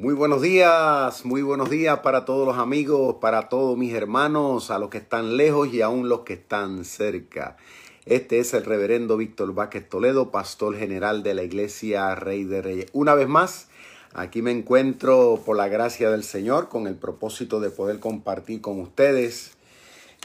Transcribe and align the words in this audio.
Muy 0.00 0.14
buenos 0.14 0.40
días, 0.40 1.26
muy 1.26 1.42
buenos 1.42 1.68
días 1.68 1.98
para 1.98 2.24
todos 2.24 2.46
los 2.46 2.56
amigos, 2.56 3.16
para 3.20 3.50
todos 3.50 3.76
mis 3.76 3.92
hermanos, 3.92 4.70
a 4.70 4.78
los 4.78 4.88
que 4.88 4.96
están 4.96 5.36
lejos 5.36 5.74
y 5.74 5.82
aún 5.82 6.08
los 6.08 6.20
que 6.20 6.32
están 6.32 6.86
cerca. 6.86 7.58
Este 8.06 8.38
es 8.38 8.54
el 8.54 8.64
reverendo 8.64 9.18
Víctor 9.18 9.52
Vázquez 9.52 9.86
Toledo, 9.90 10.30
pastor 10.30 10.78
general 10.78 11.22
de 11.22 11.34
la 11.34 11.42
iglesia 11.42 12.14
Rey 12.14 12.44
de 12.44 12.62
Reyes. 12.62 12.86
Una 12.94 13.14
vez 13.14 13.28
más, 13.28 13.68
aquí 14.14 14.40
me 14.40 14.52
encuentro 14.52 15.42
por 15.44 15.58
la 15.58 15.68
gracia 15.68 16.08
del 16.08 16.24
Señor 16.24 16.70
con 16.70 16.86
el 16.86 16.94
propósito 16.94 17.60
de 17.60 17.68
poder 17.68 18.00
compartir 18.00 18.62
con 18.62 18.80
ustedes 18.80 19.50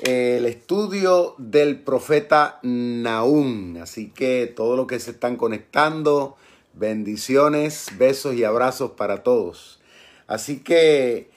el 0.04 0.46
estudio 0.46 1.36
del 1.38 1.82
profeta 1.82 2.60
Naúm. 2.64 3.76
Así 3.82 4.10
que 4.10 4.48
todos 4.48 4.78
los 4.78 4.88
que 4.88 5.02
se 5.02 5.12
están 5.12 5.36
conectando, 5.36 6.38
Bendiciones, 6.78 7.88
besos 7.98 8.36
y 8.36 8.44
abrazos 8.44 8.92
para 8.92 9.24
todos. 9.24 9.80
Así 10.28 10.60
que 10.60 11.30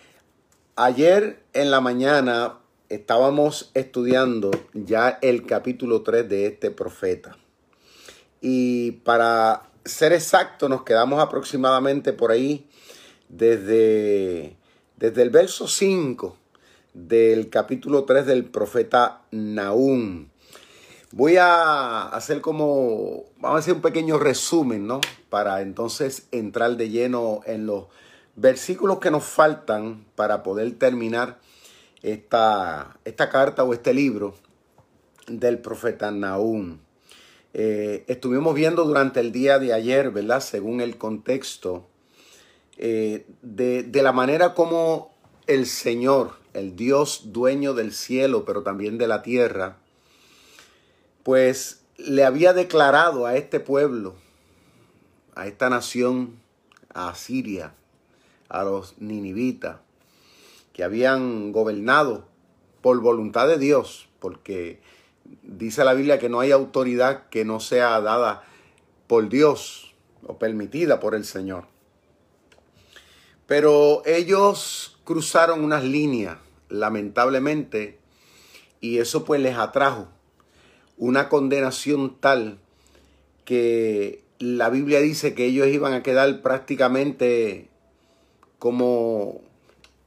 ayer 0.74 1.41
en 1.52 1.70
la 1.70 1.80
mañana 1.80 2.59
estábamos 2.88 3.70
estudiando 3.74 4.51
ya 4.74 5.16
el 5.23 5.46
capítulo 5.46 6.02
3 6.02 6.29
de 6.29 6.46
este 6.46 6.73
profeta. 6.73 7.37
Y 8.41 8.91
para 9.05 9.62
ser 9.84 10.12
exacto, 10.12 10.69
nos 10.69 10.82
quedamos 10.82 11.23
aproximadamente 11.23 12.12
por 12.12 12.32
ahí 12.32 12.66
desde, 13.29 14.57
desde 14.96 15.23
el 15.23 15.30
verso 15.30 15.68
5 15.68 16.37
del 16.95 17.48
capítulo 17.48 18.02
3 18.02 18.27
del 18.27 18.45
profeta 18.45 19.23
Naúm. 19.30 20.30
Voy 21.12 21.39
a 21.39 22.03
hacer 22.09 22.43
como, 22.43 23.25
vamos 23.39 23.57
a 23.57 23.59
hacer 23.61 23.73
un 23.73 23.80
pequeño 23.80 24.19
resumen, 24.19 24.87
¿no? 24.87 25.01
Para 25.30 25.62
entonces 25.62 26.29
entrar 26.33 26.77
de 26.77 26.91
lleno 26.91 27.41
en 27.47 27.65
los 27.65 27.87
versículos 28.37 28.99
que 28.99 29.11
nos 29.11 29.25
faltan 29.25 30.05
para 30.16 30.43
poder 30.43 30.71
terminar 30.79 31.39
esta, 32.02 32.99
esta 33.07 33.30
carta 33.30 33.65
o 33.65 33.73
este 33.73 33.95
libro 33.95 34.35
del 35.27 35.59
profeta 35.60 36.10
Nahum. 36.10 36.79
Eh, 37.54 38.04
estuvimos 38.07 38.54
viendo 38.54 38.85
durante 38.85 39.21
el 39.21 39.32
día 39.32 39.59
de 39.59 39.73
ayer, 39.73 40.10
¿verdad? 40.10 40.41
Según 40.41 40.82
el 40.82 40.99
contexto, 40.99 41.87
eh, 42.77 43.27
de, 43.41 43.82
de 43.82 44.02
la 44.02 44.13
manera 44.13 44.52
como 44.52 45.15
el 45.47 45.65
Señor, 45.65 46.32
el 46.52 46.77
Dios 46.77 47.32
dueño 47.32 47.73
del 47.73 47.95
cielo, 47.95 48.45
pero 48.45 48.63
también 48.63 48.99
de 48.99 49.09
la 49.09 49.23
tierra, 49.23 49.79
pues 51.23 51.85
le 51.97 52.24
había 52.24 52.52
declarado 52.52 53.27
a 53.27 53.37
este 53.37 53.61
pueblo, 53.61 54.15
a 55.35 55.47
esta 55.47 55.69
nación, 55.69 56.38
a 56.95 57.15
Siria, 57.15 57.75
a 58.49 58.65
los 58.65 58.99
ninivitas, 58.99 59.79
que 60.73 60.85
habían 60.85 61.52
gobernado 61.52 62.29
por 62.80 63.01
voluntad 63.01 63.49
de 63.49 63.59
Dios, 63.59 64.09
porque 64.21 64.81
dice 65.43 65.84
la 65.84 65.94
Biblia 65.94 66.19
que 66.19 66.28
no 66.28 66.41
hay 66.41 66.53
autoridad 66.53 67.28
que 67.28 67.44
no 67.44 67.60
sea 67.60 68.00
dada 68.00 68.44
por 69.06 69.28
Dios 69.28 69.94
o 70.25 70.38
permitida 70.38 71.00
por 71.00 71.15
el 71.15 71.25
Señor. 71.25 71.66
Pero 73.47 74.03
ellos 74.06 74.99
cruzaron 75.05 75.65
unas 75.65 75.82
líneas, 75.82 76.38
lamentablemente, 76.69 77.99
y 78.81 78.99
eso 78.99 79.25
pues 79.25 79.41
les 79.41 79.56
atrajo 79.56 80.09
una 80.99 81.28
condenación 81.28 82.16
tal 82.21 82.59
que 83.44 84.22
la 84.38 84.69
Biblia 84.69 85.00
dice 85.00 85.34
que 85.34 85.47
ellos 85.47 85.69
iban 85.69 85.94
a 85.94 86.03
quedar 86.03 86.43
prácticamente 86.43 87.69
como 88.59 89.41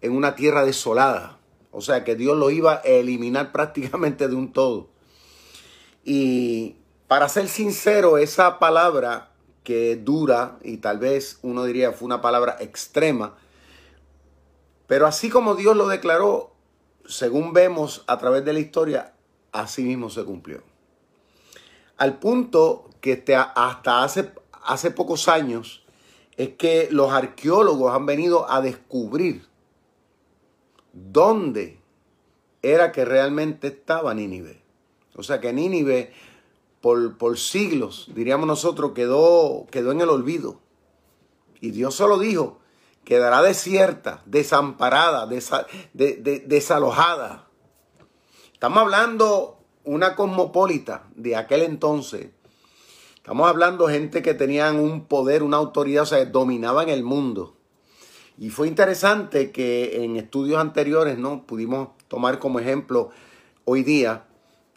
en 0.02 0.12
una 0.14 0.36
tierra 0.36 0.66
desolada. 0.66 1.38
O 1.72 1.82
sea, 1.82 2.04
que 2.04 2.16
Dios 2.16 2.38
lo 2.38 2.50
iba 2.50 2.76
a 2.76 2.82
eliminar 2.82 3.52
prácticamente 3.52 4.28
de 4.28 4.36
un 4.36 4.52
todo. 4.52 4.90
Y 6.04 6.76
para 7.08 7.30
ser 7.30 7.48
sincero, 7.48 8.18
esa 8.18 8.60
palabra 8.60 9.32
que 9.64 9.96
dura, 9.96 10.58
y 10.64 10.78
tal 10.78 11.00
vez 11.00 11.40
uno 11.44 11.64
diría 11.66 11.92
fue 11.92 12.08
una 12.08 12.22
palabra 12.22 12.58
extrema, 12.60 13.36
pero 14.88 15.08
así 15.08 15.30
como 15.30 15.56
Dios 15.56 15.78
lo 15.78 15.88
declaró, 15.88 16.54
según 17.06 17.54
vemos 17.54 18.04
a 18.08 18.18
través 18.18 18.44
de 18.44 18.54
la 18.54 18.60
historia, 18.60 19.14
así 19.52 19.84
mismo 19.84 20.10
se 20.10 20.24
cumplió. 20.24 20.71
Al 22.02 22.18
punto 22.18 22.90
que 23.00 23.24
hasta 23.36 24.04
hace, 24.04 24.34
hace 24.64 24.90
pocos 24.90 25.28
años 25.28 25.84
es 26.36 26.50
que 26.56 26.88
los 26.90 27.12
arqueólogos 27.12 27.94
han 27.94 28.08
venido 28.08 28.50
a 28.50 28.60
descubrir 28.60 29.46
dónde 30.94 31.80
era 32.64 32.92
que 32.92 33.06
realmente 33.06 33.68
estaba 33.68 34.16
Nínive. 34.16 34.64
O 35.14 35.22
sea 35.22 35.40
que 35.40 35.54
Nínive 35.54 36.12
por, 36.82 37.20
por 37.20 37.38
siglos, 37.38 38.10
diríamos 38.16 38.48
nosotros, 38.48 38.94
quedó, 38.96 39.68
quedó 39.70 39.92
en 39.92 40.02
el 40.02 40.10
olvido. 40.10 40.60
Y 41.60 41.70
Dios 41.70 41.94
solo 41.94 42.18
dijo, 42.18 42.62
quedará 43.06 43.44
desierta, 43.44 44.24
desamparada, 44.26 45.30
desalojada. 45.94 47.48
Estamos 48.54 48.80
hablando 48.80 49.61
una 49.84 50.16
cosmopolita 50.16 51.08
de 51.16 51.36
aquel 51.36 51.62
entonces. 51.62 52.30
Estamos 53.16 53.48
hablando 53.48 53.88
de 53.88 53.94
gente 53.94 54.22
que 54.22 54.34
tenían 54.34 54.80
un 54.80 55.06
poder, 55.06 55.44
una 55.44 55.58
autoridad, 55.58 56.04
o 56.04 56.08
sea, 56.08 56.26
dominaban 56.26 56.90
el 56.90 57.04
mundo. 57.04 57.56
Y 58.38 58.50
fue 58.50 58.68
interesante 58.68 59.52
que 59.52 60.04
en 60.04 60.18
estudios 60.18 60.60
anteriores, 60.60 61.18
¿no? 61.18 61.46
Pudimos 61.46 61.90
tomar 62.08 62.40
como 62.40 62.60
ejemplo 62.60 63.12
hoy 63.66 63.84
día 63.84 64.26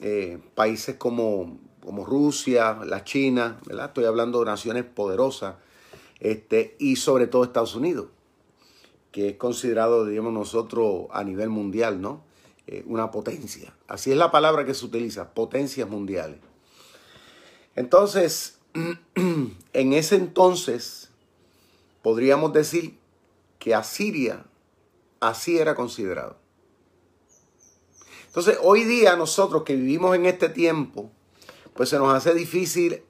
eh, 0.01 0.39
países 0.55 0.97
como, 0.97 1.59
como 1.81 2.05
Rusia, 2.05 2.79
la 2.85 3.05
China, 3.05 3.61
¿verdad? 3.67 3.87
Estoy 3.87 4.05
hablando 4.05 4.41
de 4.41 4.47
naciones 4.47 4.85
poderosas, 4.85 5.55
este, 6.21 6.77
y 6.79 6.97
sobre 6.97 7.27
todo 7.27 7.45
Estados 7.45 7.75
Unidos, 7.75 8.09
que 9.13 9.31
es 9.31 9.37
considerado, 9.37 10.05
digamos 10.05 10.33
nosotros, 10.33 11.07
a 11.11 11.25
nivel 11.25 11.49
mundial, 11.49 12.01
¿no? 12.03 12.24
Eh, 12.67 12.83
una 12.87 13.11
potencia. 13.11 13.75
Así 13.89 14.11
es 14.11 14.17
la 14.17 14.31
palabra 14.31 14.65
que 14.65 14.73
se 14.73 14.87
utiliza, 14.87 15.35
potencias 15.35 15.89
mundiales. 15.89 16.39
Entonces, 17.77 18.59
en 19.15 19.93
ese 19.93 20.17
entonces, 20.17 21.11
podríamos 22.01 22.55
decir 22.55 22.99
que 23.59 23.75
Asiria 23.75 24.47
así 25.21 25.59
era 25.59 25.75
considerado. 25.75 26.39
Entonces, 28.27 28.59
hoy 28.63 28.85
día 28.85 29.15
nosotros 29.17 29.63
que 29.63 29.77
vivimos 29.77 30.17
en 30.17 30.27
este 30.27 30.49
tiempo, 30.49 31.11
pues 31.75 31.91
se 31.91 31.99
nos 31.99 32.15
hace 32.15 32.35
difícil 32.35 33.03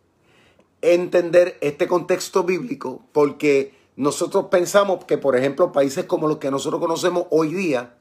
entender 0.82 1.59
este 1.60 1.86
contexto 1.86 2.42
bíblico 2.42 3.03
porque 3.12 3.75
nosotros 3.97 4.47
pensamos 4.50 5.04
que, 5.04 5.16
por 5.16 5.36
ejemplo, 5.36 5.72
países 5.72 6.04
como 6.06 6.26
los 6.26 6.38
que 6.38 6.50
nosotros 6.50 6.81
conocemos 6.81 7.26
hoy 7.31 7.54
día, 7.54 7.97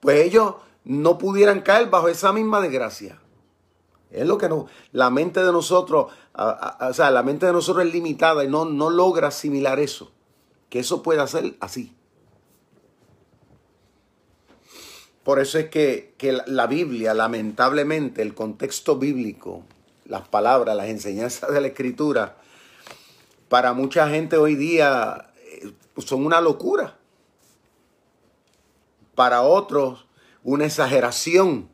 pues 0.00 0.20
ellos 0.20 0.54
no 0.84 1.18
pudieran 1.18 1.60
caer 1.60 1.90
bajo 1.90 2.08
esa 2.08 2.32
misma 2.32 2.60
desgracia. 2.60 3.18
Es 4.10 4.26
lo 4.26 4.36
que 4.36 4.48
no, 4.48 4.66
la 4.92 5.10
mente 5.10 5.42
de 5.42 5.52
nosotros, 5.52 6.12
o 6.34 6.92
sea, 6.92 7.10
la 7.10 7.22
mente 7.22 7.46
de 7.46 7.52
nosotros 7.52 7.86
es 7.86 7.92
limitada 7.92 8.44
y 8.44 8.48
no, 8.48 8.64
no 8.64 8.90
logra 8.90 9.28
asimilar 9.28 9.80
eso. 9.80 10.12
Que 10.68 10.80
eso 10.80 11.02
pueda 11.02 11.26
ser 11.26 11.54
así. 11.60 11.94
Por 15.24 15.38
eso 15.38 15.58
es 15.58 15.70
que, 15.70 16.14
que 16.18 16.38
la 16.46 16.66
Biblia, 16.66 17.14
lamentablemente, 17.14 18.22
el 18.22 18.34
contexto 18.34 18.96
bíblico, 18.96 19.62
las 20.06 20.26
palabras, 20.28 20.76
las 20.76 20.88
enseñanzas 20.88 21.52
de 21.52 21.60
la 21.60 21.68
Escritura, 21.68 22.36
para 23.48 23.72
mucha 23.72 24.08
gente 24.08 24.36
hoy 24.36 24.56
día 24.56 25.30
eh, 25.44 25.72
son 25.98 26.26
una 26.26 26.40
locura. 26.40 26.96
Para 29.14 29.42
otros 29.42 30.06
una 30.42 30.66
exageración. 30.66 31.68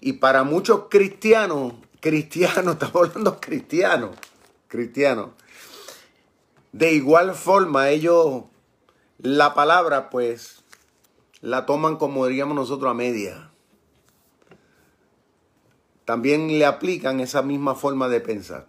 Y 0.00 0.14
para 0.14 0.44
muchos 0.44 0.84
cristianos, 0.88 1.74
cristianos, 2.00 2.74
estamos 2.80 3.08
hablando 3.08 3.40
cristianos, 3.40 4.16
cristianos, 4.68 5.30
de 6.72 6.92
igual 6.92 7.34
forma 7.34 7.90
ellos 7.90 8.44
la 9.18 9.54
palabra 9.54 10.08
pues 10.08 10.62
la 11.40 11.66
toman 11.66 11.96
como 11.96 12.26
diríamos 12.26 12.54
nosotros 12.54 12.90
a 12.90 12.94
media. 12.94 13.50
También 16.04 16.58
le 16.58 16.64
aplican 16.64 17.20
esa 17.20 17.42
misma 17.42 17.74
forma 17.74 18.08
de 18.08 18.20
pensar. 18.20 18.66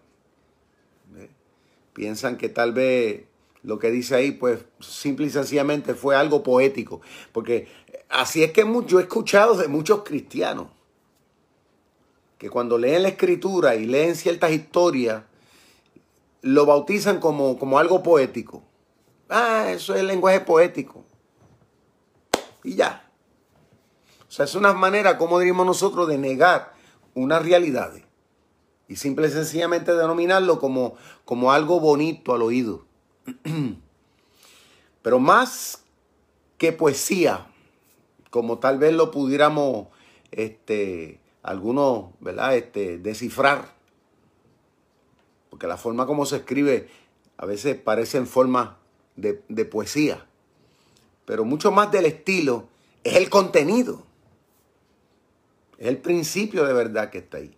Piensan 1.94 2.38
que 2.38 2.50
tal 2.50 2.72
vez 2.74 3.26
lo 3.64 3.80
que 3.80 3.92
dice 3.92 4.16
ahí, 4.16 4.32
pues 4.32 4.60
simple 4.80 5.28
y 5.28 5.30
sencillamente 5.30 5.94
fue 5.94 6.16
algo 6.16 6.44
poético. 6.44 7.02
Porque 7.32 7.68
así 8.10 8.44
es 8.44 8.52
que 8.52 8.66
yo 8.88 9.00
he 9.00 9.04
escuchado 9.04 9.56
de 9.56 9.68
muchos 9.68 10.04
cristianos 10.04 10.68
que 12.38 12.50
cuando 12.50 12.80
leen 12.80 13.04
la 13.04 13.10
escritura 13.10 13.76
y 13.76 13.86
leen 13.86 14.16
ciertas 14.16 14.52
historias, 14.52 15.24
lo 16.42 16.66
bautizan 16.66 17.20
como, 17.20 17.60
como 17.60 17.78
algo 17.78 18.02
poético. 18.02 18.64
Ah, 19.30 19.68
eso 19.70 19.94
es 19.94 20.00
el 20.00 20.08
lenguaje 20.08 20.40
poético. 20.40 21.06
Y 22.64 22.74
ya. 22.74 23.12
O 24.28 24.32
sea, 24.32 24.46
es 24.46 24.56
una 24.56 24.74
manera, 24.74 25.20
como 25.20 25.38
diríamos 25.38 25.68
nosotros, 25.68 26.08
de 26.08 26.18
negar 26.18 26.74
unas 27.14 27.46
realidades. 27.46 28.04
Y 28.88 28.96
simple 28.96 29.28
y 29.28 29.32
sencillamente 29.32 29.94
denominarlo 29.94 30.60
como, 30.60 30.96
como 31.26 31.52
algo 31.52 31.80
bonito 31.80 32.34
al 32.34 32.42
oído. 32.42 32.86
Pero 35.02 35.20
más 35.20 35.84
que 36.58 36.72
poesía, 36.72 37.48
como 38.30 38.60
tal 38.60 38.78
vez 38.78 38.94
lo 38.94 39.12
pudiéramos, 39.12 39.88
este, 40.32 41.20
algunos, 41.44 42.12
¿verdad? 42.20 42.56
Este, 42.56 42.98
descifrar. 42.98 43.74
Porque 45.50 45.68
la 45.68 45.78
forma 45.78 46.06
como 46.06 46.26
se 46.26 46.38
escribe 46.38 46.90
a 47.38 47.46
veces 47.46 47.76
parece 47.76 48.18
en 48.18 48.28
forma 48.28 48.78
de, 49.16 49.44
de 49.50 49.66
poesía. 49.66 50.26
Pero 51.26 51.46
mucho 51.46 51.72
más 51.72 51.92
del 51.92 52.06
estilo 52.06 52.68
es 53.04 53.16
el 53.16 53.30
contenido. 53.30 54.04
Es 55.78 55.88
el 55.88 55.98
principio 55.98 56.66
de 56.66 56.74
verdad 56.74 57.10
que 57.10 57.18
está 57.18 57.38
ahí. 57.38 57.56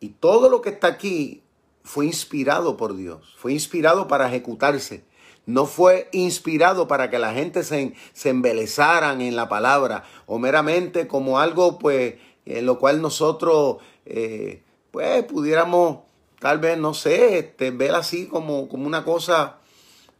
Y 0.00 0.10
todo 0.10 0.48
lo 0.48 0.62
que 0.62 0.70
está 0.70 0.86
aquí 0.86 1.42
fue 1.88 2.04
inspirado 2.04 2.76
por 2.76 2.94
Dios, 2.94 3.34
fue 3.38 3.54
inspirado 3.54 4.08
para 4.08 4.28
ejecutarse. 4.28 5.04
No 5.46 5.64
fue 5.64 6.10
inspirado 6.12 6.86
para 6.86 7.08
que 7.08 7.18
la 7.18 7.32
gente 7.32 7.62
se, 7.64 7.94
se 8.12 8.28
en 8.28 9.36
la 9.36 9.48
palabra 9.48 10.04
o 10.26 10.38
meramente 10.38 11.08
como 11.08 11.38
algo 11.38 11.78
pues 11.78 12.16
en 12.44 12.66
lo 12.66 12.78
cual 12.78 13.00
nosotros 13.00 13.78
eh, 14.04 14.62
pues 14.90 15.24
pudiéramos 15.24 16.00
tal 16.38 16.58
vez, 16.58 16.76
no 16.76 16.92
sé, 16.92 17.38
este, 17.38 17.70
ver 17.70 17.94
así 17.94 18.26
como, 18.26 18.68
como 18.68 18.86
una 18.86 19.02
cosa, 19.02 19.56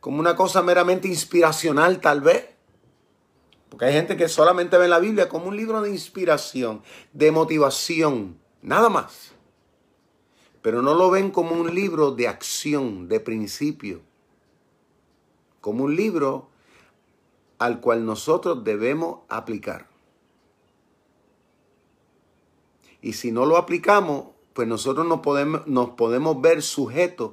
como 0.01 0.21
una 0.21 0.37
cosa 0.37 0.63
meramente 0.63 1.07
inspiracional 1.07 2.01
tal 2.01 2.23
vez. 2.23 2.47
Porque 3.69 3.85
hay 3.85 3.93
gente 3.93 4.17
que 4.17 4.31
solamente 4.31 4.79
ve 4.79 4.89
la 4.89 5.01
Biblia 5.01 5.29
como 5.29 5.49
un 5.49 5.57
libro 5.59 5.83
de 5.83 5.91
inspiración, 5.91 6.83
de 7.13 7.31
motivación, 7.31 8.39
nada 8.63 8.89
más. 8.89 9.28
Pero 10.63 10.83
no 10.83 10.95
lo 10.95 11.11
ven 11.11 11.31
como 11.31 11.53
un 11.53 11.75
libro 11.75 12.11
de 12.13 12.29
acción, 12.29 13.09
de 13.09 13.21
principio. 13.21 14.01
Como 15.61 15.85
un 15.85 15.97
libro 15.97 16.49
al 17.59 17.81
cual 17.81 18.05
nosotros 18.05 18.65
debemos 18.65 19.21
aplicar. 19.29 19.87
Y 23.01 23.13
si 23.15 23.31
no 23.31 23.47
lo 23.47 23.57
aplicamos, 23.57 24.27
pues 24.53 24.67
nosotros 24.67 25.07
nos 25.07 25.21
podemos, 25.21 25.67
nos 25.67 25.91
podemos 25.91 26.41
ver 26.41 26.63
sujetos 26.63 27.33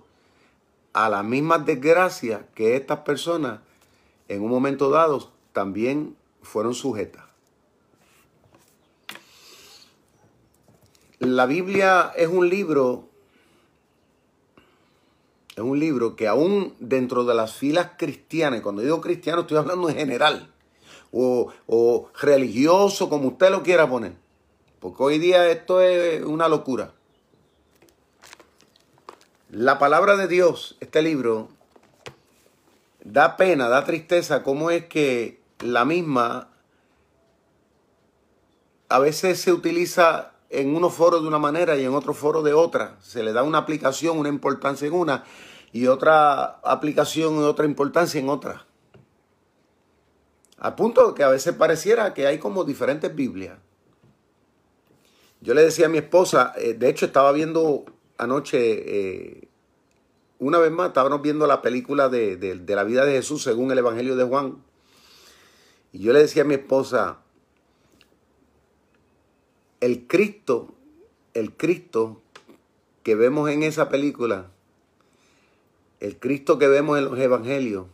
a 0.93 1.09
las 1.09 1.25
mismas 1.25 1.65
desgracias 1.65 2.41
que 2.53 2.75
estas 2.75 2.99
personas 2.99 3.59
en 4.27 4.41
un 4.41 4.49
momento 4.49 4.89
dado 4.89 5.31
también 5.51 6.15
fueron 6.41 6.73
sujetas. 6.73 7.25
La 11.19 11.45
Biblia 11.45 12.13
es 12.15 12.27
un 12.27 12.49
libro, 12.49 13.09
es 15.55 15.63
un 15.63 15.79
libro 15.79 16.15
que 16.15 16.27
aún 16.27 16.75
dentro 16.79 17.23
de 17.23 17.33
las 17.33 17.53
filas 17.53 17.91
cristianas, 17.97 18.61
cuando 18.61 18.81
digo 18.81 18.99
cristiano 18.99 19.41
estoy 19.41 19.57
hablando 19.57 19.89
en 19.89 19.95
general, 19.95 20.51
o, 21.11 21.51
o 21.67 22.09
religioso, 22.19 23.09
como 23.09 23.29
usted 23.29 23.49
lo 23.49 23.63
quiera 23.63 23.89
poner, 23.89 24.13
porque 24.79 25.01
hoy 25.01 25.17
día 25.17 25.49
esto 25.49 25.81
es 25.81 26.23
una 26.23 26.49
locura. 26.49 26.91
La 29.49 29.79
palabra 29.79 30.17
de 30.17 30.27
Dios, 30.27 30.75
este 30.81 31.01
libro, 31.01 31.47
da 33.05 33.37
pena, 33.37 33.69
da 33.69 33.85
tristeza, 33.85 34.43
cómo 34.43 34.71
es 34.71 34.85
que 34.87 35.39
la 35.59 35.85
misma 35.85 36.49
a 38.89 38.99
veces 38.99 39.39
se 39.39 39.53
utiliza 39.53 40.34
en 40.49 40.75
unos 40.75 40.93
foros 40.93 41.21
de 41.21 41.27
una 41.27 41.39
manera 41.39 41.75
y 41.77 41.83
en 41.83 41.93
otros 41.93 42.17
foros 42.17 42.43
de 42.43 42.53
otra. 42.53 42.97
Se 43.01 43.23
le 43.23 43.33
da 43.33 43.43
una 43.43 43.59
aplicación, 43.59 44.17
una 44.17 44.29
importancia 44.29 44.87
en 44.87 44.93
una 44.93 45.23
y 45.71 45.87
otra 45.87 46.61
aplicación 46.63 47.35
y 47.35 47.43
otra 47.43 47.65
importancia 47.65 48.19
en 48.19 48.29
otra. 48.29 48.65
Al 50.57 50.75
punto 50.75 51.13
que 51.13 51.23
a 51.23 51.27
veces 51.27 51.53
pareciera 51.53 52.13
que 52.13 52.27
hay 52.27 52.39
como 52.39 52.63
diferentes 52.63 53.13
Biblias. 53.13 53.57
Yo 55.41 55.53
le 55.53 55.63
decía 55.63 55.87
a 55.87 55.89
mi 55.89 55.97
esposa, 55.97 56.53
eh, 56.57 56.73
de 56.73 56.89
hecho 56.89 57.05
estaba 57.05 57.31
viendo 57.31 57.85
anoche, 58.17 58.57
eh, 58.59 59.49
una 60.39 60.57
vez 60.59 60.71
más, 60.71 60.87
estábamos 60.87 61.21
viendo 61.21 61.45
la 61.45 61.61
película 61.61 62.07
de, 62.07 62.37
de 62.37 62.75
la 62.75 62.83
vida 62.83 63.05
de 63.05 63.11
Jesús 63.11 63.43
según 63.43 63.71
el 63.71 63.77
Evangelio 63.77 64.15
de 64.15 64.23
Juan. 64.23 64.63
Y 65.91 65.99
yo 65.99 66.13
le 66.13 66.19
decía 66.19 66.43
a 66.43 66.45
mi 66.45 66.55
esposa, 66.55 67.19
el 69.81 70.07
Cristo, 70.07 70.73
el 71.33 71.53
Cristo 71.53 72.21
que 73.03 73.15
vemos 73.15 73.49
en 73.49 73.63
esa 73.63 73.89
película, 73.89 74.51
el 75.99 76.17
Cristo 76.17 76.57
que 76.57 76.67
vemos 76.67 76.97
en 76.97 77.05
los 77.05 77.19
evangelios, 77.19 77.87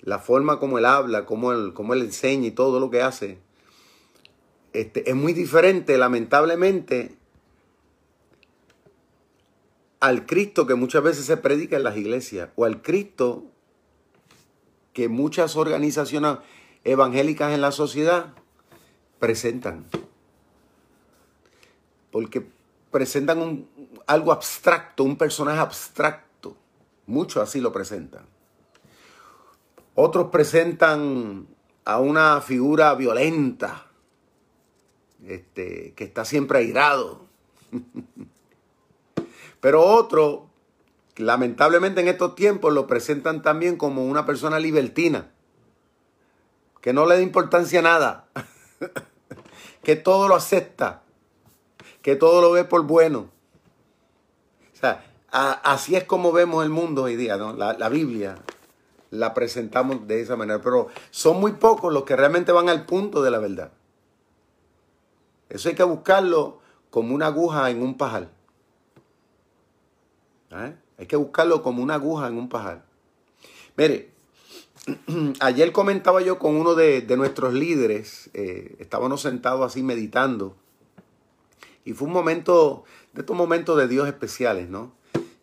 la 0.00 0.18
forma 0.18 0.58
como 0.58 0.78
él 0.78 0.84
habla, 0.84 1.26
como 1.26 1.52
él, 1.52 1.72
él 1.76 2.02
enseña 2.02 2.48
y 2.48 2.50
todo 2.52 2.80
lo 2.80 2.90
que 2.90 3.02
hace, 3.02 3.38
este, 4.72 5.08
es 5.08 5.16
muy 5.16 5.32
diferente, 5.32 5.96
lamentablemente, 5.96 7.16
al 10.00 10.26
Cristo 10.26 10.66
que 10.66 10.74
muchas 10.74 11.02
veces 11.02 11.24
se 11.24 11.36
predica 11.36 11.76
en 11.76 11.84
las 11.84 11.96
iglesias 11.96 12.50
o 12.56 12.64
al 12.64 12.82
Cristo 12.82 13.44
que 14.92 15.08
muchas 15.08 15.56
organizaciones 15.56 16.38
evangélicas 16.84 17.52
en 17.52 17.60
la 17.60 17.72
sociedad 17.72 18.34
presentan. 19.18 19.86
Porque 22.10 22.46
presentan 22.90 23.38
un, 23.38 23.68
algo 24.06 24.32
abstracto, 24.32 25.04
un 25.04 25.16
personaje 25.16 25.58
abstracto. 25.58 26.56
Muchos 27.06 27.42
así 27.42 27.60
lo 27.60 27.72
presentan. 27.72 28.26
Otros 29.94 30.30
presentan 30.30 31.46
a 31.84 32.00
una 32.00 32.40
figura 32.40 32.94
violenta, 32.94 33.86
este, 35.26 35.94
que 35.94 36.04
está 36.04 36.24
siempre 36.24 36.58
airado. 36.58 37.26
Pero 39.60 39.82
otros 39.82 40.40
lamentablemente 41.16 42.00
en 42.00 42.08
estos 42.08 42.34
tiempos 42.34 42.72
lo 42.72 42.86
presentan 42.86 43.42
también 43.42 43.76
como 43.76 44.04
una 44.04 44.26
persona 44.26 44.58
libertina, 44.58 45.30
que 46.80 46.92
no 46.92 47.06
le 47.06 47.16
da 47.16 47.22
importancia 47.22 47.80
a 47.80 47.82
nada, 47.82 48.28
que 49.82 49.96
todo 49.96 50.28
lo 50.28 50.34
acepta, 50.34 51.02
que 52.06 52.14
todo 52.14 52.40
lo 52.40 52.52
ve 52.52 52.62
por 52.62 52.84
bueno. 52.84 53.30
O 54.72 54.76
sea, 54.76 55.04
así 55.32 55.96
es 55.96 56.04
como 56.04 56.30
vemos 56.30 56.62
el 56.62 56.70
mundo 56.70 57.02
hoy 57.02 57.16
día, 57.16 57.36
¿no? 57.36 57.52
La, 57.52 57.72
la 57.72 57.88
Biblia 57.88 58.38
la 59.10 59.34
presentamos 59.34 60.06
de 60.06 60.20
esa 60.20 60.36
manera, 60.36 60.62
pero 60.62 60.86
son 61.10 61.40
muy 61.40 61.54
pocos 61.54 61.92
los 61.92 62.04
que 62.04 62.14
realmente 62.14 62.52
van 62.52 62.68
al 62.68 62.86
punto 62.86 63.22
de 63.22 63.32
la 63.32 63.40
verdad. 63.40 63.72
Eso 65.48 65.68
hay 65.68 65.74
que 65.74 65.82
buscarlo 65.82 66.60
como 66.90 67.12
una 67.12 67.26
aguja 67.26 67.70
en 67.70 67.82
un 67.82 67.96
pajar. 67.96 68.30
¿Eh? 70.52 70.76
Hay 70.98 71.06
que 71.06 71.16
buscarlo 71.16 71.60
como 71.60 71.82
una 71.82 71.94
aguja 71.94 72.28
en 72.28 72.38
un 72.38 72.48
pajar. 72.48 72.84
Mire, 73.76 74.12
ayer 75.40 75.72
comentaba 75.72 76.22
yo 76.22 76.38
con 76.38 76.54
uno 76.54 76.76
de, 76.76 77.04
nuestros 77.16 77.52
líderes, 77.52 78.30
eh, 78.32 78.76
estábamos 78.78 79.22
sentados 79.22 79.66
así 79.66 79.82
meditando, 79.82 80.54
y 81.86 81.92
fue 81.92 82.08
un 82.08 82.12
momento, 82.12 82.84
de 83.14 83.20
estos 83.20 83.36
momentos 83.36 83.78
de 83.78 83.86
Dios 83.86 84.08
especiales, 84.08 84.68
¿no? 84.68 84.92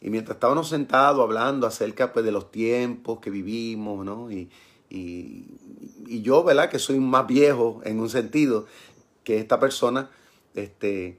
Y 0.01 0.09
mientras 0.09 0.35
estábamos 0.35 0.67
sentados 0.67 1.21
hablando 1.21 1.65
acerca 1.65 2.11
pues, 2.11 2.25
de 2.25 2.33
los 2.33 2.51
tiempos 2.51 3.19
que 3.19 3.29
vivimos, 3.29 4.05
¿no? 4.05 4.29
Y, 4.29 4.49
y, 4.89 6.21
yo, 6.21 6.43
¿verdad? 6.43 6.69
Que 6.69 6.79
soy 6.79 6.99
más 6.99 7.25
viejo 7.25 7.81
en 7.85 8.01
un 8.01 8.09
sentido 8.09 8.67
que 9.23 9.39
esta 9.39 9.57
persona, 9.57 10.11
este, 10.53 11.17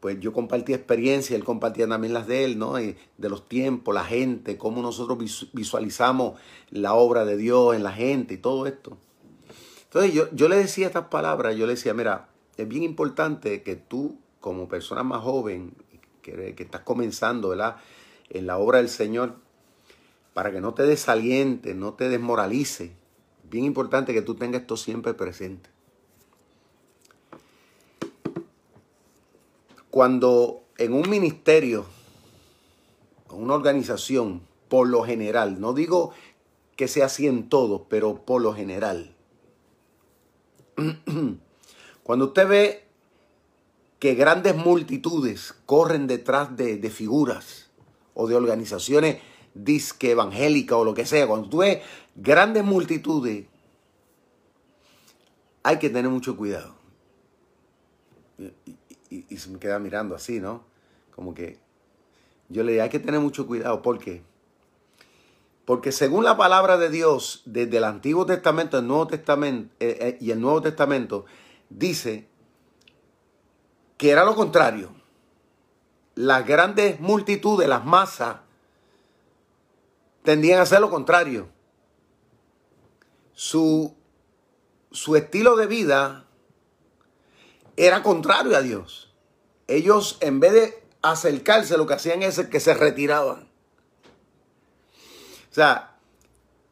pues 0.00 0.18
yo 0.18 0.32
compartí 0.32 0.72
experiencia, 0.72 1.36
él 1.36 1.44
compartía 1.44 1.86
también 1.86 2.14
las 2.14 2.26
de 2.26 2.44
él, 2.44 2.58
¿no? 2.58 2.74
de 2.74 2.96
los 3.18 3.48
tiempos, 3.48 3.94
la 3.94 4.04
gente, 4.04 4.56
cómo 4.56 4.80
nosotros 4.80 5.18
visualizamos 5.52 6.40
la 6.70 6.94
obra 6.94 7.26
de 7.26 7.36
Dios 7.36 7.76
en 7.76 7.82
la 7.82 7.92
gente 7.92 8.34
y 8.34 8.38
todo 8.38 8.66
esto. 8.66 8.96
Entonces 9.84 10.14
yo, 10.14 10.28
yo 10.32 10.48
le 10.48 10.56
decía 10.56 10.86
estas 10.86 11.08
palabras, 11.08 11.54
yo 11.56 11.66
le 11.66 11.74
decía, 11.74 11.92
mira, 11.92 12.30
es 12.56 12.66
bien 12.66 12.82
importante 12.82 13.62
que 13.62 13.76
tú, 13.76 14.18
como 14.42 14.68
persona 14.68 15.02
más 15.02 15.22
joven, 15.22 15.72
que, 16.20 16.54
estás 16.58 16.82
comenzando. 16.82 17.54
En 18.28 18.46
la 18.46 18.58
obra 18.58 18.78
del 18.78 18.90
Señor, 18.90 19.36
para 20.34 20.52
que 20.52 20.60
no 20.60 20.74
te 20.74 20.82
desaliente, 20.82 21.74
no 21.74 21.94
te 21.94 22.10
desmoralice, 22.10 22.92
bien 23.44 23.64
importante 23.64 24.12
que 24.12 24.20
tú 24.20 24.34
tengas 24.34 24.62
esto 24.62 24.76
siempre 24.76 25.14
presente. 25.14 25.70
Cuando 29.90 30.64
en 30.78 30.92
un 30.92 31.08
ministerio 31.08 31.86
una 33.30 33.54
organización, 33.54 34.42
por 34.68 34.88
lo 34.88 35.04
general, 35.04 35.60
no 35.60 35.72
digo 35.72 36.12
que 36.76 36.88
sea 36.88 37.06
así 37.06 37.26
en 37.26 37.48
todo, 37.48 37.86
pero 37.88 38.24
por 38.24 38.42
lo 38.42 38.54
general. 38.54 39.14
Cuando 42.02 42.26
usted 42.26 42.48
ve 42.48 42.84
que 44.02 44.16
grandes 44.16 44.56
multitudes 44.56 45.54
corren 45.64 46.08
detrás 46.08 46.56
de, 46.56 46.76
de 46.76 46.90
figuras 46.90 47.70
o 48.14 48.26
de 48.26 48.34
organizaciones 48.34 49.18
disque 49.54 50.10
evangélicas 50.10 50.76
o 50.76 50.84
lo 50.84 50.92
que 50.92 51.06
sea, 51.06 51.28
cuando 51.28 51.48
tú 51.48 51.58
ves 51.58 51.84
grandes 52.16 52.64
multitudes, 52.64 53.46
hay 55.62 55.78
que 55.78 55.88
tener 55.88 56.10
mucho 56.10 56.36
cuidado. 56.36 56.74
Y, 59.08 59.36
se 59.36 59.50
me 59.50 59.60
queda 59.60 59.78
mirando 59.78 60.16
así, 60.16 60.40
¿no? 60.40 60.64
Como 61.14 61.32
que 61.32 61.60
yo 62.48 62.64
le 62.64 62.72
digo, 62.72 62.82
hay 62.82 62.90
que 62.90 62.98
tener 62.98 63.20
mucho 63.20 63.46
cuidado. 63.46 63.82
¿Por 63.82 64.00
qué? 64.00 64.24
Porque 65.64 65.92
según 65.92 66.24
la 66.24 66.36
palabra 66.36 66.76
de 66.76 66.90
Dios, 66.90 67.42
desde 67.44 67.76
el 67.76 67.84
Antiguo 67.84 68.26
Testamento 68.26 68.80
el 68.80 68.88
Nuevo 68.88 69.08
eh, 69.12 69.68
eh, 69.78 70.18
y 70.20 70.32
el 70.32 70.40
Nuevo 70.40 70.60
Testamento, 70.60 71.24
dice 71.70 72.31
que 74.02 74.10
era 74.10 74.24
lo 74.24 74.34
contrario. 74.34 74.92
Las 76.16 76.44
grandes 76.44 76.98
multitudes, 76.98 77.68
las 77.68 77.84
masas, 77.84 78.38
tendían 80.24 80.58
a 80.58 80.62
hacer 80.62 80.80
lo 80.80 80.90
contrario. 80.90 81.48
Su, 83.32 83.94
su 84.90 85.14
estilo 85.14 85.54
de 85.54 85.68
vida 85.68 86.26
era 87.76 88.02
contrario 88.02 88.56
a 88.56 88.62
Dios. 88.62 89.14
Ellos, 89.68 90.18
en 90.18 90.40
vez 90.40 90.52
de 90.52 90.82
acercarse, 91.02 91.78
lo 91.78 91.86
que 91.86 91.94
hacían 91.94 92.24
es 92.24 92.40
que 92.48 92.58
se 92.58 92.74
retiraban. 92.74 93.48
O 95.48 95.54
sea, 95.54 95.96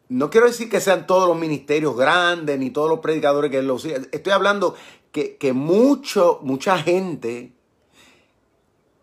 no 0.09 0.31
quiero 0.31 0.49
decir 0.49 0.69
que 0.69 0.81
sean 0.81 1.07
todos 1.07 1.29
los 1.29 1.39
ministerios 1.39 1.97
grandes, 1.97 2.59
ni 2.59 2.71
todos 2.71 2.91
los 2.91 2.99
predicadores 2.99 3.53
que 3.53 3.63
los... 3.63 3.85
Estoy 3.85 4.33
hablando 4.33 4.75
que, 5.12 5.37
que 5.37 5.52
mucho, 5.52 6.40
mucha 6.43 6.79
gente 6.79 7.52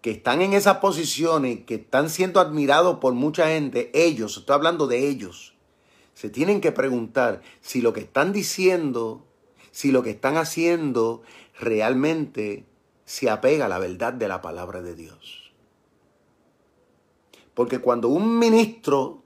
que 0.01 0.11
están 0.11 0.41
en 0.41 0.53
esas 0.53 0.77
posiciones, 0.77 1.65
que 1.65 1.75
están 1.75 2.09
siendo 2.09 2.39
admirados 2.39 2.99
por 2.99 3.13
mucha 3.13 3.47
gente, 3.47 3.91
ellos, 3.93 4.37
estoy 4.37 4.53
hablando 4.53 4.87
de 4.87 5.07
ellos, 5.07 5.53
se 6.13 6.29
tienen 6.29 6.61
que 6.61 6.71
preguntar 6.71 7.41
si 7.61 7.81
lo 7.81 7.93
que 7.93 7.99
están 7.99 8.33
diciendo, 8.33 9.25
si 9.71 9.91
lo 9.91 10.01
que 10.01 10.09
están 10.09 10.37
haciendo 10.37 11.21
realmente 11.59 12.65
se 13.05 13.29
apega 13.29 13.65
a 13.65 13.69
la 13.69 13.79
verdad 13.79 14.13
de 14.13 14.27
la 14.27 14.41
palabra 14.41 14.81
de 14.81 14.95
Dios. 14.95 15.51
Porque 17.53 17.79
cuando 17.79 18.09
un 18.09 18.39
ministro 18.39 19.23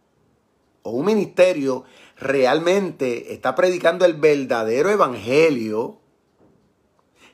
o 0.83 0.91
un 0.91 1.05
ministerio 1.05 1.85
realmente 2.17 3.33
está 3.33 3.55
predicando 3.55 4.03
el 4.03 4.15
verdadero 4.15 4.89
evangelio, 4.89 6.00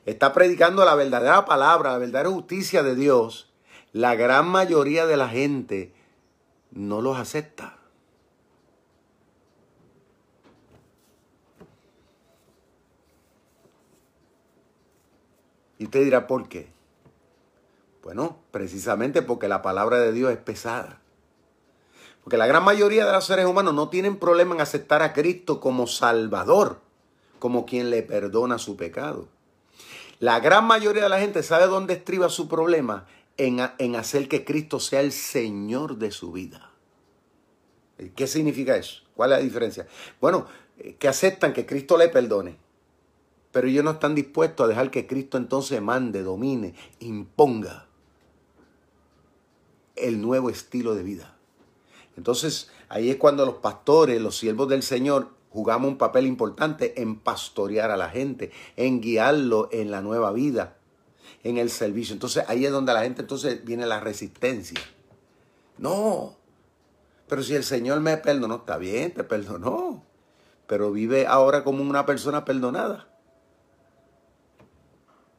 está 0.08 0.32
predicando 0.32 0.86
la 0.86 0.96
verdadera 0.96 1.44
palabra, 1.44 1.92
la 1.92 1.98
verdadera 1.98 2.30
justicia 2.30 2.82
de 2.82 2.96
Dios, 2.96 3.52
la 3.92 4.16
gran 4.16 4.48
mayoría 4.48 5.06
de 5.06 5.18
la 5.18 5.28
gente 5.28 5.94
no 6.72 7.02
los 7.02 7.18
acepta. 7.18 7.78
Y 15.78 15.84
usted 15.86 16.06
dirá, 16.06 16.26
¿por 16.26 16.48
qué? 16.48 16.70
Bueno, 18.02 18.38
precisamente 18.52 19.22
porque 19.22 19.50
la 19.50 19.62
palabra 19.62 20.00
de 20.00 20.14
Dios 20.14 20.32
es 20.32 20.38
pesada. 20.38 21.02
Porque 22.24 22.38
la 22.38 22.48
gran 22.48 22.64
mayoría 22.64 23.06
de 23.06 23.12
los 23.12 23.26
seres 23.26 23.46
humanos 23.46 23.74
no 23.74 23.90
tienen 23.90 24.18
problema 24.18 24.56
en 24.56 24.62
aceptar 24.62 25.02
a 25.02 25.12
Cristo 25.12 25.60
como 25.60 25.86
Salvador, 25.86 26.80
como 27.40 27.66
quien 27.66 27.90
le 27.90 28.04
perdona 28.04 28.58
su 28.58 28.78
pecado. 28.78 29.28
La 30.20 30.40
gran 30.40 30.66
mayoría 30.66 31.04
de 31.04 31.10
la 31.10 31.20
gente 31.20 31.44
sabe 31.44 31.68
dónde 31.68 31.94
estriba 31.94 32.30
su 32.30 32.48
problema 32.48 33.06
en, 33.38 33.60
en 33.78 33.96
hacer 33.96 34.28
que 34.28 34.44
Cristo 34.44 34.80
sea 34.80 35.02
el 35.02 35.12
Señor 35.12 35.98
de 35.98 36.12
su 36.12 36.32
vida. 36.32 36.72
¿Qué 38.16 38.28
significa 38.28 38.76
eso? 38.76 39.04
¿Cuál 39.16 39.32
es 39.32 39.38
la 39.38 39.44
diferencia? 39.44 39.88
Bueno, 40.22 40.48
eh, 40.78 40.96
que 40.96 41.08
aceptan 41.08 41.54
que 41.54 41.66
Cristo 41.66 41.98
le 41.98 42.10
perdone 42.10 42.58
pero 43.58 43.68
ellos 43.68 43.84
no 43.84 43.90
están 43.90 44.14
dispuestos 44.14 44.64
a 44.64 44.68
dejar 44.68 44.92
que 44.92 45.08
Cristo 45.08 45.36
entonces 45.36 45.82
mande, 45.82 46.22
domine, 46.22 46.76
imponga 47.00 47.88
el 49.96 50.22
nuevo 50.22 50.52
estilo 50.52 50.94
de 50.94 51.02
vida. 51.02 51.36
Entonces 52.16 52.70
ahí 52.88 53.10
es 53.10 53.16
cuando 53.16 53.48
los 53.48 53.56
pastores, 53.56 54.22
los 54.22 54.38
siervos 54.38 54.70
del 54.70 54.84
Señor, 54.84 55.30
jugamos 55.58 55.90
un 55.90 55.98
papel 55.98 56.28
importante 56.28 57.02
en 57.02 57.20
pastorear 57.20 57.90
a 57.90 57.98
la 57.98 58.12
gente, 58.12 58.52
en 58.76 59.02
guiarlo 59.02 59.70
en 59.72 59.90
la 59.90 60.04
nueva 60.04 60.32
vida, 60.32 60.78
en 61.44 61.58
el 61.58 61.72
servicio. 61.72 62.14
Entonces 62.14 62.44
ahí 62.48 62.64
es 62.64 62.72
donde 62.72 62.94
la 62.94 63.02
gente 63.02 63.24
entonces 63.24 63.66
viene 63.66 63.88
la 63.88 64.00
resistencia. 64.00 64.80
No, 65.80 66.36
pero 67.28 67.42
si 67.42 67.56
el 67.56 67.64
Señor 67.64 68.02
me 68.02 68.18
perdonó, 68.18 68.58
está 68.58 68.78
bien, 68.78 69.16
te 69.16 69.24
perdonó, 69.24 70.04
pero 70.68 70.92
vive 70.92 71.26
ahora 71.26 71.64
como 71.64 71.82
una 71.82 72.06
persona 72.06 72.46
perdonada. 72.46 73.10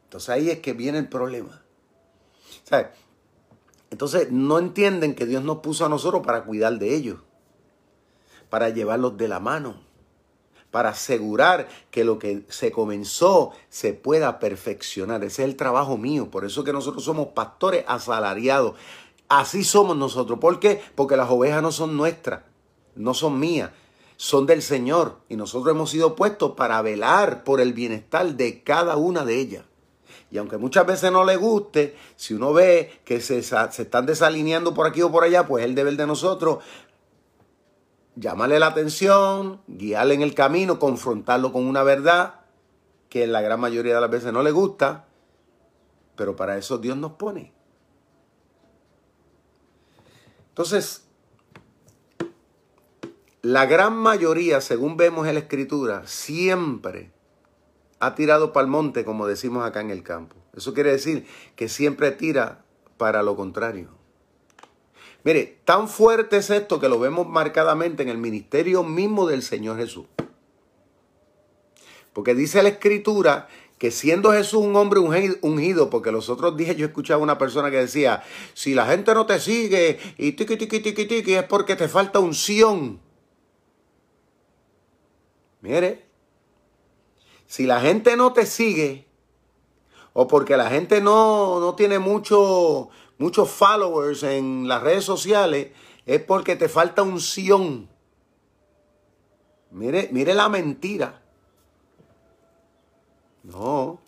Entonces 0.03 0.31
ahí 0.31 0.51
es 0.51 0.59
que 0.59 0.73
viene 0.73 0.99
el 0.99 1.09
problema. 1.09 1.63
Entonces 3.93 4.33
no 4.33 4.59
entienden 4.59 5.15
que 5.15 5.27
Dios 5.27 5.45
nos 5.45 5.59
puso 5.59 5.87
a 5.87 5.89
nosotros 5.89 6.27
para 6.27 6.43
cuidar 6.43 6.77
de 6.77 6.93
ellos, 6.93 7.21
para 8.51 8.71
llevarlos 8.71 9.17
de 9.17 9.29
la 9.29 9.39
mano, 9.39 9.87
para 10.71 10.91
asegurar 10.91 11.69
que 11.91 12.05
lo 12.05 12.19
que 12.19 12.43
se 12.49 12.71
comenzó 12.71 13.53
se 13.69 13.95
pueda 13.95 14.39
perfeccionar. 14.39 15.25
Ese 15.25 15.43
es 15.43 15.49
el 15.49 15.57
trabajo 15.57 15.97
mío. 15.97 16.31
Por 16.31 16.45
eso 16.45 16.65
que 16.65 16.73
nosotros 16.73 17.05
somos 17.05 17.29
pastores 17.29 17.85
asalariados. 17.89 18.75
Así 19.29 19.65
somos 19.65 19.97
nosotros. 19.97 20.39
¿Por 20.39 20.61
qué? 20.61 20.81
Porque 20.95 21.17
las 21.17 21.31
ovejas 21.31 21.63
no 21.63 21.73
son 21.73 21.97
nuestras, 21.97 22.43
no 22.95 23.15
son 23.15 23.39
mías, 23.39 23.71
son 24.17 24.47
del 24.47 24.63
Señor. 24.63 25.17
Y 25.29 25.37
nosotros 25.37 25.75
hemos 25.75 25.91
sido 25.91 26.17
puestos 26.17 26.53
para 26.53 26.81
velar 26.83 27.45
por 27.45 27.61
el 27.61 27.73
bienestar 27.73 28.35
de 28.35 28.63
cada 28.63 28.97
una 28.97 29.25
de 29.25 29.41
ellas. 29.41 29.65
Y 30.31 30.37
aunque 30.37 30.59
muchas 30.59 30.87
veces 30.87 31.11
no 31.11 31.25
le 31.25 31.37
guste, 31.37 31.97
si 32.17 32.35
uno 32.35 32.53
ve 32.53 33.01
que 33.05 33.21
se, 33.21 33.39
están 33.39 34.05
desalineando 34.05 34.75
por 34.75 34.87
aquí 34.87 35.01
o 35.01 35.11
por 35.11 35.25
allá, 35.25 35.47
pues 35.47 35.65
es 35.65 35.71
el 35.71 35.75
deber 35.75 35.97
de 35.97 36.07
nosotros 36.07 36.59
llamarle 38.19 38.59
la 38.59 38.69
atención, 38.69 39.61
guiarle 39.69 40.15
en 40.15 40.23
el 40.23 40.35
camino, 40.35 40.79
confrontarlo 40.79 41.53
con 41.53 41.67
una 41.67 41.83
verdad 41.83 42.41
que 43.09 43.25
en 43.25 43.33
la 43.33 43.41
gran 43.41 43.61
mayoría 43.61 43.95
de 43.95 44.01
las 44.01 44.11
veces 44.11 44.33
no 44.33 44.43
le 44.43 44.51
gusta, 44.51 45.07
pero 46.17 46.37
para 46.37 46.59
eso 46.59 46.79
Dios 46.79 46.97
nos 46.97 47.13
pone. 47.13 47.53
Entonces, 50.49 51.05
la 53.43 53.67
gran 53.67 53.97
mayoría, 53.97 54.61
según 54.61 54.97
vemos 54.97 55.27
en 55.29 55.35
la 55.35 55.41
escritura, 55.41 56.07
siempre 56.07 57.13
ha 58.01 58.15
tirado 58.15 58.53
para 58.53 58.65
el 58.65 58.71
monte, 58.71 59.05
como 59.05 59.27
decimos 59.27 59.65
acá 59.65 59.81
en 59.81 59.91
el 59.91 60.03
campo. 60.03 60.37
Eso 60.55 60.75
quiere 60.75 60.91
decir 60.91 61.27
que 61.55 61.69
siempre 61.69 62.11
tira 62.11 62.65
para 62.97 63.23
lo 63.23 63.37
contrario. 63.37 63.98
Mire, 65.25 65.61
tan 65.65 65.89
fuerte 65.89 66.37
es 66.39 66.51
esto 66.51 66.81
que 66.81 66.89
lo 66.89 66.99
vemos 66.99 67.27
marcadamente 67.27 68.03
en 68.03 68.09
el 68.09 68.19
ministerio 68.19 68.85
mismo 68.85 69.27
del 69.27 69.43
Señor 69.43 69.77
Jesús. 69.77 70.07
Porque 72.13 72.35
dice 72.35 72.63
la 72.63 72.71
escritura 72.71 73.49
que 73.79 73.91
siendo 73.91 74.33
Jesús 74.33 74.61
un 74.61 74.75
hombre 74.77 75.01
ungido, 75.01 75.89
porque 75.89 76.11
los 76.11 76.29
otros 76.29 76.57
días 76.57 76.77
yo 76.77 76.87
escuchaba 76.87 77.23
una 77.23 77.39
persona 77.39 77.71
que 77.71 77.77
decía, 77.77 78.23
si 78.55 78.75
la 78.75 78.87
gente 78.87 79.15
no 79.15 79.25
te 79.25 79.39
sigue 79.39 79.99
y 80.19 80.33
tiqui, 80.33 80.57
tiqui, 80.57 80.81
tiqui, 80.81 81.07
tiqui, 81.07 81.35
es 81.35 81.45
porque 81.45 81.77
te 81.77 81.89
falta 81.89 82.19
unción. 82.19 83.01
Mire, 85.61 86.07
si 87.47 87.67
la 87.67 87.81
gente 87.81 88.17
no 88.17 88.33
te 88.33 88.47
sigue, 88.47 89.07
o 90.13 90.27
porque 90.27 90.57
la 90.57 90.69
gente 90.71 91.01
no, 91.01 91.61
no 91.61 91.75
tiene 91.77 92.01
mucho, 92.01 92.91
muchos 93.19 93.51
followers 93.51 94.23
en 94.23 94.69
las 94.69 94.83
redes 94.83 95.05
sociales, 95.05 95.73
es 96.07 96.23
porque 96.23 96.57
te 96.57 96.69
falta 96.69 97.03
unción. 97.03 97.89
Mire, 99.71 100.09
mire 100.13 100.35
la 100.35 100.49
mentira. 100.49 101.21
No. 103.43 104.01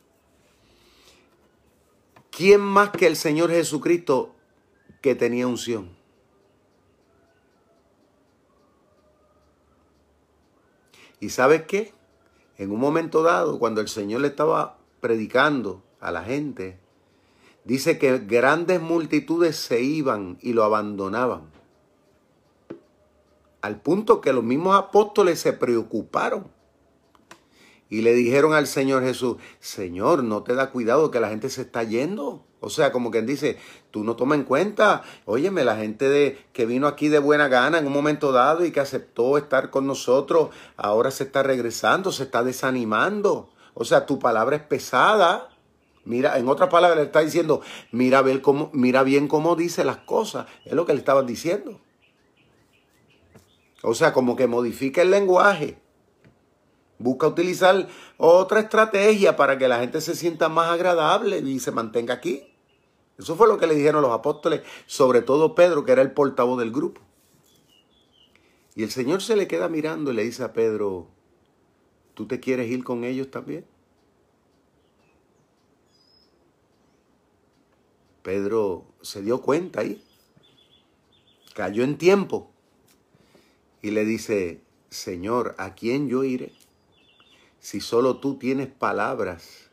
¿Quién 2.30 2.60
más 2.60 2.90
que 2.90 3.06
el 3.06 3.16
Señor 3.16 3.50
Jesucristo 3.50 4.34
que 5.02 5.14
tenía 5.14 5.46
unción? 5.46 5.90
¿Y 11.20 11.28
sabes 11.28 11.62
qué? 11.62 11.92
en 12.60 12.70
un 12.72 12.78
momento 12.78 13.22
dado, 13.22 13.58
cuando 13.58 13.80
el 13.80 13.88
Señor 13.88 14.20
le 14.20 14.28
estaba 14.28 14.76
predicando 15.00 15.82
a 15.98 16.10
la 16.10 16.22
gente, 16.22 16.78
dice 17.64 17.98
que 17.98 18.18
grandes 18.18 18.80
multitudes 18.80 19.56
se 19.56 19.80
iban 19.82 20.38
y 20.40 20.52
lo 20.52 20.64
abandonaban. 20.64 21.50
Al 23.62 23.80
punto 23.80 24.20
que 24.20 24.32
los 24.32 24.44
mismos 24.44 24.76
apóstoles 24.76 25.38
se 25.38 25.52
preocuparon 25.52 26.48
y 27.90 28.02
le 28.02 28.14
dijeron 28.14 28.54
al 28.54 28.66
Señor 28.66 29.02
Jesús, 29.02 29.36
Señor, 29.58 30.22
¿no 30.22 30.44
te 30.44 30.54
da 30.54 30.70
cuidado 30.70 31.10
que 31.10 31.20
la 31.20 31.28
gente 31.28 31.50
se 31.50 31.62
está 31.62 31.82
yendo? 31.82 32.46
O 32.60 32.70
sea, 32.70 32.92
como 32.92 33.10
quien 33.10 33.26
dice, 33.26 33.58
tú 33.90 34.04
no 34.04 34.16
tomas 34.16 34.38
en 34.38 34.44
cuenta, 34.44 35.02
óyeme, 35.24 35.64
la 35.64 35.76
gente 35.76 36.08
de, 36.08 36.38
que 36.52 36.66
vino 36.66 36.86
aquí 36.86 37.08
de 37.08 37.18
buena 37.18 37.48
gana 37.48 37.78
en 37.78 37.86
un 37.86 37.92
momento 37.92 38.32
dado 38.32 38.64
y 38.64 38.70
que 38.70 38.80
aceptó 38.80 39.36
estar 39.38 39.70
con 39.70 39.86
nosotros, 39.86 40.50
ahora 40.76 41.10
se 41.10 41.24
está 41.24 41.42
regresando, 41.42 42.12
se 42.12 42.22
está 42.22 42.44
desanimando. 42.44 43.50
O 43.74 43.84
sea, 43.84 44.06
tu 44.06 44.18
palabra 44.18 44.56
es 44.56 44.62
pesada. 44.62 45.49
Mira, 46.04 46.38
en 46.38 46.48
otras 46.48 46.70
palabras 46.70 46.98
le 46.98 47.04
está 47.04 47.20
diciendo, 47.20 47.60
mira, 47.92 48.22
ver 48.22 48.40
cómo, 48.40 48.70
mira 48.72 49.02
bien 49.02 49.28
cómo 49.28 49.54
dice 49.56 49.84
las 49.84 49.98
cosas. 49.98 50.46
Es 50.64 50.72
lo 50.72 50.86
que 50.86 50.94
le 50.94 50.98
estaban 50.98 51.26
diciendo. 51.26 51.80
O 53.82 53.94
sea, 53.94 54.12
como 54.12 54.36
que 54.36 54.46
modifica 54.46 55.02
el 55.02 55.10
lenguaje. 55.10 55.78
Busca 56.98 57.26
utilizar 57.26 57.88
otra 58.18 58.60
estrategia 58.60 59.36
para 59.36 59.56
que 59.56 59.68
la 59.68 59.80
gente 59.80 60.00
se 60.00 60.14
sienta 60.14 60.48
más 60.48 60.70
agradable 60.70 61.38
y 61.38 61.58
se 61.60 61.70
mantenga 61.70 62.14
aquí. 62.14 62.46
Eso 63.18 63.36
fue 63.36 63.48
lo 63.48 63.58
que 63.58 63.66
le 63.66 63.74
dijeron 63.74 64.02
los 64.02 64.12
apóstoles, 64.12 64.62
sobre 64.86 65.22
todo 65.22 65.54
Pedro, 65.54 65.84
que 65.84 65.92
era 65.92 66.02
el 66.02 66.12
portavoz 66.12 66.58
del 66.58 66.72
grupo. 66.72 67.00
Y 68.74 68.82
el 68.82 68.90
Señor 68.90 69.22
se 69.22 69.36
le 69.36 69.46
queda 69.46 69.68
mirando 69.68 70.10
y 70.10 70.14
le 70.14 70.24
dice 70.24 70.42
a 70.42 70.52
Pedro, 70.52 71.06
¿tú 72.14 72.26
te 72.26 72.40
quieres 72.40 72.70
ir 72.70 72.84
con 72.84 73.04
ellos 73.04 73.30
también? 73.30 73.66
Pedro 78.22 78.86
se 79.02 79.22
dio 79.22 79.40
cuenta 79.40 79.80
ahí, 79.80 80.02
cayó 81.54 81.84
en 81.84 81.98
tiempo 81.98 82.50
y 83.82 83.90
le 83.90 84.04
dice, 84.04 84.60
Señor, 84.90 85.54
¿a 85.58 85.74
quién 85.74 86.08
yo 86.08 86.24
iré? 86.24 86.52
Si 87.60 87.80
solo 87.80 88.16
tú 88.18 88.38
tienes 88.38 88.68
palabras 88.68 89.70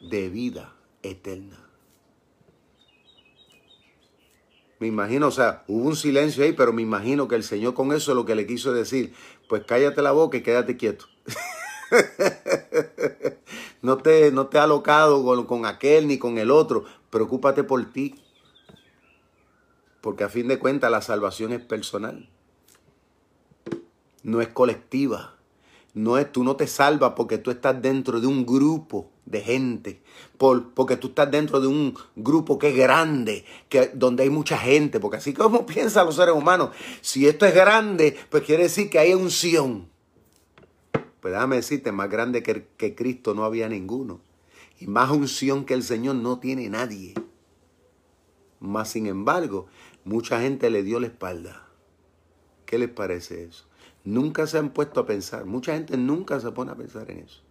de 0.00 0.28
vida 0.28 0.74
eterna. 1.02 1.70
Me 4.78 4.86
imagino, 4.86 5.28
o 5.28 5.30
sea, 5.30 5.62
hubo 5.68 5.88
un 5.88 5.96
silencio 5.96 6.42
ahí, 6.42 6.52
pero 6.52 6.72
me 6.72 6.80
imagino 6.80 7.28
que 7.28 7.34
el 7.34 7.44
Señor 7.44 7.74
con 7.74 7.92
eso 7.92 8.14
lo 8.14 8.24
que 8.24 8.34
le 8.34 8.46
quiso 8.46 8.72
decir, 8.72 9.12
pues 9.46 9.64
cállate 9.66 10.00
la 10.00 10.12
boca 10.12 10.38
y 10.38 10.42
quédate 10.42 10.78
quieto. 10.78 11.04
no, 13.82 13.98
te, 13.98 14.32
no 14.32 14.46
te 14.46 14.58
ha 14.58 14.62
alocado 14.62 15.22
con, 15.22 15.44
con 15.44 15.66
aquel 15.66 16.08
ni 16.08 16.16
con 16.16 16.38
el 16.38 16.50
otro, 16.50 16.86
preocúpate 17.10 17.64
por 17.64 17.92
ti. 17.92 18.14
Porque 20.00 20.24
a 20.24 20.28
fin 20.28 20.48
de 20.48 20.58
cuentas 20.58 20.90
la 20.90 21.02
salvación 21.02 21.52
es 21.52 21.60
personal, 21.60 22.28
no 24.22 24.40
es 24.40 24.48
colectiva. 24.48 25.36
No 25.92 26.18
es, 26.18 26.30
tú 26.30 26.44
no 26.44 26.54
te 26.54 26.68
salvas 26.68 27.14
porque 27.16 27.38
tú 27.38 27.50
estás 27.50 27.82
dentro 27.82 28.20
de 28.20 28.26
un 28.28 28.46
grupo 28.46 29.10
de 29.26 29.40
gente, 29.40 30.02
por, 30.38 30.72
porque 30.72 30.96
tú 30.96 31.08
estás 31.08 31.30
dentro 31.30 31.60
de 31.60 31.66
un 31.66 31.96
grupo 32.14 32.58
que 32.58 32.68
es 32.68 32.76
grande, 32.76 33.44
que, 33.68 33.90
donde 33.94 34.22
hay 34.22 34.30
mucha 34.30 34.56
gente, 34.56 35.00
porque 35.00 35.16
así 35.16 35.32
como 35.32 35.66
piensan 35.66 36.06
los 36.06 36.16
seres 36.16 36.34
humanos, 36.34 36.70
si 37.00 37.26
esto 37.26 37.44
es 37.44 37.54
grande, 37.54 38.16
pues 38.28 38.44
quiere 38.44 38.64
decir 38.64 38.88
que 38.88 38.98
hay 38.98 39.14
unción. 39.14 39.88
Pues 41.20 41.34
déjame 41.34 41.56
decirte, 41.56 41.92
más 41.92 42.08
grande 42.08 42.42
que, 42.42 42.66
que 42.76 42.94
Cristo 42.94 43.34
no 43.34 43.44
había 43.44 43.68
ninguno. 43.68 44.20
Y 44.80 44.86
más 44.86 45.10
unción 45.10 45.66
que 45.66 45.74
el 45.74 45.82
Señor 45.82 46.16
no 46.16 46.40
tiene 46.40 46.68
nadie. 46.70 47.14
Más 48.60 48.88
sin 48.88 49.06
embargo, 49.06 49.66
mucha 50.04 50.40
gente 50.40 50.70
le 50.70 50.82
dio 50.82 50.98
la 50.98 51.06
espalda. 51.06 51.68
¿Qué 52.64 52.78
les 52.78 52.88
parece 52.88 53.44
eso? 53.44 53.66
Nunca 54.04 54.46
se 54.46 54.56
han 54.56 54.70
puesto 54.70 55.00
a 55.00 55.06
pensar. 55.06 55.44
Mucha 55.44 55.74
gente 55.74 55.98
nunca 55.98 56.40
se 56.40 56.50
pone 56.50 56.72
a 56.72 56.76
pensar 56.76 57.10
en 57.10 57.18
eso. 57.18 57.42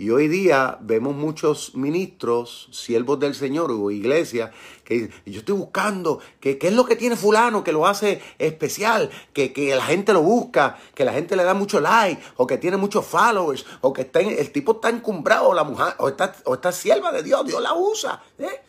Y 0.00 0.10
hoy 0.10 0.28
día 0.28 0.78
vemos 0.80 1.16
muchos 1.16 1.74
ministros, 1.74 2.68
siervos 2.70 3.18
del 3.18 3.34
Señor 3.34 3.72
o 3.72 3.90
iglesias, 3.90 4.52
que 4.84 4.94
dicen, 4.94 5.12
yo 5.26 5.40
estoy 5.40 5.56
buscando, 5.56 6.20
que, 6.38 6.56
¿qué 6.56 6.68
es 6.68 6.72
lo 6.72 6.84
que 6.84 6.94
tiene 6.94 7.16
fulano 7.16 7.64
que 7.64 7.72
lo 7.72 7.84
hace 7.84 8.22
especial? 8.38 9.10
Que, 9.32 9.52
la 9.74 9.84
gente 9.84 10.12
lo 10.12 10.22
busca, 10.22 10.78
que 10.94 11.04
la 11.04 11.12
gente 11.12 11.34
le 11.34 11.42
da 11.42 11.52
mucho 11.52 11.80
like, 11.80 12.22
o 12.36 12.46
que 12.46 12.58
tiene 12.58 12.76
muchos 12.76 13.04
followers, 13.04 13.66
o 13.80 13.92
que 13.92 14.02
está 14.02 14.20
el 14.20 14.52
tipo 14.52 14.74
está 14.74 14.88
encumbrado, 14.88 15.52
la 15.52 15.64
mujer, 15.64 15.94
o 15.98 16.08
está, 16.08 16.32
o 16.44 16.54
está 16.54 16.70
sierva 16.70 17.10
de 17.10 17.24
Dios, 17.24 17.44
Dios 17.44 17.60
la 17.60 17.74
usa. 17.74 18.22
¿eh? 18.38 18.62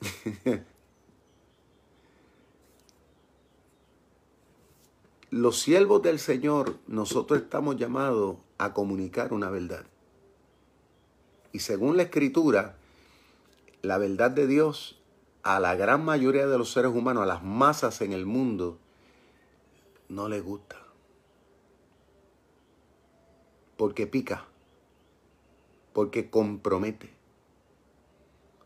los 5.30 5.60
siervos 5.60 6.02
del 6.02 6.18
Señor, 6.18 6.78
nosotros 6.88 7.40
estamos 7.40 7.76
llamados 7.76 8.38
a 8.58 8.72
comunicar 8.72 9.32
una 9.32 9.48
verdad. 9.48 9.84
Y 11.58 11.60
según 11.60 11.96
la 11.96 12.04
escritura, 12.04 12.76
la 13.82 13.98
verdad 13.98 14.30
de 14.30 14.46
Dios 14.46 15.00
a 15.42 15.58
la 15.58 15.74
gran 15.74 16.04
mayoría 16.04 16.46
de 16.46 16.56
los 16.56 16.70
seres 16.70 16.92
humanos, 16.92 17.24
a 17.24 17.26
las 17.26 17.42
masas 17.42 18.00
en 18.00 18.12
el 18.12 18.26
mundo, 18.26 18.78
no 20.08 20.28
les 20.28 20.40
gusta. 20.40 20.76
Porque 23.76 24.06
pica, 24.06 24.44
porque 25.94 26.30
compromete, 26.30 27.10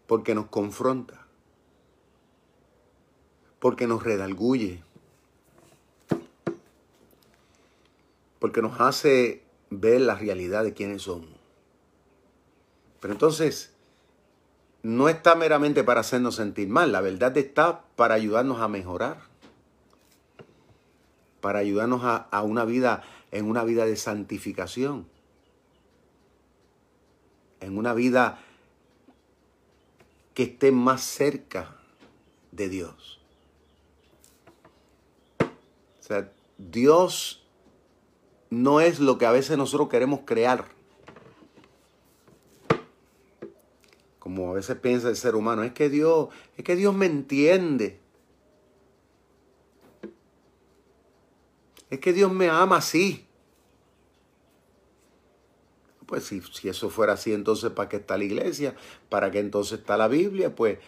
porque 0.06 0.34
nos 0.34 0.48
confronta, 0.48 1.26
porque 3.58 3.86
nos 3.86 4.02
redalguye 4.02 4.82
porque 8.38 8.60
nos 8.60 8.78
hace 8.82 9.44
ver 9.70 10.02
la 10.02 10.14
realidad 10.14 10.62
de 10.62 10.74
quiénes 10.74 11.00
somos. 11.02 11.31
Pero 13.02 13.14
entonces, 13.14 13.74
no 14.84 15.08
está 15.08 15.34
meramente 15.34 15.82
para 15.82 16.02
hacernos 16.02 16.36
sentir 16.36 16.68
mal, 16.68 16.92
la 16.92 17.00
verdad 17.00 17.36
está 17.36 17.82
para 17.96 18.14
ayudarnos 18.14 18.60
a 18.60 18.68
mejorar, 18.68 19.18
para 21.40 21.58
ayudarnos 21.58 22.02
a, 22.04 22.42
una 22.42 22.64
vida, 22.64 23.02
en 23.32 23.50
una 23.50 23.64
vida 23.64 23.86
de 23.86 23.96
santificación, 23.96 25.08
en 27.58 27.76
una 27.76 27.92
vida 27.92 28.38
que 30.34 30.44
esté 30.44 30.70
más 30.70 31.02
cerca 31.02 31.76
de 32.52 32.68
Dios. 32.68 33.20
O 35.40 36.02
sea, 36.04 36.32
Dios 36.56 37.44
no 38.48 38.80
es 38.80 39.00
lo 39.00 39.18
que 39.18 39.26
a 39.26 39.32
veces 39.32 39.58
nosotros 39.58 39.88
queremos 39.88 40.20
crear. 40.24 40.81
Como 44.22 44.50
a 44.50 44.54
veces 44.54 44.76
piensa 44.76 45.08
el 45.08 45.16
ser 45.16 45.34
humano, 45.34 45.64
es 45.64 45.72
que 45.72 45.90
Dios, 45.90 46.28
es 46.56 46.62
que 46.62 46.76
Dios 46.76 46.94
me 46.94 47.06
entiende. 47.06 47.98
Es 51.90 51.98
que 51.98 52.12
Dios 52.12 52.32
me 52.32 52.48
ama 52.48 52.76
así. 52.76 53.26
Pues 56.06 56.22
si, 56.22 56.40
si 56.40 56.68
eso 56.68 56.88
fuera 56.88 57.14
así, 57.14 57.32
entonces 57.32 57.72
¿para 57.72 57.88
qué 57.88 57.96
está 57.96 58.16
la 58.16 58.22
iglesia? 58.22 58.76
¿Para 59.08 59.32
qué 59.32 59.40
entonces 59.40 59.80
está 59.80 59.96
la 59.96 60.06
Biblia? 60.06 60.54
Pues 60.54 60.78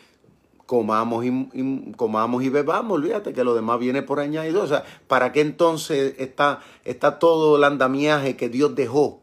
comamos 0.67 1.25
y, 1.25 1.93
comamos 1.97 2.45
y 2.45 2.51
bebamos, 2.51 2.93
olvídate 2.93 3.33
que 3.33 3.43
lo 3.43 3.57
demás 3.57 3.81
viene 3.81 4.05
por 4.05 4.21
añadido. 4.21 4.63
O 4.63 4.69
sea, 4.69 4.85
¿para 5.09 5.33
qué 5.33 5.41
entonces 5.41 6.15
está, 6.19 6.61
está 6.85 7.19
todo 7.19 7.57
el 7.57 7.65
andamiaje 7.65 8.37
que 8.37 8.49
Dios 8.49 8.77
dejó? 8.77 9.23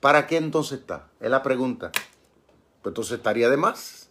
¿Para 0.00 0.26
qué 0.26 0.36
entonces 0.36 0.80
está? 0.80 1.08
Es 1.18 1.30
la 1.30 1.42
pregunta. 1.42 1.92
Pues 2.82 2.90
entonces 2.90 3.18
estaría 3.18 3.48
de 3.48 3.56
más. 3.56 4.08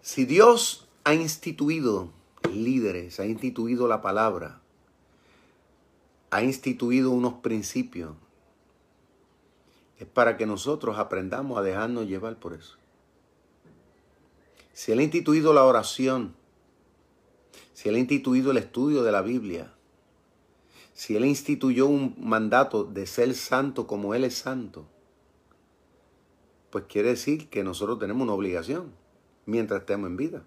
Si 0.00 0.24
Dios 0.24 0.86
ha 1.04 1.14
instituido 1.14 2.10
líderes, 2.52 3.18
ha 3.20 3.26
instituido 3.26 3.88
la 3.88 4.00
palabra, 4.00 4.60
ha 6.30 6.42
instituido 6.42 7.10
unos 7.10 7.34
principios, 7.34 8.14
es 9.98 10.06
para 10.06 10.36
que 10.36 10.46
nosotros 10.46 10.98
aprendamos 10.98 11.58
a 11.58 11.62
dejarnos 11.62 12.06
llevar 12.06 12.38
por 12.38 12.54
eso. 12.54 12.76
Si 14.72 14.92
Él 14.92 15.00
ha 15.00 15.02
instituido 15.02 15.52
la 15.52 15.64
oración, 15.64 16.34
si 17.72 17.88
Él 17.88 17.96
ha 17.96 17.98
instituido 17.98 18.50
el 18.50 18.58
estudio 18.58 19.02
de 19.02 19.12
la 19.12 19.22
Biblia, 19.22 19.73
si 20.94 21.16
Él 21.16 21.26
instituyó 21.26 21.86
un 21.86 22.14
mandato 22.18 22.84
de 22.84 23.06
ser 23.06 23.34
santo 23.34 23.86
como 23.86 24.14
Él 24.14 24.24
es 24.24 24.36
santo, 24.36 24.86
pues 26.70 26.84
quiere 26.88 27.10
decir 27.10 27.50
que 27.50 27.62
nosotros 27.62 27.98
tenemos 27.98 28.22
una 28.22 28.32
obligación, 28.32 28.92
mientras 29.46 29.80
estemos 29.80 30.08
en 30.08 30.16
vida, 30.16 30.44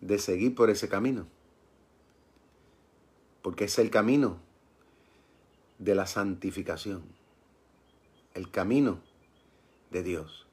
de 0.00 0.18
seguir 0.18 0.54
por 0.54 0.70
ese 0.70 0.88
camino. 0.88 1.26
Porque 3.42 3.64
es 3.64 3.78
el 3.78 3.90
camino 3.90 4.38
de 5.78 5.94
la 5.94 6.06
santificación, 6.06 7.02
el 8.34 8.50
camino 8.50 9.00
de 9.90 10.02
Dios. 10.02 10.46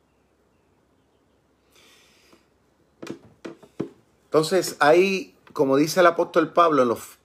Entonces 4.26 4.78
ahí, 4.80 5.35
como 5.56 5.78
dice 5.78 6.02
el 6.02 6.08
apóstol 6.08 6.52
Pablo, 6.52 6.82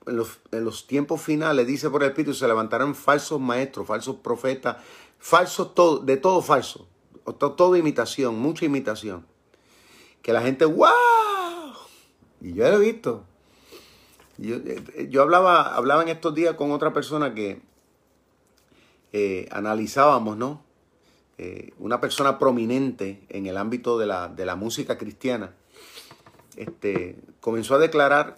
en 0.06 0.64
los, 0.64 0.86
tiempos 0.86 1.20
finales, 1.20 1.66
dice 1.66 1.90
por 1.90 2.04
el 2.04 2.10
Espíritu, 2.10 2.32
se 2.32 2.46
levantarán 2.46 2.94
falsos 2.94 3.40
maestros, 3.40 3.88
falsos 3.88 4.18
profetas, 4.22 4.76
falsos 5.18 5.74
todo, 5.74 5.98
de 5.98 6.16
todo 6.16 6.40
falso, 6.40 6.86
todo, 7.24 7.74
imitación, 7.74 8.38
mucha 8.38 8.64
imitación. 8.64 9.26
Que 10.22 10.32
la 10.32 10.42
gente, 10.42 10.64
¡wow! 10.64 10.86
Y 12.40 12.54
yo 12.54 12.70
lo 12.70 12.76
he 12.76 12.92
visto. 12.92 13.24
Yo, 14.38 14.58
eh, 14.58 15.08
yo 15.10 15.22
hablaba, 15.22 15.74
hablaba 15.74 16.02
en 16.02 16.10
estos 16.10 16.32
días 16.32 16.54
con 16.54 16.70
otra 16.70 16.92
persona 16.92 17.34
que 17.34 17.60
eh, 19.12 19.48
analizábamos, 19.50 20.36
¿no? 20.36 20.62
Eh, 21.36 21.72
una 21.80 22.00
persona 22.00 22.38
prominente 22.38 23.26
en 23.28 23.46
el 23.46 23.56
ámbito 23.56 23.98
de 23.98 24.06
la, 24.06 24.28
de 24.28 24.46
la 24.46 24.54
música 24.54 24.98
cristiana, 24.98 25.56
este, 26.60 27.16
comenzó 27.40 27.74
a 27.74 27.78
declarar 27.78 28.36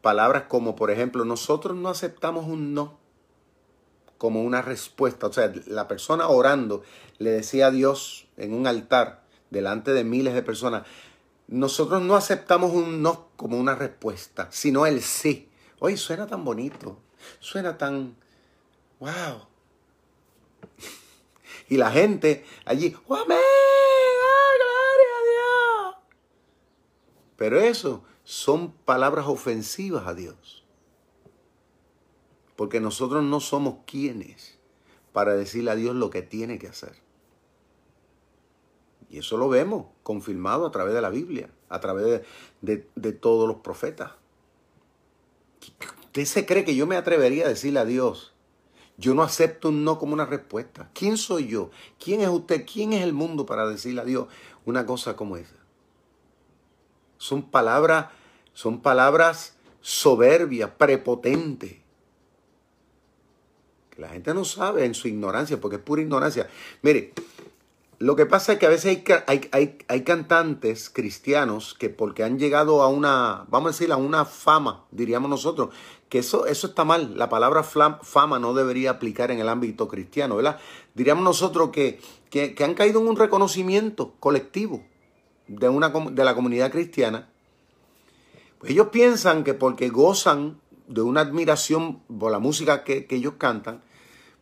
palabras 0.00 0.44
como, 0.48 0.76
por 0.76 0.90
ejemplo, 0.90 1.24
nosotros 1.24 1.76
no 1.76 1.88
aceptamos 1.88 2.46
un 2.46 2.74
no 2.74 2.98
como 4.18 4.42
una 4.42 4.62
respuesta. 4.62 5.26
O 5.26 5.32
sea, 5.32 5.52
la 5.66 5.88
persona 5.88 6.28
orando 6.28 6.82
le 7.18 7.30
decía 7.30 7.66
a 7.66 7.70
Dios 7.70 8.26
en 8.36 8.54
un 8.54 8.66
altar 8.66 9.24
delante 9.50 9.92
de 9.92 10.04
miles 10.04 10.34
de 10.34 10.42
personas, 10.42 10.86
nosotros 11.48 12.02
no 12.02 12.16
aceptamos 12.16 12.72
un 12.72 13.02
no 13.02 13.28
como 13.36 13.58
una 13.58 13.74
respuesta, 13.74 14.48
sino 14.50 14.86
el 14.86 15.02
sí. 15.02 15.48
Oye, 15.78 15.96
suena 15.96 16.26
tan 16.26 16.44
bonito, 16.44 16.98
suena 17.38 17.76
tan, 17.78 18.16
wow. 18.98 19.46
Y 21.68 21.76
la 21.76 21.90
gente 21.90 22.44
allí, 22.64 22.96
¡Oh, 23.08 23.16
amén! 23.16 23.38
¡Ay, 23.38 24.58
gloria 24.58 25.10
a 25.16 25.22
Dios! 25.30 25.96
Pero 27.36 27.60
eso 27.60 28.02
son 28.24 28.72
palabras 28.72 29.26
ofensivas 29.26 30.06
a 30.06 30.14
Dios. 30.14 30.64
Porque 32.56 32.80
nosotros 32.80 33.22
no 33.22 33.40
somos 33.40 33.76
quienes 33.86 34.58
para 35.12 35.34
decirle 35.34 35.70
a 35.70 35.76
Dios 35.76 35.94
lo 35.94 36.10
que 36.10 36.22
tiene 36.22 36.58
que 36.58 36.68
hacer. 36.68 36.94
Y 39.08 39.18
eso 39.18 39.36
lo 39.36 39.48
vemos 39.48 39.86
confirmado 40.02 40.66
a 40.66 40.70
través 40.70 40.94
de 40.94 41.00
la 41.00 41.10
Biblia, 41.10 41.50
a 41.68 41.80
través 41.80 42.22
de, 42.60 42.88
de 42.94 43.12
todos 43.12 43.46
los 43.46 43.58
profetas. 43.58 44.12
¿Usted 46.04 46.24
se 46.24 46.46
cree 46.46 46.64
que 46.64 46.74
yo 46.74 46.86
me 46.86 46.96
atrevería 46.96 47.44
a 47.44 47.48
decirle 47.48 47.80
a 47.80 47.84
Dios, 47.84 48.34
yo 48.98 49.14
no 49.14 49.22
acepto 49.22 49.68
un 49.68 49.84
no 49.84 49.98
como 49.98 50.14
una 50.14 50.24
respuesta. 50.24 50.90
¿Quién 50.94 51.18
soy 51.18 51.48
yo? 51.48 51.70
¿Quién 52.02 52.22
es 52.22 52.28
usted? 52.28 52.64
¿Quién 52.70 52.92
es 52.92 53.02
el 53.02 53.12
mundo 53.12 53.44
para 53.44 53.68
decirle 53.68 54.00
a 54.00 54.04
Dios 54.04 54.28
una 54.64 54.86
cosa 54.86 55.16
como 55.16 55.36
esa? 55.36 55.54
Son 57.18 57.50
palabras, 57.50 58.06
son 58.52 58.80
palabras 58.80 59.56
soberbias, 59.80 60.70
prepotentes. 60.70 61.76
Que 63.90 64.00
la 64.00 64.08
gente 64.08 64.34
no 64.34 64.44
sabe 64.44 64.84
en 64.84 64.94
su 64.94 65.08
ignorancia, 65.08 65.60
porque 65.60 65.76
es 65.76 65.82
pura 65.82 66.02
ignorancia. 66.02 66.48
Mire, 66.82 67.12
lo 67.98 68.14
que 68.14 68.26
pasa 68.26 68.52
es 68.52 68.58
que 68.58 68.66
a 68.66 68.70
veces 68.70 69.02
hay, 69.26 69.48
hay, 69.52 69.78
hay, 69.88 70.02
cantantes 70.02 70.90
cristianos 70.90 71.72
que 71.72 71.88
porque 71.88 72.24
han 72.24 72.38
llegado 72.38 72.82
a 72.82 72.88
una, 72.88 73.46
vamos 73.48 73.68
a 73.68 73.72
decir, 73.72 73.90
a 73.90 73.96
una 73.96 74.26
fama, 74.26 74.84
diríamos 74.90 75.30
nosotros, 75.30 75.70
que 76.10 76.18
eso, 76.18 76.46
eso 76.46 76.66
está 76.66 76.84
mal. 76.84 77.16
La 77.16 77.30
palabra 77.30 77.62
fama 77.62 78.38
no 78.38 78.52
debería 78.52 78.90
aplicar 78.90 79.30
en 79.30 79.38
el 79.38 79.48
ámbito 79.48 79.88
cristiano, 79.88 80.36
¿verdad? 80.36 80.58
Diríamos 80.94 81.24
nosotros 81.24 81.70
que, 81.70 82.00
que, 82.30 82.54
han 82.62 82.74
caído 82.74 83.00
en 83.00 83.08
un 83.08 83.16
reconocimiento 83.16 84.12
colectivo 84.20 84.84
de, 85.48 85.68
una, 85.68 85.88
de 85.88 86.24
la 86.24 86.34
comunidad 86.34 86.70
cristiana. 86.70 87.28
Pues 88.58 88.72
ellos 88.72 88.88
piensan 88.88 89.44
que 89.44 89.54
porque 89.54 89.88
gozan 89.88 90.60
de 90.88 91.02
una 91.02 91.20
admiración 91.20 92.00
por 92.18 92.32
la 92.32 92.38
música 92.38 92.84
que, 92.84 93.06
que 93.06 93.16
ellos 93.16 93.34
cantan, 93.38 93.82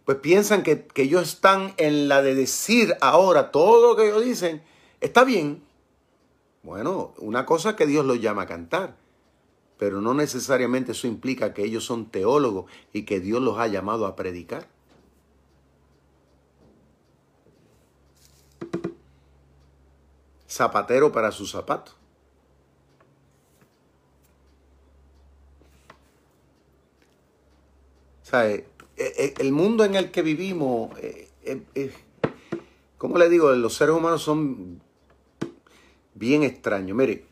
pues 0.05 0.19
piensan 0.19 0.63
que, 0.63 0.87
que, 0.87 1.03
ellos 1.03 1.23
están 1.23 1.73
en 1.79 2.09
la 2.09 2.23
de 2.23 2.35
decir 2.35 2.95
ahora 3.01 3.51
todo 3.51 3.91
lo 3.91 3.97
que 3.97 4.09
ellos 4.09 4.25
dicen, 4.25 4.63
está 5.01 5.25
bien. 5.25 5.63
Bueno, 6.63 7.15
una 7.19 7.47
cosa 7.47 7.77
que 7.77 7.87
Dios 7.87 8.05
los 8.05 8.21
llama 8.21 8.43
a 8.43 8.47
cantar 8.47 8.97
pero 9.79 10.01
no 10.01 10.15
necesariamente 10.15 10.93
eso 10.93 11.07
implica 11.07 11.53
que 11.53 11.65
ellos 11.65 11.85
son 11.85 12.07
teólogos 12.07 12.71
y 12.93 13.03
que 13.03 13.21
Dios 13.21 13.43
los 13.43 13.59
ha 13.59 13.67
llamado 13.67 14.07
a 14.07 14.17
predicar. 14.17 14.69
Zapatero 20.55 21.11
para 21.11 21.33
su 21.33 21.49
zapato. 21.49 21.91
O 28.23 28.25
sea, 28.25 28.49
eh, 28.49 28.65
eh, 28.97 29.35
el 29.39 29.51
mundo 29.51 29.85
en 29.85 29.97
el 29.97 30.13
que 30.13 30.23
vivimos, 30.23 30.97
eh, 31.01 31.29
¿cómo 32.99 33.19
le 33.19 33.29
digo? 33.29 33.53
Los 33.53 33.75
seres 33.75 33.97
humanos 33.97 34.23
son 34.23 34.81
bien 36.15 36.45
extraños. 36.45 36.97
Mire, 36.97 37.27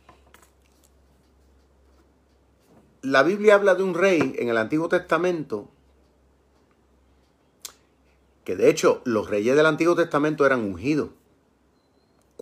la 3.02 3.22
Biblia 3.22 3.54
habla 3.54 3.76
de 3.76 3.84
un 3.84 3.94
rey 3.94 4.34
en 4.36 4.48
el 4.48 4.56
Antiguo 4.56 4.88
Testamento, 4.88 5.68
que 8.42 8.56
de 8.56 8.68
hecho 8.68 9.00
los 9.04 9.30
reyes 9.30 9.54
del 9.54 9.66
Antiguo 9.66 9.94
Testamento 9.94 10.44
eran 10.44 10.64
ungidos. 10.64 11.10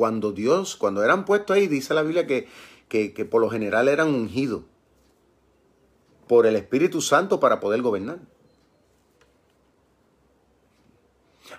Cuando 0.01 0.33
Dios, 0.33 0.77
cuando 0.77 1.05
eran 1.05 1.27
puestos 1.27 1.55
ahí, 1.55 1.67
dice 1.67 1.93
la 1.93 2.01
Biblia 2.01 2.27
que, 2.27 2.49
que, 2.89 3.13
que 3.13 3.27
por 3.27 3.43
lo 3.43 3.51
general 3.51 3.87
eran 3.87 4.09
ungidos 4.09 4.63
por 6.27 6.47
el 6.47 6.57
Espíritu 6.57 7.03
Santo 7.03 7.39
para 7.39 7.61
poder 7.61 7.83
gobernar. 7.83 8.19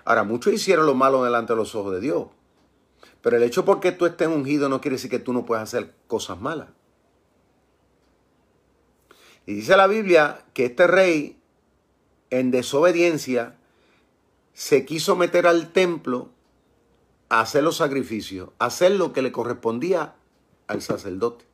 Ahora, 0.04 0.24
muchos 0.24 0.52
hicieron 0.52 0.86
lo 0.86 0.96
malo 0.96 1.22
delante 1.22 1.52
de 1.52 1.56
los 1.56 1.76
ojos 1.76 1.94
de 1.94 2.00
Dios. 2.00 2.26
Pero 3.20 3.36
el 3.36 3.44
hecho 3.44 3.64
porque 3.64 3.92
tú 3.92 4.06
estés 4.06 4.26
ungido 4.26 4.68
no 4.68 4.80
quiere 4.80 4.96
decir 4.96 5.08
que 5.08 5.20
tú 5.20 5.32
no 5.32 5.46
puedas 5.46 5.62
hacer 5.62 5.94
cosas 6.08 6.40
malas. 6.40 6.70
Y 9.46 9.54
dice 9.54 9.76
la 9.76 9.86
Biblia 9.86 10.44
que 10.52 10.64
este 10.64 10.88
rey, 10.88 11.40
en 12.30 12.50
desobediencia, 12.50 13.56
se 14.52 14.84
quiso 14.84 15.14
meter 15.14 15.46
al 15.46 15.72
templo 15.72 16.30
hacer 17.40 17.62
los 17.62 17.76
sacrificios, 17.76 18.50
hacer 18.58 18.92
lo 18.92 19.12
que 19.12 19.22
le 19.22 19.32
correspondía 19.32 20.14
al 20.66 20.82
sacerdote. 20.82 21.46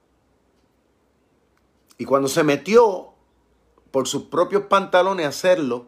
Y 1.98 2.04
cuando 2.04 2.28
se 2.28 2.42
metió 2.42 3.10
por 3.92 4.08
sus 4.08 4.24
propios 4.24 4.64
pantalones 4.64 5.26
a 5.26 5.28
hacerlo, 5.28 5.86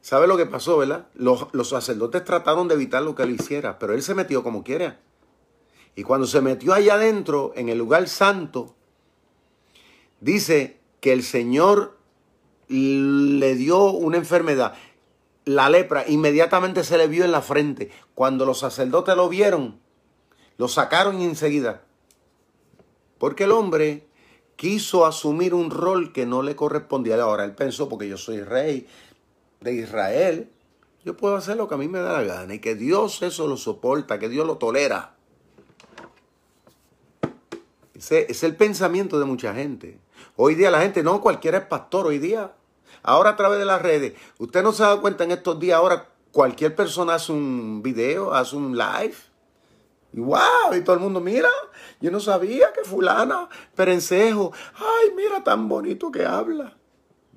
¿sabe 0.00 0.26
lo 0.26 0.36
que 0.36 0.46
pasó, 0.46 0.78
verdad? 0.78 1.06
Los, 1.14 1.46
los 1.52 1.68
sacerdotes 1.68 2.24
trataron 2.24 2.66
de 2.66 2.74
evitar 2.74 3.02
lo 3.02 3.14
que 3.14 3.22
él 3.22 3.30
hiciera, 3.30 3.78
pero 3.78 3.94
él 3.94 4.02
se 4.02 4.14
metió 4.14 4.42
como 4.42 4.64
quiera. 4.64 5.00
Y 5.94 6.02
cuando 6.02 6.26
se 6.26 6.40
metió 6.40 6.72
allá 6.72 6.94
adentro, 6.94 7.52
en 7.54 7.68
el 7.68 7.78
lugar 7.78 8.08
santo, 8.08 8.74
dice 10.20 10.80
que 11.00 11.12
el 11.12 11.22
Señor 11.22 11.96
le 12.68 13.54
dio 13.54 13.90
una 13.90 14.16
enfermedad, 14.16 14.74
la 15.44 15.68
lepra, 15.68 16.04
inmediatamente 16.06 16.84
se 16.84 16.98
le 16.98 17.06
vio 17.06 17.24
en 17.24 17.32
la 17.32 17.42
frente. 17.42 17.90
Cuando 18.14 18.44
los 18.44 18.58
sacerdotes 18.58 19.16
lo 19.16 19.28
vieron, 19.28 19.80
lo 20.58 20.68
sacaron 20.68 21.20
enseguida. 21.20 21.82
Porque 23.18 23.44
el 23.44 23.52
hombre 23.52 24.06
quiso 24.56 25.06
asumir 25.06 25.54
un 25.54 25.70
rol 25.70 26.12
que 26.12 26.26
no 26.26 26.42
le 26.42 26.56
correspondía. 26.56 27.20
Ahora 27.22 27.44
él 27.44 27.54
pensó, 27.54 27.88
porque 27.88 28.08
yo 28.08 28.18
soy 28.18 28.42
rey 28.42 28.86
de 29.60 29.74
Israel, 29.74 30.50
yo 31.04 31.16
puedo 31.16 31.36
hacer 31.36 31.56
lo 31.56 31.68
que 31.68 31.74
a 31.74 31.78
mí 31.78 31.88
me 31.88 32.00
da 32.00 32.12
la 32.12 32.22
gana 32.22 32.54
y 32.54 32.58
que 32.58 32.74
Dios 32.74 33.22
eso 33.22 33.46
lo 33.46 33.56
soporta, 33.56 34.18
que 34.18 34.28
Dios 34.28 34.46
lo 34.46 34.58
tolera. 34.58 35.16
Ese 37.94 38.30
es 38.30 38.42
el 38.42 38.56
pensamiento 38.56 39.18
de 39.18 39.24
mucha 39.24 39.54
gente. 39.54 39.98
Hoy 40.36 40.54
día 40.54 40.70
la 40.70 40.80
gente, 40.80 41.02
no, 41.02 41.20
cualquiera 41.20 41.58
es 41.58 41.66
pastor 41.66 42.06
hoy 42.06 42.18
día. 42.18 42.52
Ahora 43.02 43.30
a 43.30 43.36
través 43.36 43.58
de 43.58 43.64
las 43.64 43.80
redes, 43.82 44.14
usted 44.38 44.62
no 44.62 44.72
se 44.72 44.82
ha 44.82 44.86
dado 44.86 45.00
cuenta 45.00 45.24
en 45.24 45.30
estos 45.30 45.58
días, 45.58 45.78
ahora 45.78 46.08
cualquier 46.32 46.74
persona 46.74 47.14
hace 47.14 47.32
un 47.32 47.82
video, 47.82 48.34
hace 48.34 48.56
un 48.56 48.76
live. 48.76 49.14
Y 50.12 50.20
wow, 50.20 50.74
y 50.76 50.82
todo 50.82 50.94
el 50.94 51.00
mundo, 51.00 51.20
mira, 51.20 51.50
yo 52.00 52.10
no 52.10 52.20
sabía 52.20 52.72
que 52.72 52.82
fulana, 52.82 53.48
perencejo, 53.74 54.52
ay, 54.74 55.12
mira 55.16 55.44
tan 55.44 55.68
bonito 55.68 56.10
que 56.10 56.24
habla. 56.24 56.76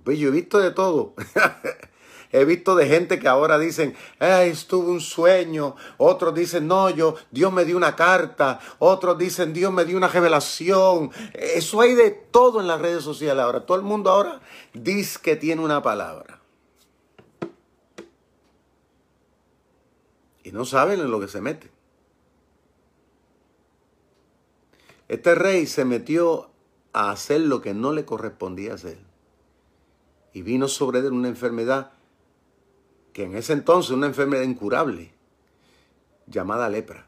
Pues 0.03 0.17
yo 0.19 0.29
he 0.29 0.31
visto 0.31 0.59
de 0.59 0.71
todo. 0.71 1.13
He 2.33 2.45
visto 2.45 2.75
de 2.75 2.87
gente 2.87 3.19
que 3.19 3.27
ahora 3.27 3.59
dicen, 3.59 3.95
Ay, 4.17 4.49
estuve 4.49 4.89
un 4.89 5.01
sueño. 5.01 5.75
Otros 5.97 6.33
dicen, 6.33 6.67
no, 6.67 6.89
yo, 6.89 7.15
Dios 7.29 7.53
me 7.53 7.63
dio 7.63 7.77
una 7.77 7.95
carta. 7.95 8.59
Otros 8.79 9.19
dicen, 9.19 9.53
Dios 9.53 9.71
me 9.71 9.85
dio 9.85 9.95
una 9.95 10.07
revelación. 10.07 11.11
Eso 11.33 11.79
hay 11.79 11.93
de 11.93 12.09
todo 12.09 12.59
en 12.59 12.65
las 12.65 12.81
redes 12.81 13.03
sociales 13.03 13.43
ahora. 13.43 13.67
Todo 13.67 13.77
el 13.77 13.83
mundo 13.83 14.09
ahora 14.09 14.41
dice 14.73 15.19
que 15.21 15.35
tiene 15.35 15.61
una 15.61 15.83
palabra. 15.83 16.41
Y 20.43 20.51
no 20.51 20.65
saben 20.65 21.01
en 21.01 21.11
lo 21.11 21.19
que 21.19 21.27
se 21.27 21.39
mete. 21.39 21.69
Este 25.07 25.35
rey 25.35 25.67
se 25.67 25.85
metió 25.85 26.49
a 26.93 27.11
hacer 27.11 27.41
lo 27.41 27.61
que 27.61 27.75
no 27.75 27.93
le 27.93 28.05
correspondía 28.05 28.73
hacer. 28.73 28.97
Y 30.33 30.41
vino 30.41 30.67
sobre 30.67 30.97
él 30.97 31.11
una 31.13 31.27
enfermedad 31.27 31.91
que 33.13 33.23
en 33.23 33.35
ese 33.35 33.53
entonces 33.53 33.91
una 33.91 34.07
enfermedad 34.07 34.43
incurable, 34.43 35.13
llamada 36.25 36.67
lepra. 36.67 37.07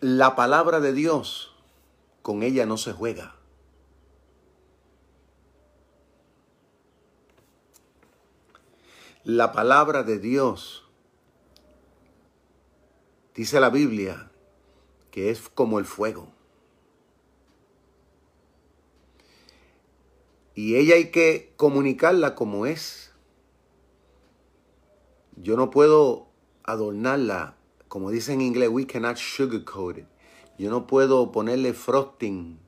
La 0.00 0.36
palabra 0.36 0.78
de 0.80 0.92
Dios, 0.92 1.56
con 2.20 2.42
ella 2.42 2.66
no 2.66 2.76
se 2.76 2.92
juega. 2.92 3.34
La 9.24 9.52
palabra 9.52 10.02
de 10.02 10.18
Dios, 10.18 10.84
dice 13.34 13.58
la 13.58 13.70
Biblia, 13.70 14.30
que 15.10 15.30
es 15.30 15.48
como 15.48 15.78
el 15.78 15.86
fuego. 15.86 16.35
Y 20.56 20.74
ella 20.74 20.96
hay 20.96 21.12
que 21.12 21.52
comunicarla 21.56 22.34
como 22.34 22.66
es. 22.66 23.12
Yo 25.36 25.56
no 25.56 25.70
puedo 25.70 26.26
adornarla 26.64 27.56
como 27.88 28.10
dice 28.10 28.34
en 28.34 28.42
inglés, 28.42 28.68
we 28.70 28.86
cannot 28.86 29.16
sugarcoat 29.16 29.96
it. 29.98 30.06
Yo 30.58 30.70
no 30.70 30.86
puedo 30.86 31.32
ponerle 31.32 31.72
frosting 31.72 32.58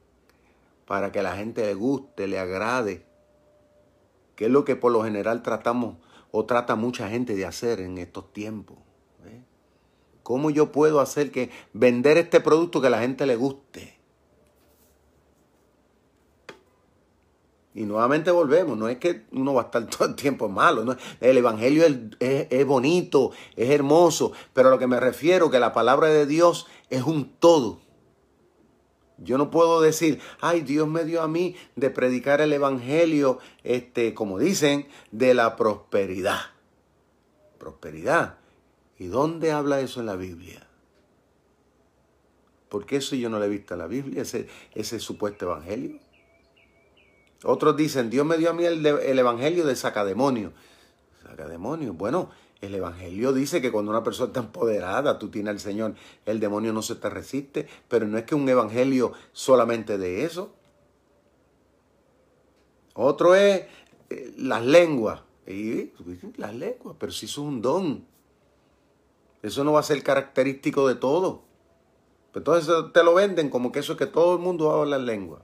para 0.87 1.13
que 1.13 1.23
la 1.23 1.37
gente 1.37 1.67
le 1.67 1.75
guste, 1.75 2.27
le 2.29 2.39
agrade, 2.39 3.05
que 4.37 4.47
es 4.47 4.51
lo 4.51 4.65
que 4.65 4.75
por 4.75 4.91
lo 4.91 5.05
general 5.05 5.43
tratamos 5.43 5.97
o 6.31 6.47
trata 6.47 6.77
mucha 6.77 7.11
gente 7.11 7.35
de 7.35 7.45
hacer 7.45 7.81
en 7.81 7.99
estos 7.99 8.33
tiempos. 8.33 8.79
¿Cómo 10.23 10.49
yo 10.51 10.73
puedo 10.73 11.01
hacer 11.01 11.31
que 11.31 11.51
vender 11.75 12.19
este 12.19 12.41
producto 12.41 12.81
que 12.81 12.87
a 12.87 12.91
la 12.91 13.01
gente 13.01 13.27
le 13.27 13.37
guste? 13.37 13.98
Y 17.75 17.85
nuevamente 17.85 18.31
volvemos, 18.31 18.77
no 18.77 18.89
es 18.89 18.99
que 18.99 19.27
uno 19.33 19.55
va 19.55 19.63
a 19.63 19.65
estar 19.67 19.87
todo 19.91 20.09
el 20.09 20.15
tiempo 20.15 20.49
malo, 20.49 20.85
¿no? 20.85 20.97
el 21.21 21.37
Evangelio 21.37 21.85
es, 22.19 22.67
bonito, 22.67 23.33
es 23.57 23.71
hermoso, 23.71 24.33
pero 24.53 24.69
a 24.69 24.71
lo 24.71 24.79
que 24.79 24.87
me 24.87 24.99
refiero 24.99 25.51
que 25.51 25.61
la 25.61 25.73
palabra 25.73 26.09
de 26.09 26.27
Dios 26.27 26.67
es 26.91 27.03
un 27.03 27.31
todo. 27.39 27.81
Yo 29.19 29.37
no 29.37 29.51
puedo 29.51 29.81
decir, 29.81 30.21
ay, 30.41 30.61
Dios 30.61 30.87
me 30.87 31.05
dio 31.05 31.23
a 31.23 31.29
mí 31.29 31.57
de 31.75 31.91
predicar 31.91 32.41
el 32.41 32.53
Evangelio, 32.53 33.41
este, 33.65 34.15
como 34.15 34.39
dicen, 34.39 34.87
de 35.11 35.35
la 35.35 35.57
prosperidad. 35.57 36.39
Prosperidad. 37.59 38.39
¿Y 38.97 39.07
dónde 39.07 39.51
habla 39.51 39.81
eso 39.81 39.99
en 39.99 40.07
la 40.07 40.15
Biblia? 40.15 40.69
Porque 42.69 42.97
eso 42.97 43.17
yo 43.17 43.29
no 43.29 43.41
le 43.41 43.47
he 43.47 43.49
visto 43.49 43.75
en 43.75 43.79
la 43.81 43.87
Biblia, 43.87 44.23
ese, 44.23 44.49
ese 44.75 45.01
supuesto 45.01 45.47
Evangelio. 45.47 45.99
Otros 47.45 47.77
dicen, 47.77 48.11
Dios 48.11 48.27
me 48.27 48.37
dio 48.37 48.51
a 48.51 48.53
mí 48.53 48.65
el, 48.65 48.85
evangelio 48.85 49.65
de 49.65 49.77
sacademonio. 49.77 50.53
Sacademonio. 51.23 51.93
Bueno, 51.93 52.31
el 52.61 52.75
evangelio 52.75 53.33
dice 53.33 53.63
que 53.63 53.71
cuando 53.71 53.91
una 53.91 54.03
persona 54.03 54.29
está 54.29 54.41
empoderada, 54.41 55.19
tú 55.19 55.31
tienes 55.31 55.53
al 55.53 55.61
Señor, 55.61 55.95
el 56.27 56.41
demonio 56.41 56.73
no 56.73 56.83
se 56.83 56.97
te 56.97 57.09
resiste, 57.09 57.69
pero 57.89 58.07
no 58.07 58.19
es 58.19 58.25
que 58.25 58.35
un 58.35 58.49
evangelio 58.49 59.13
solamente 59.33 59.99
de 59.99 60.25
eso. 60.25 60.53
Otro 62.95 63.37
es 63.37 63.67
eh, 64.11 64.35
las 64.37 64.65
lenguas. 64.65 65.23
Y, 65.47 65.93
las 66.37 66.55
lenguas, 66.55 66.97
pero 66.99 67.13
si 67.13 67.27
eso 67.27 67.43
es 67.43 67.49
un 67.49 67.63
don. 67.63 68.05
Eso 69.43 69.63
no 69.65 69.73
va 69.73 69.81
a 69.81 69.85
ser 69.85 70.03
característico 70.03 70.89
de 70.89 70.97
todo. 70.97 71.43
Entonces 72.35 72.75
te 72.93 73.03
lo 73.03 73.15
venden 73.15 73.49
como 73.49 73.73
que 73.73 73.79
eso 73.79 73.93
es 73.93 73.99
que 73.99 74.07
todo 74.07 74.35
el 74.35 74.41
mundo 74.41 74.71
habla 74.71 74.99
lengua. 74.99 75.43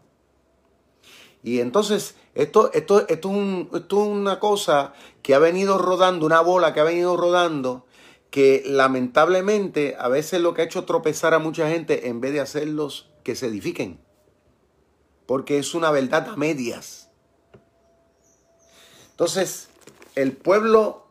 Y 1.44 1.60
entonces, 1.60 2.14
esto, 2.34 2.72
esto, 2.72 3.06
esto, 3.06 3.30
es 3.30 3.92
una 3.92 4.40
cosa 4.40 4.94
que 5.22 5.34
ha 5.34 5.38
venido 5.38 5.76
rodando, 5.76 6.24
una 6.24 6.40
bola 6.40 6.72
que 6.72 6.80
ha 6.80 6.84
venido 6.84 7.18
rodando, 7.18 7.84
que 8.30 8.62
lamentablemente 8.66 9.94
a 9.98 10.08
veces 10.08 10.40
lo 10.40 10.54
que 10.54 10.62
ha 10.62 10.64
hecho 10.64 10.86
tropezar 10.86 11.34
a 11.34 11.38
mucha 11.38 11.68
gente 11.68 12.08
en 12.08 12.22
vez 12.22 12.32
de 12.32 12.40
hacerlos 12.40 13.10
que 13.22 13.36
se 13.36 13.48
edifiquen. 13.48 14.00
Porque 15.26 15.58
es 15.58 15.74
una 15.74 15.90
verdad 15.90 16.30
a 16.30 16.36
medias. 16.36 17.10
Entonces, 19.10 19.68
el 20.14 20.32
pueblo, 20.32 21.06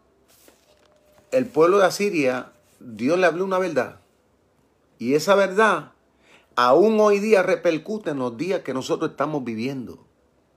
el 1.32 1.46
pueblo 1.46 1.78
de 1.78 1.86
Asiria, 1.86 2.54
Dios 2.80 3.20
le 3.20 3.28
habló 3.28 3.46
una 3.46 3.60
verdad. 3.60 4.00
Y 4.98 5.14
esa 5.14 5.36
verdad 5.36 5.92
aún 6.56 7.00
hoy 7.00 7.20
día 7.20 7.44
repercute 7.44 8.10
en 8.10 8.20
los 8.20 8.36
días 8.36 8.62
que 8.62 8.74
nosotros 8.74 9.12
estamos 9.12 9.44
viviendo. 9.44 10.03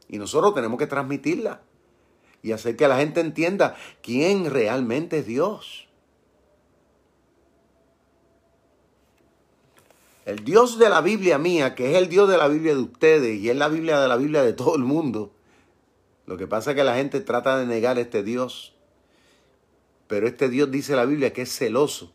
Y 0.09 0.19
nosotros 0.19 0.55
tenemos 0.55 0.79
que 0.79 0.87
transmitirla 0.87 1.61
y 2.43 2.53
hacer 2.53 2.77
que 2.77 2.87
la 2.89 2.99
gente 2.99 3.21
entienda 3.21 3.77
quién 4.03 4.51
realmente 4.51 5.19
es 5.19 5.27
Dios. 5.27 5.89
El 10.25 10.45
Dios 10.45 10.79
de 10.79 10.89
la 10.89 11.01
Biblia 11.01 11.39
mía, 11.39 11.75
que 11.75 11.91
es 11.91 11.97
el 11.97 12.09
Dios 12.09 12.29
de 12.29 12.37
la 12.37 12.49
Biblia 12.49 12.75
de 12.75 12.81
ustedes 12.81 13.41
y 13.41 13.49
es 13.49 13.57
la 13.57 13.69
Biblia 13.69 14.01
de 14.01 14.09
la 14.09 14.17
Biblia 14.17 14.43
de 14.43 14.53
todo 14.53 14.77
el 14.77 14.83
mundo. 14.83 15.33
Lo 16.27 16.37
que 16.37 16.49
pasa 16.49 16.71
es 16.71 16.77
que 16.77 16.85
la 16.85 16.97
gente 16.97 17.21
trata 17.21 17.59
de 17.59 17.67
negar 17.67 17.99
este 17.99 18.23
Dios. 18.25 18.75
Pero 20.09 20.27
este 20.27 20.49
Dios 20.49 20.71
dice 20.71 20.97
la 20.97 21.05
Biblia 21.05 21.33
que 21.33 21.43
es 21.43 21.57
celoso. 21.57 22.13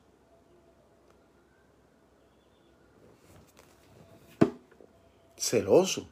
Celoso 5.38 6.11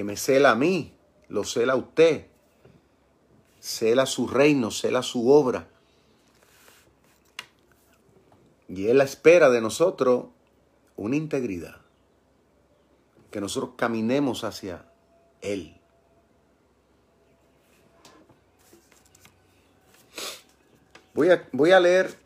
que 0.00 0.04
me 0.04 0.16
cela 0.16 0.52
a 0.52 0.54
mí, 0.54 0.94
lo 1.28 1.44
cela 1.44 1.74
a 1.74 1.76
usted, 1.76 2.28
cela 3.58 4.06
su 4.06 4.26
reino, 4.26 4.70
cela 4.70 5.02
su 5.02 5.28
obra. 5.28 5.68
Y 8.66 8.86
Él 8.86 9.02
espera 9.02 9.50
de 9.50 9.60
nosotros 9.60 10.28
una 10.96 11.16
integridad, 11.16 11.82
que 13.30 13.42
nosotros 13.42 13.72
caminemos 13.76 14.42
hacia 14.42 14.90
Él. 15.42 15.78
Voy 21.12 21.28
a, 21.28 21.46
voy 21.52 21.72
a 21.72 21.80
leer 21.80 22.18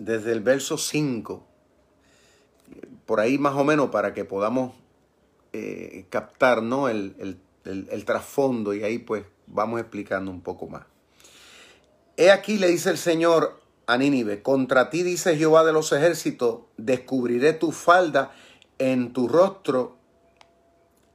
desde 0.00 0.32
el 0.32 0.40
verso 0.40 0.78
5, 0.78 1.46
por 3.06 3.20
ahí 3.20 3.38
más 3.38 3.54
o 3.54 3.62
menos 3.62 3.90
para 3.90 4.12
que 4.14 4.24
podamos 4.24 4.79
eh, 5.52 6.06
captar 6.10 6.62
¿no? 6.62 6.88
el, 6.88 7.38
trasfondo 8.04 8.72
y 8.74 8.82
ahí 8.84 8.98
pues 8.98 9.24
vamos 9.46 9.80
explicando 9.80 10.30
un 10.30 10.40
poco 10.40 10.68
más. 10.68 10.84
He 12.16 12.30
aquí 12.30 12.58
le 12.58 12.68
dice 12.68 12.90
el 12.90 12.98
Señor 12.98 13.60
a 13.86 13.96
Nínive, 13.96 14.42
contra 14.42 14.90
ti 14.90 15.02
dice 15.02 15.36
Jehová 15.36 15.64
de 15.64 15.72
los 15.72 15.92
ejércitos, 15.92 16.60
descubriré 16.76 17.52
tu 17.52 17.72
falda 17.72 18.32
en 18.78 19.12
tu 19.12 19.26
rostro 19.26 19.96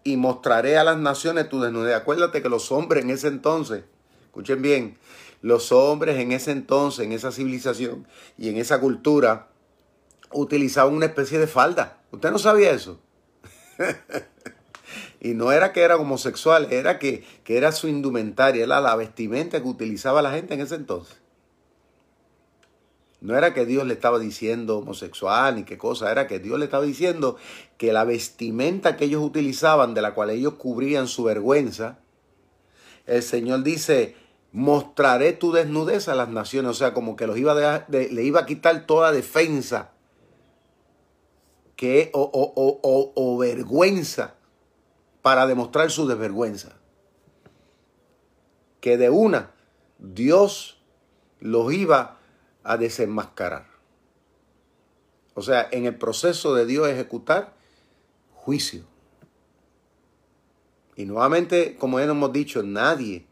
y 0.03 0.17
mostraré 0.17 0.77
a 0.77 0.83
las 0.83 0.97
naciones 0.97 1.49
tu 1.49 1.61
desnudez. 1.61 1.95
Acuérdate 1.95 2.41
que 2.41 2.49
los 2.49 2.71
hombres 2.71 3.03
en 3.03 3.11
ese 3.11 3.27
entonces, 3.27 3.85
escuchen 4.25 4.61
bien, 4.61 4.97
los 5.41 5.71
hombres 5.71 6.17
en 6.17 6.31
ese 6.31 6.51
entonces, 6.51 7.05
en 7.05 7.11
esa 7.11 7.31
civilización 7.31 8.07
y 8.37 8.49
en 8.49 8.57
esa 8.57 8.79
cultura, 8.79 9.47
utilizaban 10.31 10.93
una 10.93 11.05
especie 11.05 11.39
de 11.39 11.47
falda. 11.47 12.01
¿Usted 12.11 12.31
no 12.31 12.39
sabía 12.39 12.71
eso? 12.71 12.99
y 15.19 15.33
no 15.33 15.51
era 15.51 15.73
que 15.73 15.81
era 15.81 15.97
homosexual, 15.97 16.67
era 16.71 16.99
que, 16.99 17.23
era 17.45 17.71
su 17.71 17.87
indumentaria, 17.87 18.63
era 18.63 18.79
la 18.81 18.95
vestimenta 18.95 19.61
que 19.61 19.67
utilizaba 19.67 20.21
la 20.21 20.31
gente 20.31 20.53
en 20.53 20.61
ese 20.61 20.75
entonces. 20.75 21.17
No 23.21 23.35
era 23.35 23.53
que 23.53 23.65
Dios 23.65 23.87
le 23.87 23.93
estaba 23.93 24.19
diciendo 24.19 24.77
homosexual 24.77 25.55
ni 25.55 25.63
qué 25.63 25.77
cosa, 25.77 26.11
era 26.11 26.27
que 26.27 26.39
Dios 26.39 26.59
le 26.59 26.65
estaba 26.65 26.83
diciendo 26.83 27.37
que 27.77 27.91
la 27.91 28.03
vestimenta 28.03 28.97
que 28.97 29.05
ellos 29.05 29.23
utilizaban, 29.23 29.93
de 29.93 30.01
la 30.01 30.13
cual 30.13 30.29
ellos 30.29 30.53
cubrían 30.55 31.07
su 31.07 31.23
vergüenza, 31.23 31.99
el 33.07 33.23
Señor 33.23 33.63
dice, 33.63 34.15
mostraré 34.51 35.33
tu 35.33 35.51
desnudez 35.51 36.07
a 36.07 36.15
las 36.15 36.29
naciones, 36.29 36.71
o 36.71 36.73
sea, 36.75 36.93
como 36.93 37.15
que 37.15 37.25
los 37.25 37.37
iba 37.37 37.85
le 37.87 38.23
iba 38.23 38.41
a 38.41 38.45
quitar 38.45 38.85
toda 38.85 39.11
defensa 39.11 39.94
que, 41.75 42.09
o, 42.13 43.37
vergüenza 43.39 44.35
para 45.21 45.47
demostrar 45.47 45.91
su 45.91 46.07
desvergüenza. 46.07 46.77
Que 48.79 48.97
de 48.97 49.09
una 49.09 49.51
Dios 49.97 50.81
los 51.39 51.73
iba 51.73 52.19
a 52.63 52.77
desenmascarar. 52.77 53.67
O 55.33 55.41
sea, 55.41 55.67
en 55.71 55.85
el 55.85 55.97
proceso 55.97 56.55
de 56.55 56.65
Dios 56.65 56.87
ejecutar 56.87 57.53
juicio. 58.33 58.83
Y 60.95 61.05
nuevamente, 61.05 61.75
como 61.75 61.99
ya 61.99 62.05
hemos 62.05 62.31
dicho, 62.31 62.63
nadie 62.63 63.25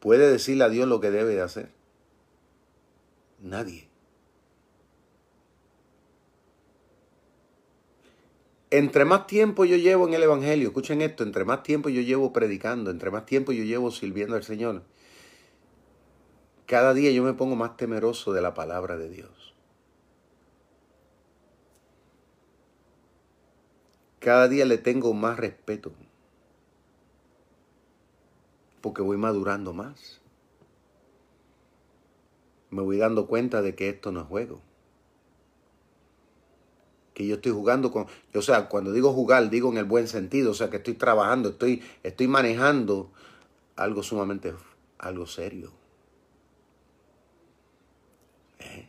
puede 0.00 0.30
decirle 0.30 0.64
a 0.64 0.70
Dios 0.70 0.88
lo 0.88 1.00
que 1.00 1.10
debe 1.10 1.34
de 1.34 1.42
hacer. 1.42 1.70
Nadie. 3.38 3.91
Entre 8.72 9.04
más 9.04 9.26
tiempo 9.26 9.66
yo 9.66 9.76
llevo 9.76 10.08
en 10.08 10.14
el 10.14 10.22
Evangelio, 10.22 10.68
escuchen 10.68 11.02
esto, 11.02 11.24
entre 11.24 11.44
más 11.44 11.62
tiempo 11.62 11.90
yo 11.90 12.00
llevo 12.00 12.32
predicando, 12.32 12.90
entre 12.90 13.10
más 13.10 13.26
tiempo 13.26 13.52
yo 13.52 13.64
llevo 13.64 13.90
sirviendo 13.90 14.34
al 14.34 14.44
Señor, 14.44 14.82
cada 16.64 16.94
día 16.94 17.10
yo 17.10 17.22
me 17.22 17.34
pongo 17.34 17.54
más 17.54 17.76
temeroso 17.76 18.32
de 18.32 18.40
la 18.40 18.54
palabra 18.54 18.96
de 18.96 19.10
Dios. 19.10 19.52
Cada 24.20 24.48
día 24.48 24.64
le 24.64 24.78
tengo 24.78 25.12
más 25.12 25.36
respeto 25.36 25.92
porque 28.80 29.02
voy 29.02 29.18
madurando 29.18 29.74
más. 29.74 30.22
Me 32.70 32.80
voy 32.80 32.96
dando 32.96 33.26
cuenta 33.26 33.60
de 33.60 33.74
que 33.74 33.90
esto 33.90 34.12
no 34.12 34.22
es 34.22 34.26
juego. 34.28 34.62
Que 37.14 37.26
yo 37.26 37.36
estoy 37.36 37.52
jugando 37.52 37.90
con, 37.90 38.06
o 38.34 38.42
sea, 38.42 38.68
cuando 38.68 38.92
digo 38.92 39.12
jugar, 39.12 39.50
digo 39.50 39.70
en 39.70 39.78
el 39.78 39.84
buen 39.84 40.08
sentido, 40.08 40.52
o 40.52 40.54
sea, 40.54 40.70
que 40.70 40.78
estoy 40.78 40.94
trabajando, 40.94 41.50
estoy, 41.50 41.82
estoy 42.02 42.28
manejando 42.28 43.10
algo 43.76 44.02
sumamente, 44.02 44.54
algo 44.98 45.26
serio. 45.26 45.72
¿Eh? 48.60 48.88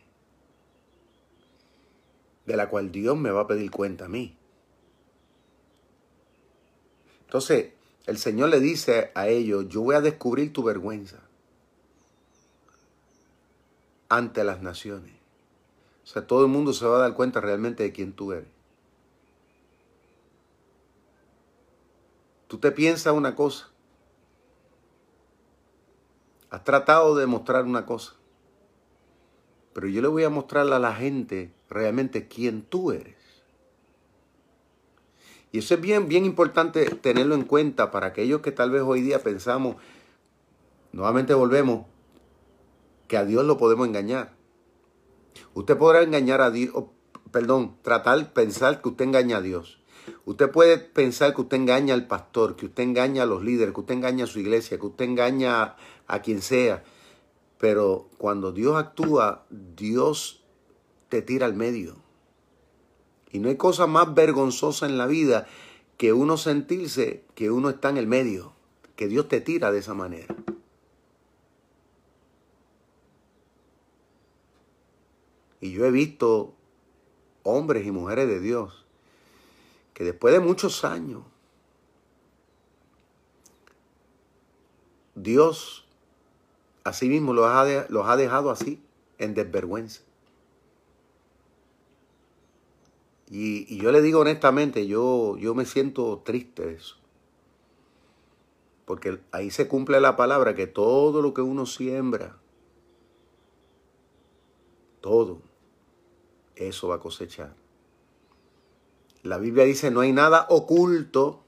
De 2.46 2.56
la 2.56 2.68
cual 2.68 2.92
Dios 2.92 3.16
me 3.16 3.30
va 3.30 3.42
a 3.42 3.46
pedir 3.46 3.70
cuenta 3.70 4.06
a 4.06 4.08
mí. 4.08 4.36
Entonces, 7.26 7.72
el 8.06 8.18
Señor 8.18 8.50
le 8.50 8.60
dice 8.60 9.10
a 9.14 9.28
ellos, 9.28 9.68
yo 9.68 9.80
voy 9.80 9.96
a 9.96 10.00
descubrir 10.00 10.52
tu 10.52 10.62
vergüenza 10.62 11.20
ante 14.08 14.44
las 14.44 14.62
naciones. 14.62 15.13
O 16.04 16.06
sea, 16.06 16.26
todo 16.26 16.42
el 16.44 16.50
mundo 16.50 16.72
se 16.72 16.86
va 16.86 16.96
a 16.96 17.00
dar 17.00 17.14
cuenta 17.14 17.40
realmente 17.40 17.82
de 17.82 17.92
quién 17.92 18.12
tú 18.12 18.32
eres. 18.32 18.48
Tú 22.46 22.58
te 22.58 22.70
piensas 22.70 23.14
una 23.14 23.34
cosa. 23.34 23.70
Has 26.50 26.62
tratado 26.62 27.16
de 27.16 27.26
mostrar 27.26 27.64
una 27.64 27.86
cosa. 27.86 28.14
Pero 29.72 29.88
yo 29.88 30.02
le 30.02 30.08
voy 30.08 30.24
a 30.24 30.30
mostrar 30.30 30.70
a 30.72 30.78
la 30.78 30.94
gente 30.94 31.52
realmente 31.68 32.28
quién 32.28 32.62
tú 32.62 32.92
eres. 32.92 33.16
Y 35.50 35.58
eso 35.58 35.74
es 35.74 35.80
bien, 35.80 36.06
bien 36.06 36.24
importante 36.24 36.84
tenerlo 36.96 37.34
en 37.34 37.44
cuenta 37.44 37.90
para 37.90 38.08
aquellos 38.08 38.40
que 38.40 38.52
tal 38.52 38.70
vez 38.70 38.82
hoy 38.82 39.00
día 39.00 39.22
pensamos, 39.22 39.76
nuevamente 40.92 41.32
volvemos, 41.32 41.86
que 43.08 43.16
a 43.16 43.24
Dios 43.24 43.44
lo 43.44 43.56
podemos 43.56 43.86
engañar. 43.86 44.32
Usted 45.54 45.78
podrá 45.78 46.02
engañar 46.02 46.40
a 46.40 46.50
Dios, 46.50 46.74
perdón, 47.30 47.76
tratar, 47.82 48.32
pensar 48.32 48.82
que 48.82 48.88
usted 48.88 49.04
engaña 49.04 49.38
a 49.38 49.40
Dios. 49.40 49.80
Usted 50.26 50.50
puede 50.50 50.78
pensar 50.78 51.34
que 51.34 51.42
usted 51.42 51.56
engaña 51.56 51.94
al 51.94 52.06
pastor, 52.06 52.56
que 52.56 52.66
usted 52.66 52.82
engaña 52.82 53.22
a 53.22 53.26
los 53.26 53.42
líderes, 53.42 53.72
que 53.72 53.80
usted 53.80 53.94
engaña 53.94 54.24
a 54.24 54.26
su 54.26 54.40
iglesia, 54.40 54.78
que 54.78 54.86
usted 54.86 55.04
engaña 55.04 55.76
a 56.06 56.22
quien 56.22 56.42
sea. 56.42 56.84
Pero 57.58 58.10
cuando 58.18 58.52
Dios 58.52 58.76
actúa, 58.76 59.46
Dios 59.50 60.42
te 61.08 61.22
tira 61.22 61.46
al 61.46 61.54
medio. 61.54 61.96
Y 63.30 63.38
no 63.38 63.48
hay 63.48 63.56
cosa 63.56 63.86
más 63.86 64.14
vergonzosa 64.14 64.86
en 64.86 64.98
la 64.98 65.06
vida 65.06 65.46
que 65.96 66.12
uno 66.12 66.36
sentirse 66.36 67.24
que 67.34 67.50
uno 67.50 67.70
está 67.70 67.88
en 67.90 67.96
el 67.96 68.06
medio, 68.06 68.52
que 68.96 69.08
Dios 69.08 69.28
te 69.28 69.40
tira 69.40 69.70
de 69.70 69.78
esa 69.78 69.94
manera. 69.94 70.34
Y 75.64 75.72
yo 75.72 75.86
he 75.86 75.90
visto 75.90 76.52
hombres 77.42 77.86
y 77.86 77.90
mujeres 77.90 78.28
de 78.28 78.38
Dios 78.38 78.84
que 79.94 80.04
después 80.04 80.34
de 80.34 80.40
muchos 80.40 80.84
años, 80.84 81.22
Dios 85.14 85.86
así 86.84 87.08
mismo 87.08 87.32
los 87.32 87.46
ha, 87.46 87.86
los 87.88 88.06
ha 88.06 88.14
dejado 88.16 88.50
así, 88.50 88.78
en 89.16 89.32
desvergüenza. 89.32 90.02
Y, 93.30 93.78
yo 93.78 93.90
le 93.90 94.02
digo 94.02 94.20
honestamente, 94.20 94.86
yo, 94.86 95.38
yo 95.38 95.54
me 95.54 95.64
siento 95.64 96.20
triste 96.26 96.66
de 96.66 96.74
eso. 96.74 96.96
Porque 98.84 99.18
ahí 99.32 99.50
se 99.50 99.66
cumple 99.66 99.98
la 99.98 100.14
palabra 100.14 100.54
que 100.54 100.66
todo 100.66 101.22
lo 101.22 101.32
que 101.32 101.40
uno 101.40 101.64
siembra, 101.64 102.36
todo, 105.00 105.40
eso 106.56 106.88
va 106.88 106.96
a 106.96 107.00
cosechar. 107.00 107.54
La 109.22 109.38
Biblia 109.38 109.64
dice, 109.64 109.90
no 109.90 110.00
hay 110.00 110.12
nada 110.12 110.46
oculto 110.50 111.42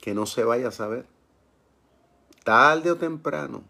que 0.00 0.14
no 0.14 0.26
se 0.26 0.44
vaya 0.44 0.68
a 0.68 0.72
saber. 0.72 1.06
Tarde 2.44 2.90
o 2.90 2.96
temprano, 2.96 3.64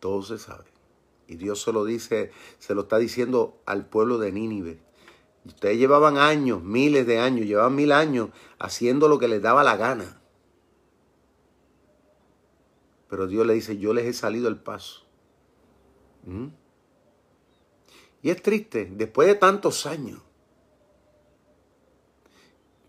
todo 0.00 0.22
se 0.22 0.38
sabe. 0.38 0.66
Y 1.26 1.36
Dios 1.36 1.62
se 1.62 1.72
lo 1.72 1.84
dice, 1.84 2.30
se 2.58 2.74
lo 2.74 2.82
está 2.82 2.98
diciendo 2.98 3.60
al 3.66 3.86
pueblo 3.86 4.18
de 4.18 4.32
Nínive. 4.32 4.80
Ustedes 5.44 5.78
llevaban 5.78 6.18
años, 6.18 6.62
miles 6.62 7.06
de 7.06 7.18
años, 7.18 7.46
llevaban 7.46 7.74
mil 7.74 7.92
años 7.92 8.30
haciendo 8.58 9.08
lo 9.08 9.18
que 9.18 9.28
les 9.28 9.40
daba 9.40 9.64
la 9.64 9.76
gana. 9.76 10.20
Pero 13.08 13.26
Dios 13.26 13.46
le 13.46 13.54
dice, 13.54 13.78
yo 13.78 13.94
les 13.94 14.04
he 14.04 14.12
salido 14.12 14.48
el 14.48 14.58
paso. 14.58 15.06
¿Mm? 16.26 16.48
Y 18.22 18.30
es 18.30 18.42
triste, 18.42 18.90
después 18.90 19.28
de 19.28 19.34
tantos 19.34 19.86
años, 19.86 20.20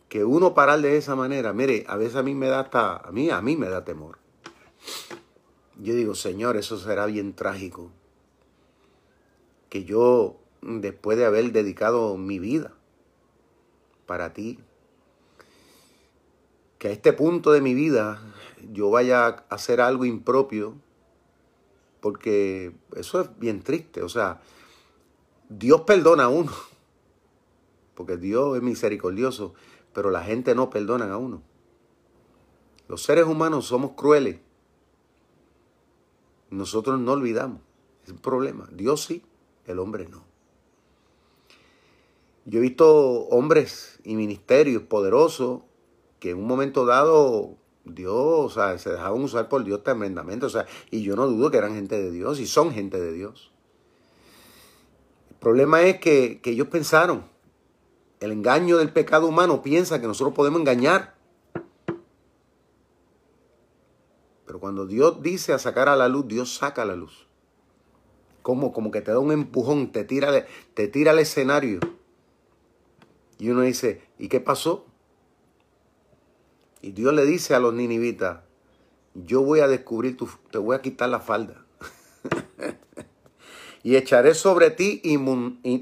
que 0.07 0.25
uno 0.25 0.55
parar 0.55 0.81
de 0.81 0.97
esa 0.97 1.15
manera, 1.15 1.53
mire, 1.53 1.85
a 1.87 1.95
veces 1.95 2.15
a 2.15 2.23
mí 2.23 2.33
me 2.33 2.47
da 2.47 2.61
hasta, 2.61 2.97
a 2.97 3.11
mí, 3.11 3.29
a 3.29 3.41
mí 3.41 3.55
me 3.55 3.69
da 3.69 3.85
temor. 3.85 4.17
Yo 5.77 5.93
digo, 5.93 6.15
Señor, 6.15 6.57
eso 6.57 6.77
será 6.77 7.05
bien 7.05 7.33
trágico 7.33 7.91
que 9.69 9.83
yo, 9.85 10.39
después 10.61 11.17
de 11.17 11.25
haber 11.25 11.51
dedicado 11.51 12.17
mi 12.17 12.39
vida 12.39 12.73
para 14.05 14.33
ti, 14.33 14.59
que 16.79 16.87
a 16.87 16.91
este 16.91 17.13
punto 17.13 17.51
de 17.51 17.61
mi 17.61 17.73
vida 17.73 18.21
yo 18.71 18.89
vaya 18.89 19.25
a 19.27 19.45
hacer 19.49 19.79
algo 19.79 20.05
impropio, 20.05 20.75
porque 22.01 22.73
eso 22.95 23.21
es 23.21 23.39
bien 23.39 23.61
triste. 23.61 24.01
O 24.01 24.09
sea, 24.09 24.41
Dios 25.49 25.81
perdona 25.81 26.25
a 26.25 26.29
uno, 26.29 26.51
porque 27.95 28.17
Dios 28.17 28.55
es 28.55 28.63
misericordioso, 28.63 29.53
pero 29.93 30.11
la 30.11 30.23
gente 30.23 30.55
no 30.55 30.69
perdona 30.69 31.11
a 31.11 31.17
uno. 31.17 31.41
Los 32.87 33.03
seres 33.03 33.25
humanos 33.25 33.65
somos 33.65 33.91
crueles. 33.91 34.39
Nosotros 36.49 36.99
no 36.99 37.11
olvidamos. 37.13 37.61
Es 38.03 38.11
un 38.11 38.17
problema. 38.17 38.67
Dios 38.71 39.03
sí 39.03 39.23
el 39.65 39.79
hombre 39.79 40.07
no. 40.07 40.23
Yo 42.45 42.59
he 42.59 42.61
visto 42.61 43.27
hombres 43.27 43.99
y 44.03 44.15
ministerios 44.15 44.83
poderosos 44.83 45.61
que 46.19 46.31
en 46.31 46.37
un 46.37 46.47
momento 46.47 46.85
dado 46.85 47.57
Dios, 47.85 48.15
o 48.17 48.49
sea, 48.49 48.77
se 48.77 48.89
dejaban 48.89 49.21
usar 49.21 49.49
por 49.49 49.63
Dios 49.63 49.83
tremendamente, 49.83 50.45
o 50.45 50.49
sea, 50.49 50.65
y 50.89 51.03
yo 51.03 51.15
no 51.15 51.27
dudo 51.27 51.51
que 51.51 51.57
eran 51.57 51.75
gente 51.75 52.01
de 52.01 52.11
Dios 52.11 52.39
y 52.39 52.47
son 52.47 52.71
gente 52.71 52.99
de 52.99 53.13
Dios. 53.13 53.48
Problema 55.39 55.81
es 55.83 55.99
que, 55.99 56.41
que 56.41 56.51
ellos 56.51 56.67
pensaron, 56.67 57.25
el 58.19 58.31
engaño 58.31 58.77
del 58.77 58.91
pecado 58.91 59.27
humano 59.27 59.61
piensa 59.61 60.01
que 60.01 60.07
nosotros 60.07 60.35
podemos 60.35 60.59
engañar. 60.59 61.15
Pero 64.45 64.59
cuando 64.59 64.85
Dios 64.85 65.21
dice 65.21 65.53
a 65.53 65.59
sacar 65.59 65.89
a 65.89 65.95
la 65.95 66.07
luz, 66.07 66.27
Dios 66.27 66.55
saca 66.55 66.81
a 66.81 66.85
la 66.85 66.95
luz 66.95 67.29
como, 68.41 68.73
como 68.73 68.89
que 68.89 69.01
te 69.01 69.11
da 69.11 69.19
un 69.19 69.31
empujón, 69.31 69.91
te 69.91 70.03
tira, 70.03 70.45
te 70.73 70.87
tira 70.87 71.11
al 71.11 71.19
escenario. 71.19 71.79
Y 73.37 73.49
uno 73.49 73.61
dice, 73.61 74.01
¿y 74.17 74.27
qué 74.27 74.39
pasó? 74.39 74.87
Y 76.81 76.91
Dios 76.93 77.13
le 77.13 77.25
dice 77.25 77.53
a 77.53 77.59
los 77.59 77.75
ninivitas, 77.75 78.39
yo 79.13 79.41
voy 79.41 79.59
a 79.59 79.67
descubrir 79.67 80.17
tu, 80.17 80.27
te 80.51 80.57
voy 80.57 80.75
a 80.75 80.81
quitar 80.81 81.09
la 81.09 81.19
falda. 81.19 81.58
Y 83.83 83.95
echaré 83.95 84.33
sobre 84.33 84.71
ti, 84.71 85.01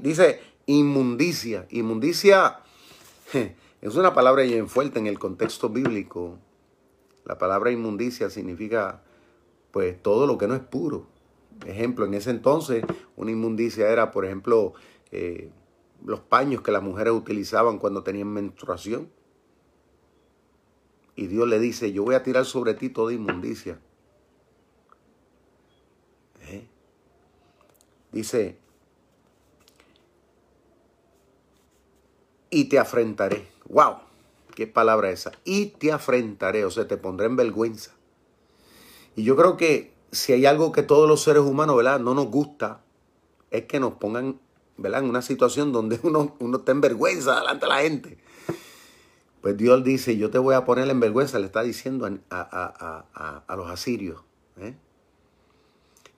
dice, 0.02 0.40
inmundicia. 0.66 1.66
Inmundicia 1.70 2.60
es 3.80 3.94
una 3.96 4.14
palabra 4.14 4.42
bien 4.42 4.68
fuerte 4.68 4.98
en 4.98 5.06
el 5.06 5.18
contexto 5.18 5.68
bíblico. 5.68 6.38
La 7.24 7.38
palabra 7.38 7.70
inmundicia 7.70 8.30
significa, 8.30 9.02
pues, 9.70 10.00
todo 10.02 10.26
lo 10.26 10.38
que 10.38 10.46
no 10.46 10.54
es 10.54 10.60
puro. 10.62 11.06
Ejemplo, 11.66 12.06
en 12.06 12.14
ese 12.14 12.30
entonces 12.30 12.84
una 13.16 13.30
inmundicia 13.30 13.88
era, 13.88 14.10
por 14.12 14.24
ejemplo, 14.24 14.74
eh, 15.10 15.50
los 16.04 16.20
paños 16.20 16.62
que 16.62 16.70
las 16.70 16.82
mujeres 16.82 17.12
utilizaban 17.12 17.78
cuando 17.78 18.02
tenían 18.02 18.28
menstruación. 18.28 19.10
y 21.16 21.26
Dios 21.26 21.48
le 21.48 21.58
dice, 21.58 21.92
yo 21.92 22.04
voy 22.04 22.14
a 22.14 22.22
tirar 22.22 22.44
sobre 22.44 22.74
ti 22.74 22.90
toda 22.90 23.12
inmundicia. 23.12 23.80
Dice, 28.12 28.58
y 32.50 32.64
te 32.64 32.78
afrentaré. 32.78 33.48
¡Wow! 33.68 33.96
¿Qué 34.54 34.66
palabra 34.66 35.10
esa? 35.10 35.32
Y 35.44 35.66
te 35.66 35.92
afrentaré, 35.92 36.64
o 36.64 36.70
sea, 36.70 36.88
te 36.88 36.96
pondré 36.96 37.26
en 37.26 37.36
vergüenza. 37.36 37.92
Y 39.14 39.22
yo 39.24 39.36
creo 39.36 39.56
que 39.56 39.92
si 40.10 40.32
hay 40.32 40.46
algo 40.46 40.72
que 40.72 40.82
todos 40.82 41.08
los 41.08 41.22
seres 41.22 41.42
humanos, 41.42 41.76
¿verdad? 41.76 42.00
No 42.00 42.14
nos 42.14 42.26
gusta, 42.26 42.80
es 43.50 43.64
que 43.64 43.80
nos 43.80 43.94
pongan, 43.94 44.40
¿verdad? 44.76 45.02
En 45.02 45.10
una 45.10 45.22
situación 45.22 45.72
donde 45.72 46.00
uno, 46.04 46.36
uno 46.38 46.58
está 46.58 46.72
en 46.72 46.80
vergüenza 46.80 47.38
delante 47.38 47.66
de 47.66 47.70
la 47.70 47.80
gente. 47.80 48.18
Pues 49.40 49.56
Dios 49.56 49.84
dice, 49.84 50.16
yo 50.16 50.30
te 50.30 50.38
voy 50.38 50.54
a 50.54 50.64
poner 50.64 50.88
en 50.88 50.98
vergüenza, 50.98 51.38
le 51.38 51.46
está 51.46 51.62
diciendo 51.62 52.08
a, 52.30 53.54
los 53.56 53.70
asirios. 53.70 54.22
¿eh? 54.58 54.74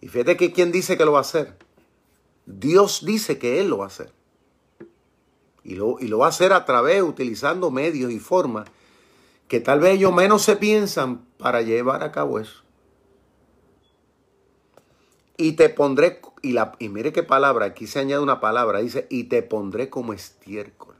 Y 0.00 0.08
fíjate 0.08 0.36
que 0.36 0.52
quién 0.52 0.72
dice 0.72 0.96
que 0.96 1.04
lo 1.04 1.12
va 1.12 1.18
a 1.18 1.22
hacer. 1.22 1.58
Dios 2.58 3.04
dice 3.04 3.38
que 3.38 3.60
Él 3.60 3.68
lo 3.68 3.78
va 3.78 3.84
a 3.84 3.88
hacer. 3.88 4.12
Y 5.62 5.74
lo, 5.74 6.00
y 6.00 6.08
lo 6.08 6.18
va 6.18 6.26
a 6.26 6.30
hacer 6.30 6.52
a 6.52 6.64
través, 6.64 7.02
utilizando 7.02 7.70
medios 7.70 8.10
y 8.10 8.18
formas 8.18 8.68
que 9.46 9.60
tal 9.60 9.80
vez 9.80 9.94
ellos 9.94 10.14
menos 10.14 10.42
se 10.42 10.56
piensan 10.56 11.24
para 11.36 11.62
llevar 11.62 12.02
a 12.02 12.12
cabo 12.12 12.38
eso. 12.38 12.62
Y 15.36 15.52
te 15.52 15.68
pondré, 15.68 16.20
y, 16.42 16.52
la, 16.52 16.72
y 16.78 16.88
mire 16.88 17.12
qué 17.12 17.22
palabra, 17.22 17.66
aquí 17.66 17.86
se 17.86 17.98
añade 17.98 18.22
una 18.22 18.40
palabra, 18.40 18.78
dice, 18.78 19.06
y 19.10 19.24
te 19.24 19.42
pondré 19.42 19.90
como 19.90 20.12
estiércol. 20.12 20.94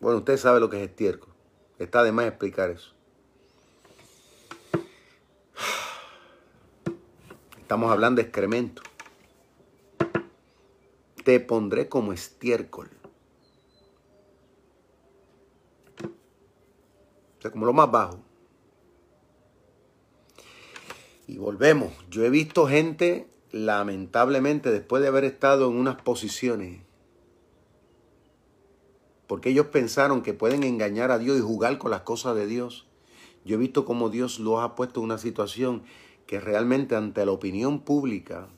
Bueno, 0.00 0.18
usted 0.18 0.36
sabe 0.36 0.60
lo 0.60 0.68
que 0.68 0.82
es 0.82 0.88
estiércol. 0.88 1.32
Está 1.78 2.02
de 2.02 2.12
más 2.12 2.26
explicar 2.26 2.70
eso. 2.70 2.92
Estamos 7.60 7.90
hablando 7.90 8.20
de 8.20 8.28
excremento. 8.28 8.82
Te 11.26 11.40
pondré 11.40 11.88
como 11.88 12.12
estiércol. 12.12 12.88
O 17.38 17.42
sea, 17.42 17.50
como 17.50 17.66
lo 17.66 17.72
más 17.72 17.90
bajo. 17.90 18.20
Y 21.26 21.38
volvemos. 21.38 21.92
Yo 22.10 22.24
he 22.24 22.30
visto 22.30 22.68
gente, 22.68 23.28
lamentablemente, 23.50 24.70
después 24.70 25.02
de 25.02 25.08
haber 25.08 25.24
estado 25.24 25.68
en 25.68 25.76
unas 25.76 26.00
posiciones 26.00 26.86
porque 29.26 29.50
ellos 29.50 29.66
pensaron 29.66 30.22
que 30.22 30.34
pueden 30.34 30.62
engañar 30.62 31.10
a 31.10 31.18
Dios 31.18 31.36
y 31.36 31.40
jugar 31.40 31.78
con 31.78 31.90
las 31.90 32.02
cosas 32.02 32.36
de 32.36 32.46
Dios. 32.46 32.86
Yo 33.44 33.56
he 33.56 33.58
visto 33.58 33.84
cómo 33.84 34.08
Dios 34.08 34.38
los 34.38 34.60
ha 34.60 34.76
puesto 34.76 35.00
en 35.00 35.06
una 35.06 35.18
situación 35.18 35.82
que 36.28 36.38
realmente 36.38 36.94
ante 36.94 37.26
la 37.26 37.32
opinión 37.32 37.80
pública 37.80 38.48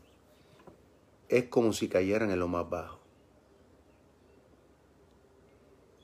es 1.28 1.44
como 1.44 1.72
si 1.72 1.88
cayeran 1.88 2.30
en 2.30 2.38
lo 2.38 2.48
más 2.48 2.68
bajo. 2.68 3.00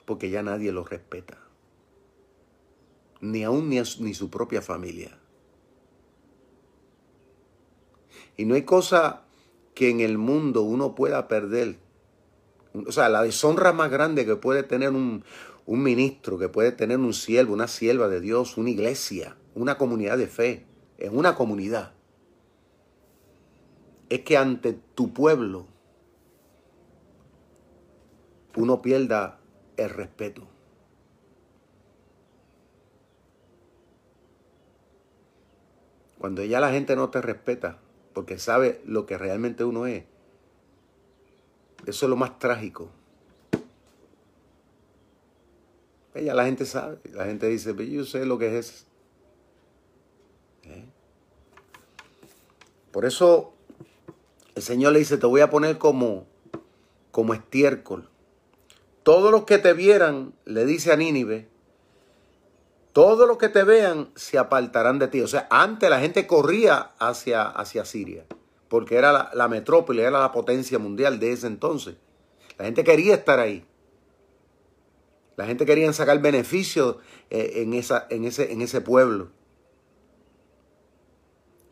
Porque 0.04 0.30
ya 0.30 0.42
nadie 0.42 0.72
los 0.72 0.88
respeta. 0.90 1.38
Ni 3.20 3.42
aún 3.42 3.68
ni, 3.70 3.80
ni 4.00 4.14
su 4.14 4.30
propia 4.30 4.60
familia. 4.60 5.18
Y 8.36 8.44
no 8.44 8.54
hay 8.54 8.62
cosa 8.62 9.24
que 9.74 9.90
en 9.90 10.00
el 10.00 10.18
mundo 10.18 10.62
uno 10.62 10.94
pueda 10.94 11.26
perder 11.26 11.78
o 12.74 12.92
sea, 12.92 13.08
la 13.08 13.22
deshonra 13.22 13.72
más 13.72 13.90
grande 13.90 14.26
que 14.26 14.36
puede 14.36 14.62
tener 14.64 14.90
un, 14.90 15.24
ministro, 15.66 16.38
que 16.38 16.48
puede 16.48 16.72
tener 16.72 16.98
un 16.98 17.14
siervo, 17.14 17.54
una 17.54 17.68
sierva 17.68 18.08
de 18.08 18.20
Dios, 18.20 18.56
una 18.56 18.70
iglesia, 18.70 19.36
una 19.54 19.78
comunidad 19.78 20.18
de 20.18 20.26
fe, 20.26 20.66
en 20.98 21.16
una 21.16 21.36
comunidad, 21.36 21.93
es 24.14 24.20
que 24.20 24.36
ante 24.36 24.74
tu 24.94 25.12
pueblo 25.12 25.66
uno 28.54 28.80
pierda 28.80 29.40
el 29.76 29.90
respeto. 29.90 30.46
Cuando 36.16 36.44
ya 36.44 36.60
la 36.60 36.70
gente 36.70 36.94
no 36.94 37.10
te 37.10 37.20
respeta 37.22 37.80
porque 38.12 38.38
sabe 38.38 38.80
lo 38.86 39.04
que 39.04 39.18
realmente 39.18 39.64
uno 39.64 39.86
es, 39.86 40.04
eso 41.84 42.06
es 42.06 42.10
lo 42.10 42.14
más 42.14 42.38
trágico. 42.38 42.90
Ella 46.14 46.34
la 46.34 46.44
gente 46.44 46.66
sabe, 46.66 46.98
la 47.12 47.24
gente 47.24 47.48
dice, 47.48 47.74
pero 47.74 47.88
yo 47.88 48.04
sé 48.04 48.24
lo 48.24 48.38
que 48.38 48.58
es. 48.58 48.86
¿Eh? 50.62 50.84
Por 52.92 53.06
eso 53.06 53.53
el 54.54 54.62
Señor 54.62 54.92
le 54.92 55.00
dice, 55.00 55.18
te 55.18 55.26
voy 55.26 55.40
a 55.40 55.50
poner 55.50 55.78
como, 55.78 56.26
como 57.10 57.34
estiércol. 57.34 58.08
Todos 59.02 59.30
los 59.30 59.44
que 59.44 59.58
te 59.58 59.72
vieran, 59.72 60.34
le 60.44 60.64
dice 60.64 60.92
a 60.92 60.96
Nínive, 60.96 61.48
todos 62.92 63.26
los 63.26 63.38
que 63.38 63.48
te 63.48 63.64
vean 63.64 64.10
se 64.14 64.38
apartarán 64.38 64.98
de 64.98 65.08
ti. 65.08 65.20
O 65.20 65.28
sea, 65.28 65.46
antes 65.50 65.90
la 65.90 66.00
gente 66.00 66.26
corría 66.26 66.92
hacia, 66.98 67.42
hacia 67.42 67.84
Siria 67.84 68.24
porque 68.74 68.96
era 68.96 69.30
la, 69.32 69.46
metrópoli, 69.46 70.00
era 70.00 70.18
la 70.18 70.32
potencia 70.32 70.80
mundial 70.80 71.20
de 71.20 71.30
ese 71.30 71.46
entonces. 71.46 71.94
La 72.58 72.64
gente 72.64 72.82
quería 72.82 73.14
estar 73.14 73.38
ahí. 73.38 73.64
La 75.36 75.46
gente 75.46 75.64
quería 75.64 75.92
sacar 75.92 76.20
beneficio 76.20 76.98
eh, 77.30 77.62
en, 77.62 77.72
esa, 77.74 78.04
en, 78.10 78.24
ese, 78.24 78.52
en 78.52 78.62
ese 78.62 78.80
pueblo. 78.80 79.30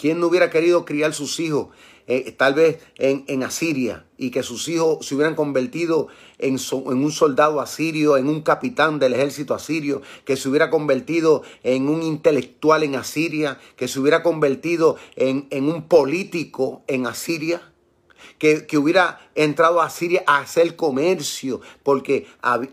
¿Quién 0.03 0.19
no 0.19 0.27
hubiera 0.27 0.51
querido 0.51 0.85
criar 0.85 1.15
sus 1.15 1.39
hijos 1.39 1.69
eh, 2.09 2.35
tal 2.37 2.55
vez 2.55 2.81
en, 2.97 3.45
Asiria 3.45 4.05
y 4.19 4.33
que 4.33 4.43
sus 4.43 4.67
hijos 4.67 5.07
se 5.07 5.15
hubieran 5.15 5.37
convertido 5.37 6.09
en, 6.39 6.57
en, 6.59 7.05
un 7.05 7.13
soldado 7.13 7.61
asirio, 7.61 8.17
en 8.17 8.29
un 8.29 8.43
capitán 8.43 8.99
del 8.99 9.15
ejército 9.15 9.55
asirio, 9.55 10.03
que 10.25 10.37
se 10.37 10.49
hubiera 10.49 10.71
convertido 10.71 11.45
en 11.63 11.89
un 11.89 12.03
intelectual 12.03 12.83
en 12.83 12.97
Asiria, 12.97 13.61
que 13.77 13.87
se 13.87 14.01
hubiera 14.01 14.25
convertido 14.25 14.97
en, 15.15 15.47
en 15.51 15.69
un 15.69 15.87
político 15.87 16.83
en 16.89 17.07
Asiria? 17.07 17.72
Que, 18.43 18.77
hubiera 18.77 19.21
entrado 19.37 19.81
a 19.81 19.89
Siria 19.89 20.25
a 20.27 20.39
hacer 20.39 20.75
comercio, 20.75 21.61
porque 21.85 22.27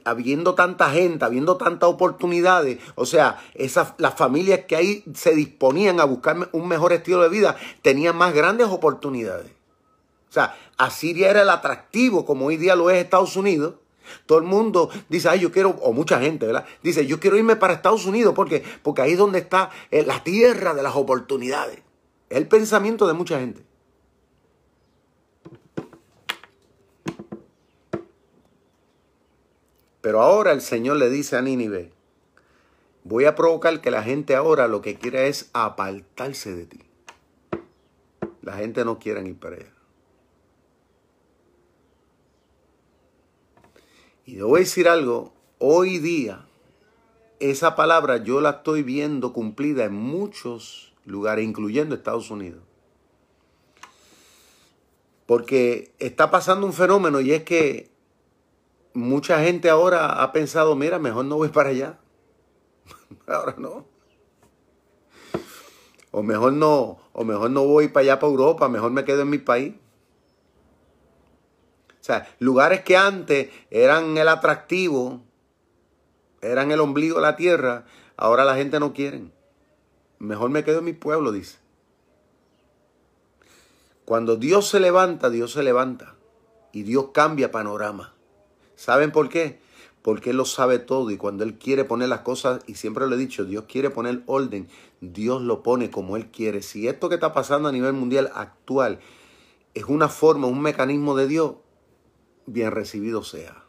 habiendo 0.04 0.56
tanta 0.56 0.90
gente, 0.90 1.24
habiendo 1.24 1.58
tantas 1.58 1.88
oportunidades, 1.88 2.80
o 2.96 3.06
sea, 3.06 3.40
esas, 3.54 3.94
las 4.00 4.16
familias 4.16 4.62
que 4.68 4.76
ahí 4.76 5.04
se 5.14 5.36
disponían 5.36 6.00
a 6.00 6.06
buscar 6.06 6.50
un 6.54 6.68
mejor 6.68 6.92
estilo 6.92 7.22
de 7.22 7.30
vida, 7.30 7.56
tenían 7.84 8.18
más 8.18 8.34
grandes 8.34 8.66
oportunidades. 8.66 9.52
O 10.28 10.32
sea, 10.32 10.58
Asiria 10.80 11.30
era 11.30 11.44
el 11.44 11.50
atractivo, 11.52 12.26
como 12.26 12.48
hoy 12.48 12.58
día 12.58 12.76
lo 12.76 12.90
es 12.90 12.98
Estados 12.98 13.36
Unidos. 13.36 13.76
Todo 14.26 14.40
el 14.40 14.46
mundo 14.46 14.90
dice, 15.08 15.30
ay, 15.30 15.42
yo 15.42 15.52
quiero, 15.52 15.78
o 15.84 15.94
mucha 15.94 16.20
gente, 16.20 16.48
¿verdad? 16.48 16.66
Dice, 16.82 17.06
yo 17.06 17.20
quiero 17.20 17.38
irme 17.38 17.56
para 17.58 17.74
Estados 17.74 18.08
Unidos 18.08 18.34
porque, 18.36 18.64
porque 18.82 19.04
ahí 19.04 19.12
es 19.12 19.20
donde 19.20 19.38
está 19.38 19.70
eh, 19.92 20.04
la 20.04 20.24
tierra 20.24 20.74
de 20.74 20.82
las 20.82 20.96
oportunidades. 20.96 21.78
Es 22.28 22.38
el 22.38 22.48
pensamiento 22.48 23.06
de 23.06 23.14
mucha 23.14 23.40
gente. 23.40 23.69
Pero 30.02 30.22
ahora 30.22 30.52
el 30.52 30.62
Señor 30.62 30.98
le 30.98 31.10
dice 31.10 31.36
a 31.36 31.42
Nínive, 31.42 31.92
voy 33.04 33.26
a 33.26 33.36
provocar 33.36 33.82
que 33.82 33.92
la 33.92 34.04
gente 34.04 34.36
ahora 34.36 34.68
lo 34.68 34.82
que 34.82 34.96
quiera 34.96 35.24
es 35.24 35.50
apartarse 35.54 36.56
de 36.56 36.66
ti. 36.66 36.80
La 38.42 38.54
gente 38.54 38.86
no 38.86 39.00
quiere 39.00 39.22
ir 39.28 39.38
para 39.38 39.58
allá. 39.58 39.74
Y 44.26 44.40
a 44.40 44.46
decir 44.46 44.88
algo, 44.88 45.34
hoy 45.58 45.98
día 45.98 46.46
esa 47.40 47.76
palabra 47.76 48.18
yo 48.18 48.42
la 48.42 48.50
estoy 48.50 48.84
viendo 48.84 49.34
cumplida 49.34 49.86
en 49.86 49.94
muchos 49.94 50.94
lugares, 51.06 51.46
incluyendo 51.46 51.96
Estados 51.96 52.30
Unidos. 52.30 52.62
Porque 55.26 55.94
está 56.00 56.32
pasando 56.32 56.66
un 56.66 56.74
fenómeno 56.74 57.22
y 57.22 57.32
es 57.32 57.44
que 57.44 57.90
mucha 58.94 59.44
gente 59.44 59.70
ahora 59.70 60.22
ha 60.22 60.32
pensado, 60.32 60.76
mira, 60.76 61.00
mejor 61.00 61.26
no 61.26 61.38
voy 61.38 61.50
para 61.50 61.70
allá. 61.70 62.00
ahora 63.28 63.56
no. 63.58 63.86
O 66.12 66.24
mejor 66.24 66.54
no, 66.54 67.00
o 67.14 67.24
mejor 67.24 67.52
no 67.52 67.66
voy 67.66 67.88
para 67.88 68.04
allá 68.04 68.20
para 68.20 68.32
Europa, 68.32 68.68
mejor 68.68 68.92
me 68.92 69.06
quedo 69.06 69.22
en 69.22 69.30
mi 69.30 69.38
país. 69.38 69.76
O 72.00 72.04
sea, 72.04 72.28
lugares 72.40 72.82
que 72.82 72.98
antes 72.98 73.50
eran 73.70 74.18
el 74.18 74.28
atractivo, 74.28 75.22
eran 76.42 76.72
el 76.72 76.80
ombligo 76.80 77.18
de 77.18 77.22
la 77.22 77.36
tierra, 77.36 77.86
ahora 78.18 78.46
la 78.46 78.56
gente 78.56 78.80
no 78.80 78.94
quiere. 78.94 79.32
Mejor 80.18 80.50
me 80.50 80.64
quedo 80.64 80.80
en 80.80 80.86
mi 80.86 80.94
pueblo, 80.94 81.32
dice. 81.32 81.60
Cuando 84.06 84.38
Dios 84.38 84.68
se 84.68 84.80
levanta, 84.80 85.30
Dios 85.30 85.54
se 85.54 85.62
levanta. 85.62 86.16
Y 86.72 86.84
Dios 86.84 87.10
cambia 87.14 87.52
panorama. 87.52 88.16
¿Saben 88.80 89.12
por 89.12 89.28
qué? 89.28 89.60
porque 90.02 90.30
Él 90.30 90.38
lo 90.38 90.46
sabe 90.46 90.80
todo 90.80 91.12
y 91.12 91.18
cuando 91.18 91.44
Él 91.44 91.58
quiere 91.58 91.84
poner 91.84 92.10
las 92.10 92.22
cosas, 92.22 92.62
y 92.68 92.76
siempre 92.76 93.08
lo 93.08 93.16
he 93.16 93.18
dicho, 93.18 93.46
Dios 93.46 93.66
quiere 93.68 93.90
poner 93.90 94.24
orden, 94.26 94.70
Dios 95.02 95.42
lo 95.42 95.62
pone 95.62 95.92
como 95.92 96.16
Él 96.18 96.32
quiere. 96.32 96.62
Si 96.62 96.88
esto 96.88 97.10
que 97.10 97.16
está 97.16 97.34
pasando 97.34 97.70
a 97.70 97.72
nivel 97.72 97.94
mundial 97.94 98.32
actual 98.34 99.00
es 99.74 99.84
una 99.86 100.08
forma, 100.08 100.48
un 100.48 100.62
mecanismo 100.62 101.16
de 101.16 101.28
Dios, 101.28 101.56
bien 102.46 102.72
recibido 102.72 103.24
sea. 103.24 103.64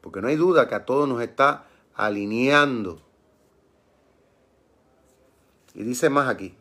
Porque 0.00 0.20
no 0.20 0.28
hay 0.28 0.36
duda 0.36 0.68
que 0.68 0.74
a 0.74 0.84
todos 0.84 1.08
nos 1.08 1.22
está 1.22 1.66
alineando. 1.94 3.00
Y 5.74 5.82
dice 5.82 6.10
más 6.10 6.28
aquí. 6.28 6.54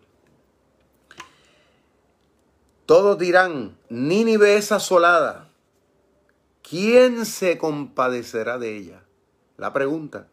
Todos 2.86 3.18
dirán, 3.18 3.78
Nínive 3.90 4.56
es 4.56 4.72
asolada. 4.72 5.43
¿Quién 6.68 7.26
se 7.26 7.58
compadecerá 7.58 8.58
de 8.58 8.78
ella? 8.78 9.04
La 9.58 9.74
pregunta. 9.74 10.30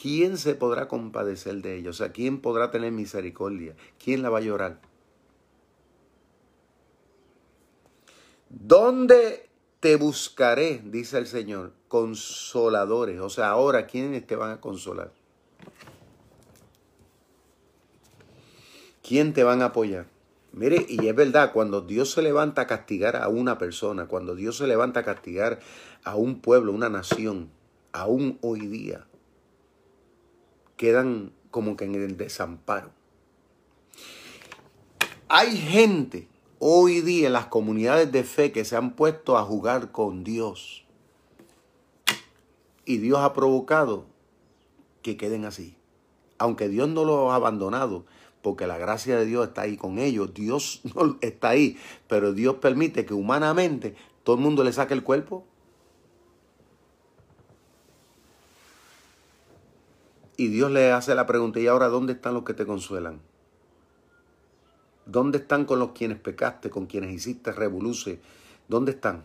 ¿Quién 0.00 0.38
se 0.38 0.54
podrá 0.54 0.88
compadecer 0.88 1.62
de 1.62 1.76
ella? 1.76 1.90
O 1.90 1.92
sea, 1.92 2.12
¿quién 2.12 2.40
podrá 2.40 2.70
tener 2.70 2.92
misericordia? 2.92 3.74
¿Quién 4.02 4.22
la 4.22 4.30
va 4.30 4.38
a 4.38 4.42
llorar? 4.42 4.80
¿Dónde 8.48 9.48
te 9.80 9.96
buscaré? 9.96 10.80
Dice 10.84 11.18
el 11.18 11.26
Señor. 11.26 11.72
Consoladores. 11.88 13.20
O 13.20 13.28
sea, 13.28 13.50
ahora, 13.50 13.86
¿quiénes 13.86 14.26
te 14.26 14.36
van 14.36 14.52
a 14.52 14.60
consolar? 14.60 15.12
¿Quién 19.02 19.34
te 19.34 19.44
van 19.44 19.60
a 19.60 19.66
apoyar? 19.66 20.13
Mire, 20.54 20.86
y 20.88 21.08
es 21.08 21.16
verdad, 21.16 21.52
cuando 21.52 21.80
Dios 21.80 22.12
se 22.12 22.22
levanta 22.22 22.62
a 22.62 22.66
castigar 22.68 23.16
a 23.16 23.28
una 23.28 23.58
persona, 23.58 24.06
cuando 24.06 24.36
Dios 24.36 24.56
se 24.56 24.68
levanta 24.68 25.00
a 25.00 25.02
castigar 25.02 25.58
a 26.04 26.14
un 26.14 26.40
pueblo, 26.40 26.70
una 26.70 26.88
nación, 26.88 27.50
aún 27.92 28.38
hoy 28.40 28.60
día, 28.68 29.04
quedan 30.76 31.32
como 31.50 31.76
que 31.76 31.86
en 31.86 31.96
el 31.96 32.16
desamparo. 32.16 32.92
Hay 35.26 35.56
gente 35.56 36.28
hoy 36.60 37.00
día 37.00 37.26
en 37.26 37.32
las 37.32 37.46
comunidades 37.46 38.12
de 38.12 38.22
fe 38.22 38.52
que 38.52 38.64
se 38.64 38.76
han 38.76 38.94
puesto 38.94 39.36
a 39.36 39.42
jugar 39.42 39.90
con 39.90 40.22
Dios. 40.22 40.84
Y 42.84 42.98
Dios 42.98 43.18
ha 43.18 43.32
provocado 43.32 44.06
que 45.02 45.16
queden 45.16 45.46
así. 45.46 45.76
Aunque 46.38 46.68
Dios 46.68 46.88
no 46.88 47.04
los 47.04 47.32
ha 47.32 47.34
abandonado, 47.34 48.04
porque 48.44 48.66
la 48.66 48.76
gracia 48.76 49.16
de 49.16 49.24
Dios 49.24 49.48
está 49.48 49.62
ahí 49.62 49.78
con 49.78 49.98
ellos. 49.98 50.34
Dios 50.34 50.82
no 50.94 51.16
está 51.22 51.48
ahí, 51.48 51.78
pero 52.06 52.34
Dios 52.34 52.56
permite 52.56 53.06
que 53.06 53.14
humanamente 53.14 53.96
todo 54.22 54.36
el 54.36 54.42
mundo 54.42 54.62
le 54.62 54.72
saque 54.72 54.92
el 54.92 55.02
cuerpo. 55.02 55.46
Y 60.36 60.48
Dios 60.48 60.70
le 60.70 60.92
hace 60.92 61.14
la 61.14 61.26
pregunta, 61.26 61.58
¿y 61.58 61.68
ahora 61.68 61.88
dónde 61.88 62.12
están 62.12 62.34
los 62.34 62.44
que 62.44 62.52
te 62.52 62.66
consuelan? 62.66 63.20
¿Dónde 65.06 65.38
están 65.38 65.64
con 65.64 65.78
los 65.78 65.92
quienes 65.92 66.18
pecaste, 66.18 66.68
con 66.68 66.84
quienes 66.84 67.12
hiciste 67.12 67.50
revoluce? 67.50 68.20
¿Dónde 68.68 68.92
están? 68.92 69.24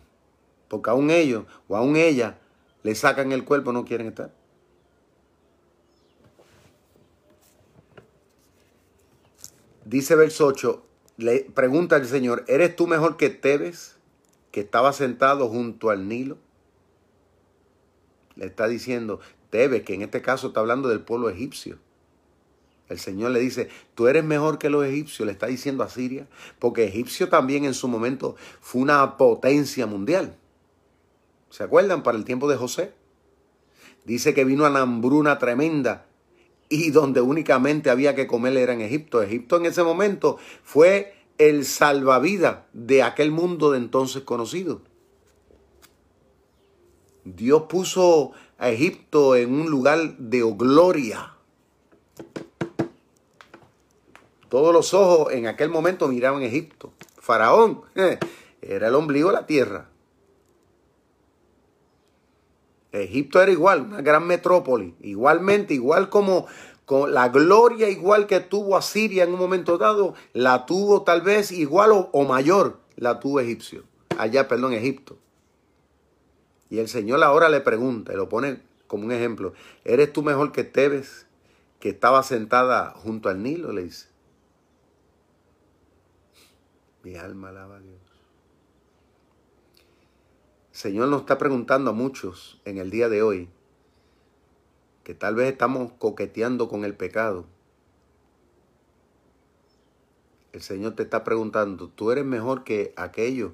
Porque 0.68 0.88
aún 0.88 1.10
ellos 1.10 1.44
o 1.68 1.76
aún 1.76 1.96
ella 1.96 2.38
le 2.82 2.94
sacan 2.94 3.32
el 3.32 3.44
cuerpo, 3.44 3.72
no 3.72 3.84
quieren 3.84 4.06
estar. 4.06 4.32
Dice 9.90 10.14
verso 10.14 10.46
8, 10.46 10.84
le 11.16 11.40
pregunta 11.52 11.96
al 11.96 12.06
Señor, 12.06 12.44
¿eres 12.46 12.76
tú 12.76 12.86
mejor 12.86 13.16
que 13.16 13.28
Tebes, 13.28 13.96
que 14.52 14.60
estaba 14.60 14.92
sentado 14.92 15.48
junto 15.48 15.90
al 15.90 16.06
Nilo? 16.06 16.38
Le 18.36 18.46
está 18.46 18.68
diciendo, 18.68 19.18
Tebes, 19.50 19.82
que 19.82 19.94
en 19.94 20.02
este 20.02 20.22
caso 20.22 20.46
está 20.46 20.60
hablando 20.60 20.88
del 20.88 21.00
pueblo 21.00 21.28
egipcio. 21.28 21.80
El 22.88 23.00
Señor 23.00 23.32
le 23.32 23.40
dice, 23.40 23.68
tú 23.96 24.06
eres 24.06 24.22
mejor 24.22 24.58
que 24.60 24.70
los 24.70 24.84
egipcios, 24.84 25.26
le 25.26 25.32
está 25.32 25.48
diciendo 25.48 25.82
a 25.82 25.88
Siria, 25.88 26.28
porque 26.60 26.84
Egipcio 26.84 27.28
también 27.28 27.64
en 27.64 27.74
su 27.74 27.88
momento 27.88 28.36
fue 28.60 28.82
una 28.82 29.16
potencia 29.16 29.88
mundial. 29.88 30.36
¿Se 31.48 31.64
acuerdan? 31.64 32.04
Para 32.04 32.16
el 32.16 32.24
tiempo 32.24 32.48
de 32.48 32.56
José. 32.56 32.94
Dice 34.04 34.34
que 34.34 34.44
vino 34.44 34.64
una 34.68 34.82
hambruna 34.82 35.40
tremenda 35.40 36.06
y 36.70 36.92
donde 36.92 37.20
únicamente 37.20 37.90
había 37.90 38.14
que 38.14 38.26
comer 38.26 38.56
era 38.56 38.72
en 38.72 38.80
Egipto. 38.80 39.20
Egipto 39.20 39.56
en 39.56 39.66
ese 39.66 39.82
momento 39.82 40.38
fue 40.62 41.14
el 41.36 41.66
salvavidas 41.66 42.60
de 42.72 43.02
aquel 43.02 43.32
mundo 43.32 43.72
de 43.72 43.78
entonces 43.78 44.22
conocido. 44.22 44.80
Dios 47.24 47.64
puso 47.68 48.32
a 48.56 48.70
Egipto 48.70 49.36
en 49.36 49.52
un 49.52 49.68
lugar 49.68 50.16
de 50.16 50.42
gloria. 50.56 51.34
Todos 54.48 54.72
los 54.72 54.94
ojos 54.94 55.32
en 55.32 55.46
aquel 55.48 55.70
momento 55.70 56.08
miraban 56.08 56.42
Egipto. 56.42 56.92
Faraón 57.18 57.82
era 58.62 58.88
el 58.88 58.94
ombligo 58.94 59.30
de 59.30 59.34
la 59.34 59.46
tierra. 59.46 59.89
Egipto 62.92 63.40
era 63.40 63.52
igual, 63.52 63.82
una 63.82 64.02
gran 64.02 64.26
metrópoli. 64.26 64.94
Igualmente, 65.00 65.74
igual 65.74 66.08
como, 66.08 66.46
con 66.84 67.14
la 67.14 67.28
gloria 67.28 67.88
igual 67.88 68.26
que 68.26 68.40
tuvo 68.40 68.76
Asiria 68.76 69.24
en 69.24 69.32
un 69.32 69.38
momento 69.38 69.78
dado, 69.78 70.14
la 70.32 70.66
tuvo 70.66 71.02
tal 71.02 71.22
vez 71.22 71.52
igual 71.52 71.90
o, 71.92 72.24
mayor, 72.24 72.80
la 72.96 73.20
tuvo 73.20 73.40
Egipcio. 73.40 73.84
Allá, 74.18 74.48
perdón, 74.48 74.72
Egipto. 74.72 75.16
Y 76.68 76.78
el 76.78 76.88
Señor 76.88 77.22
ahora 77.22 77.48
le 77.48 77.60
pregunta, 77.60 78.12
y 78.12 78.16
lo 78.16 78.28
pone 78.28 78.60
como 78.86 79.04
un 79.04 79.12
ejemplo, 79.12 79.52
¿eres 79.84 80.12
tú 80.12 80.22
mejor 80.22 80.50
que 80.52 80.64
Tebes, 80.64 81.26
que 81.78 81.90
estaba 81.90 82.22
sentada 82.22 82.90
junto 82.90 83.28
al 83.28 83.42
Nilo? 83.42 83.72
Le 83.72 83.84
dice. 83.84 84.08
Mi 87.02 87.14
alma 87.16 87.48
alaba 87.48 87.76
a 87.76 87.80
Dios. 87.80 88.09
Señor 90.80 91.08
nos 91.08 91.20
está 91.20 91.36
preguntando 91.36 91.90
a 91.90 91.92
muchos 91.92 92.58
en 92.64 92.78
el 92.78 92.90
día 92.90 93.10
de 93.10 93.22
hoy 93.22 93.50
que 95.04 95.12
tal 95.14 95.34
vez 95.34 95.52
estamos 95.52 95.92
coqueteando 95.98 96.70
con 96.70 96.86
el 96.86 96.94
pecado. 96.94 97.44
El 100.54 100.62
Señor 100.62 100.94
te 100.94 101.02
está 101.02 101.22
preguntando, 101.22 101.88
tú 101.88 102.12
eres 102.12 102.24
mejor 102.24 102.64
que 102.64 102.94
aquellos 102.96 103.52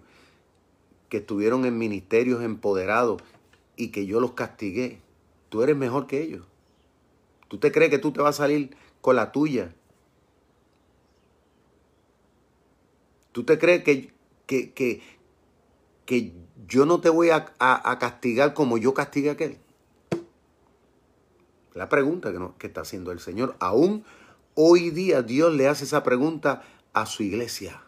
que 1.09 1.17
estuvieron 1.17 1.65
en 1.65 1.77
ministerios 1.77 2.45
empoderados 2.45 3.21
y 3.75 3.89
que 3.89 4.07
yo 4.07 4.21
los 4.21 4.35
castigué. 4.35 5.01
Tú 5.49 5.65
eres 5.65 5.77
mejor 5.77 6.07
que 6.07 6.23
ellos. 6.23 6.45
¿Tú 7.49 7.59
te 7.59 7.73
crees 7.73 7.91
que 7.91 7.99
tú 7.99 8.13
te 8.13 8.21
vas 8.21 8.37
a 8.37 8.45
salir 8.45 8.77
con 9.01 9.17
la 9.17 9.33
tuya? 9.33 9.75
¿Tú 13.33 13.43
te 13.43 13.59
crees 13.59 13.83
que, 13.83 14.13
que, 14.47 14.71
que, 14.71 15.03
que 16.07 16.33
yo 16.67 16.87
no 16.87 17.01
te 17.01 17.11
voy 17.11 17.31
a, 17.31 17.55
castigar 18.01 18.55
como 18.55 18.79
yo 18.79 18.95
castigué 18.95 19.29
a 19.29 19.33
aquel? 19.33 19.59
La 21.75 21.89
pregunta 21.89 22.33
que, 22.33 22.39
que 22.59 22.67
está 22.67 22.81
haciendo 22.81 23.13
el 23.13 23.21
Señor. 23.21 23.55
Aún 23.61 24.05
hoy 24.55 24.91
día 24.91 25.21
Dios 25.23 25.53
le 25.55 25.69
hace 25.69 25.85
esa 25.85 26.03
pregunta 26.03 26.63
a 26.95 27.05
su 27.05 27.23
iglesia. 27.23 27.83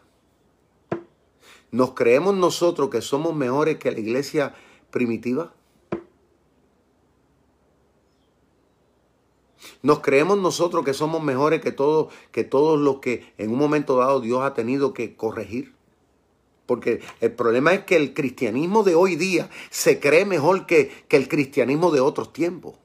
¿Nos 1.71 1.93
creemos 1.93 2.35
nosotros 2.35 2.89
que 2.89 3.01
somos 3.01 3.35
mejores 3.35 3.77
que 3.77 3.91
la 3.91 3.99
iglesia 3.99 4.53
primitiva? 4.91 5.53
Nos 9.81 9.99
creemos 9.99 10.37
nosotros 10.37 10.83
que 10.83 10.93
somos 10.93 11.23
mejores 11.23 11.61
que 11.61 11.71
todos, 11.71 12.13
que 12.31 12.43
todos 12.43 12.79
los 12.79 12.99
que 12.99 13.33
en 13.37 13.51
un 13.51 13.57
momento 13.57 13.97
dado 13.97 14.19
Dios 14.19 14.41
ha 14.43 14.53
tenido 14.53 14.93
que 14.93 15.15
corregir. 15.15 15.73
Porque 16.69 17.01
el 17.19 17.31
problema 17.31 17.73
es 17.73 17.83
que 17.85 17.95
el 17.95 18.13
cristianismo 18.13 18.83
de 18.83 18.93
hoy 18.93 19.15
día 19.15 19.49
se 19.71 19.99
cree 19.99 20.23
mejor 20.23 20.67
que, 20.67 21.03
que 21.07 21.17
el 21.17 21.27
cristianismo 21.27 21.89
de 21.89 21.99
otros 21.99 22.31
tiempos. 22.31 22.75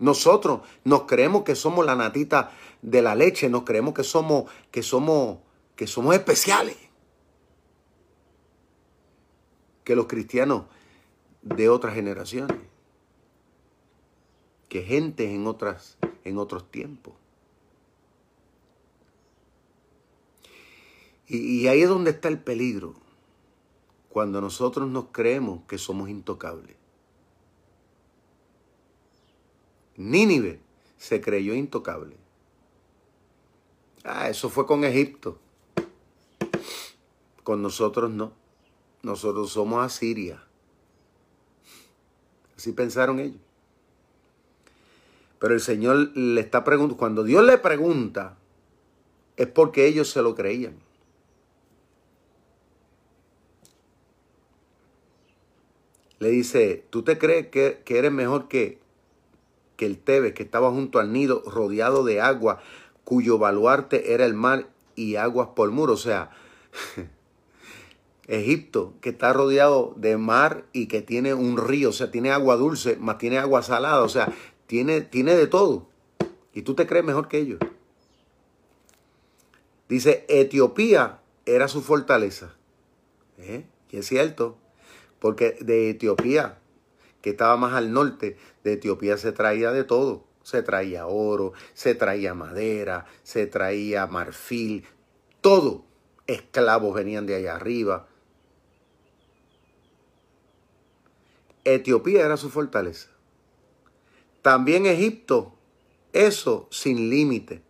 Nosotros 0.00 0.62
nos 0.82 1.02
creemos 1.02 1.44
que 1.44 1.54
somos 1.54 1.86
la 1.86 1.94
natita 1.94 2.50
de 2.82 3.02
la 3.02 3.14
leche, 3.14 3.48
nos 3.48 3.62
creemos 3.62 3.94
que 3.94 4.02
somos, 4.02 4.50
que 4.72 4.82
somos, 4.82 5.38
que 5.76 5.86
somos 5.86 6.16
especiales. 6.16 6.76
Que 9.84 9.94
los 9.94 10.06
cristianos 10.06 10.64
de 11.42 11.68
otras 11.68 11.94
generaciones. 11.94 12.56
Que 14.68 14.82
gente 14.82 15.32
en 15.32 15.46
otras, 15.46 15.96
en 16.24 16.38
otros 16.38 16.68
tiempos. 16.72 17.14
Y, 21.28 21.66
ahí 21.66 21.82
es 21.82 21.88
donde 21.88 22.10
está 22.10 22.28
el 22.28 22.38
peligro, 22.38 22.94
cuando 24.08 24.40
nosotros 24.40 24.88
nos 24.88 25.06
creemos 25.10 25.62
que 25.66 25.78
somos 25.78 26.08
intocables. 26.08 26.76
Nínive 29.96 30.60
se 30.98 31.20
creyó 31.20 31.54
intocable. 31.54 32.16
Ah, 34.04 34.28
eso 34.28 34.48
fue 34.48 34.66
con 34.66 34.84
Egipto. 34.84 35.38
Con 37.42 37.62
nosotros 37.62 38.10
no. 38.10 38.32
Nosotros 39.02 39.50
somos 39.50 39.84
Asiria. 39.84 40.42
Así 42.56 42.72
pensaron 42.72 43.18
ellos. 43.18 43.40
Pero 45.38 45.54
el 45.54 45.60
Señor 45.60 46.16
le 46.16 46.40
está 46.40 46.64
preguntando, 46.64 46.96
cuando 46.96 47.24
Dios 47.24 47.44
le 47.44 47.58
pregunta, 47.58 48.36
es 49.36 49.46
porque 49.48 49.86
ellos 49.86 50.10
se 50.10 50.22
lo 50.22 50.34
creían. 50.34 50.76
Le 56.18 56.30
dice, 56.30 56.84
¿tú 56.90 57.02
te 57.02 57.18
crees 57.18 57.48
que, 57.48 57.82
eres 57.86 58.12
mejor 58.12 58.48
que, 58.48 58.78
que 59.76 59.86
el 59.86 59.98
Tebes, 59.98 60.32
que 60.32 60.42
estaba 60.42 60.70
junto 60.70 60.98
al 60.98 61.12
nido, 61.12 61.42
rodeado 61.46 62.04
de 62.04 62.20
agua, 62.20 62.60
cuyo 63.04 63.38
baluarte 63.38 64.14
era 64.14 64.24
el 64.24 64.34
mar 64.34 64.68
y 64.94 65.16
aguas 65.16 65.48
por 65.54 65.70
muro? 65.70 65.92
O 65.92 65.98
sea, 65.98 66.30
Egipto, 68.26 68.94
que 69.00 69.10
está 69.10 69.32
rodeado 69.32 69.92
de 69.96 70.16
mar 70.16 70.64
y 70.72 70.86
que 70.86 71.02
tiene 71.02 71.34
un 71.34 71.58
río, 71.58 71.90
o 71.90 71.92
sea, 71.92 72.10
tiene 72.10 72.30
agua 72.30 72.56
dulce, 72.56 72.96
más 72.96 73.18
tiene 73.18 73.38
agua 73.38 73.62
salada, 73.62 74.02
o 74.02 74.08
sea, 74.08 74.32
tiene, 74.66 75.02
tiene 75.02 75.34
de 75.34 75.46
todo. 75.46 75.86
Y 76.54 76.62
tú 76.62 76.74
te 76.74 76.86
crees 76.86 77.04
mejor 77.04 77.28
que 77.28 77.38
ellos. 77.38 77.60
Dice, 79.88 80.24
Etiopía 80.28 81.20
era 81.44 81.68
su 81.68 81.82
fortaleza. 81.82 82.54
¿Eh? 83.38 83.66
Y 83.90 83.98
es 83.98 84.06
cierto, 84.06 84.56
porque 85.18 85.56
de 85.60 85.90
Etiopía, 85.90 86.58
que 87.22 87.30
estaba 87.30 87.56
más 87.56 87.74
al 87.74 87.92
norte, 87.92 88.36
de 88.64 88.74
Etiopía 88.74 89.16
se 89.16 89.32
traía 89.32 89.72
de 89.72 89.84
todo. 89.84 90.24
Se 90.42 90.62
traía 90.62 91.08
oro, 91.08 91.54
se 91.74 91.96
traía 91.96 92.32
madera, 92.32 93.06
se 93.24 93.48
traía 93.48 94.06
marfil, 94.06 94.84
todo. 95.40 95.84
Esclavos 96.28 96.94
venían 96.94 97.26
de 97.26 97.34
allá 97.34 97.56
arriba. 97.56 98.06
Etiopía 101.64 102.24
era 102.24 102.36
su 102.36 102.48
fortaleza. 102.48 103.08
También 104.42 104.86
Egipto, 104.86 105.54
eso 106.12 106.68
sin 106.70 107.10
límite. 107.10 107.62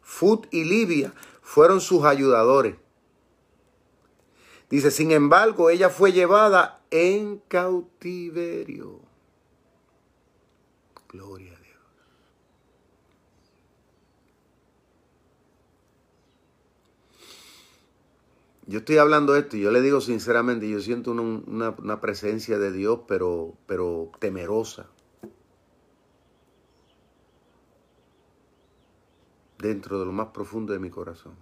Fut 0.00 0.46
y 0.50 0.64
Libia 0.64 1.12
fueron 1.42 1.82
sus 1.82 2.04
ayudadores. 2.04 2.76
Dice, 4.70 4.90
sin 4.90 5.10
embargo, 5.12 5.70
ella 5.70 5.90
fue 5.90 6.12
llevada 6.12 6.82
en 6.90 7.38
cautiverio. 7.48 9.00
Gloria 11.08 11.52
a 11.52 11.60
Dios. 11.60 11.74
Yo 18.66 18.78
estoy 18.78 18.96
hablando 18.96 19.36
esto 19.36 19.56
y 19.56 19.60
yo 19.60 19.70
le 19.70 19.80
digo 19.82 20.00
sinceramente, 20.00 20.68
yo 20.68 20.80
siento 20.80 21.12
una, 21.12 21.70
una 21.70 22.00
presencia 22.00 22.58
de 22.58 22.72
Dios, 22.72 23.00
pero, 23.06 23.54
pero 23.66 24.10
temerosa. 24.18 24.88
dentro 29.64 29.98
de 29.98 30.04
lo 30.04 30.12
más 30.12 30.28
profundo 30.28 30.72
de 30.72 30.78
mi 30.78 30.90
corazón. 30.90 31.32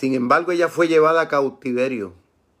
Sin 0.00 0.14
embargo, 0.14 0.50
ella 0.52 0.70
fue 0.70 0.88
llevada 0.88 1.20
a 1.20 1.28
cautiverio. 1.28 2.14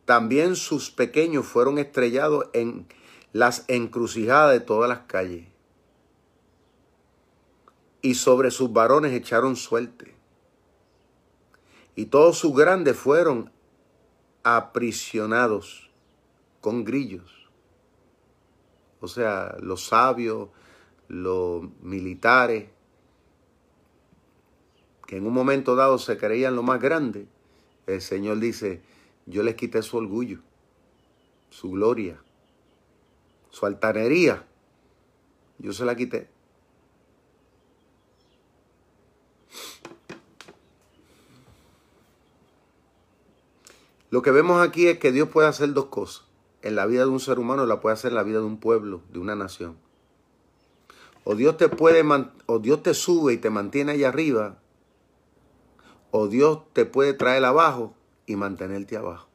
También 0.04 0.56
sus 0.56 0.90
pequeños 0.90 1.46
fueron 1.46 1.78
estrellados 1.78 2.48
en 2.52 2.86
las 3.32 3.64
encrucijadas 3.68 4.52
de 4.52 4.60
todas 4.60 4.90
las 4.90 5.06
calles. 5.06 5.48
Y 8.02 8.16
sobre 8.16 8.50
sus 8.50 8.74
varones 8.74 9.14
echaron 9.14 9.56
suerte. 9.56 10.14
Y 11.96 12.04
todos 12.04 12.36
sus 12.36 12.54
grandes 12.54 12.98
fueron 12.98 13.50
aprisionados 14.42 15.90
con 16.60 16.84
grillos. 16.84 17.48
O 19.00 19.08
sea, 19.08 19.56
los 19.60 19.86
sabios, 19.86 20.50
los 21.08 21.62
militares, 21.80 22.68
que 25.10 25.16
en 25.16 25.26
un 25.26 25.34
momento 25.34 25.74
dado 25.74 25.98
se 25.98 26.16
creían 26.16 26.54
lo 26.54 26.62
más 26.62 26.80
grande, 26.80 27.26
el 27.88 28.00
Señor 28.00 28.38
dice, 28.38 28.80
yo 29.26 29.42
les 29.42 29.56
quité 29.56 29.82
su 29.82 29.96
orgullo, 29.96 30.38
su 31.50 31.72
gloria, 31.72 32.22
su 33.50 33.66
altanería, 33.66 34.46
yo 35.58 35.72
se 35.72 35.84
la 35.84 35.96
quité. 35.96 36.28
Lo 44.10 44.22
que 44.22 44.30
vemos 44.30 44.64
aquí 44.64 44.86
es 44.86 45.00
que 45.00 45.10
Dios 45.10 45.28
puede 45.28 45.48
hacer 45.48 45.72
dos 45.72 45.86
cosas. 45.86 46.24
En 46.62 46.76
la 46.76 46.86
vida 46.86 47.00
de 47.00 47.10
un 47.10 47.18
ser 47.18 47.40
humano 47.40 47.66
la 47.66 47.80
puede 47.80 47.94
hacer 47.94 48.12
en 48.12 48.14
la 48.14 48.22
vida 48.22 48.38
de 48.38 48.44
un 48.44 48.60
pueblo, 48.60 49.02
de 49.12 49.18
una 49.18 49.34
nación. 49.34 49.76
O 51.24 51.34
Dios 51.34 51.56
te 51.56 51.68
puede 51.68 52.04
o 52.46 52.58
Dios 52.60 52.84
te 52.84 52.94
sube 52.94 53.32
y 53.32 53.38
te 53.38 53.50
mantiene 53.50 53.90
allá 53.90 54.10
arriba, 54.10 54.60
o 56.10 56.28
Dios 56.28 56.60
te 56.72 56.84
puede 56.86 57.14
traer 57.14 57.44
abajo 57.44 57.94
y 58.26 58.36
mantenerte 58.36 58.96
abajo. 58.96 59.30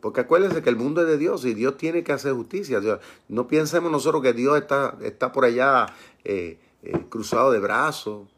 Porque 0.00 0.20
acuérdense 0.20 0.62
que 0.62 0.68
el 0.68 0.76
mundo 0.76 1.00
es 1.00 1.06
de 1.06 1.16
Dios 1.16 1.46
y 1.46 1.54
Dios 1.54 1.78
tiene 1.78 2.04
que 2.04 2.12
hacer 2.12 2.34
justicia. 2.34 2.78
No 3.28 3.48
pensemos 3.48 3.90
nosotros 3.90 4.22
que 4.22 4.34
Dios 4.34 4.58
está, 4.58 4.98
está 5.00 5.32
por 5.32 5.46
allá 5.46 5.86
eh, 6.24 6.58
eh, 6.82 7.06
cruzado 7.08 7.50
de 7.50 7.58
brazos. 7.58 8.28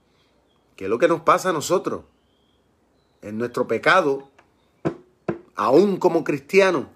Que 0.76 0.84
es 0.84 0.90
lo 0.90 0.99
que 1.01 1.09
nos 1.09 1.22
pasa 1.22 1.51
a 1.51 1.53
nosotros. 1.53 2.05
En 3.20 3.36
nuestro 3.36 3.66
pecado, 3.66 4.28
aún 5.57 5.97
como 5.97 6.22
cristianos, 6.22 6.86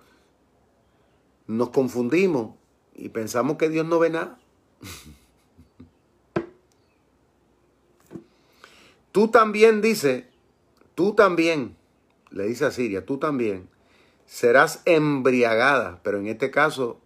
nos 1.49 1.71
confundimos 1.71 2.55
y 2.95 3.09
pensamos 3.09 3.57
que 3.57 3.71
Dios 3.71 3.85
no 3.85 3.99
ve 3.99 4.11
nada. 4.11 4.39
tú 9.13 9.29
también 9.29 9.81
dice, 9.81 10.29
tú 10.95 11.15
también, 11.15 11.77
le 12.31 12.45
dice 12.47 12.67
a 12.67 12.71
Siria, 12.71 13.05
tú 13.05 13.19
también 13.19 13.69
serás 14.31 14.83
embriagada, 14.85 16.01
pero 16.05 16.19
en 16.19 16.29
este 16.29 16.53
caso 16.53 17.01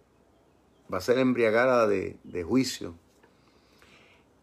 va 0.93 0.99
a 0.99 1.01
ser 1.01 1.17
embriagada 1.17 1.87
de, 1.87 2.43
juicio 2.47 2.95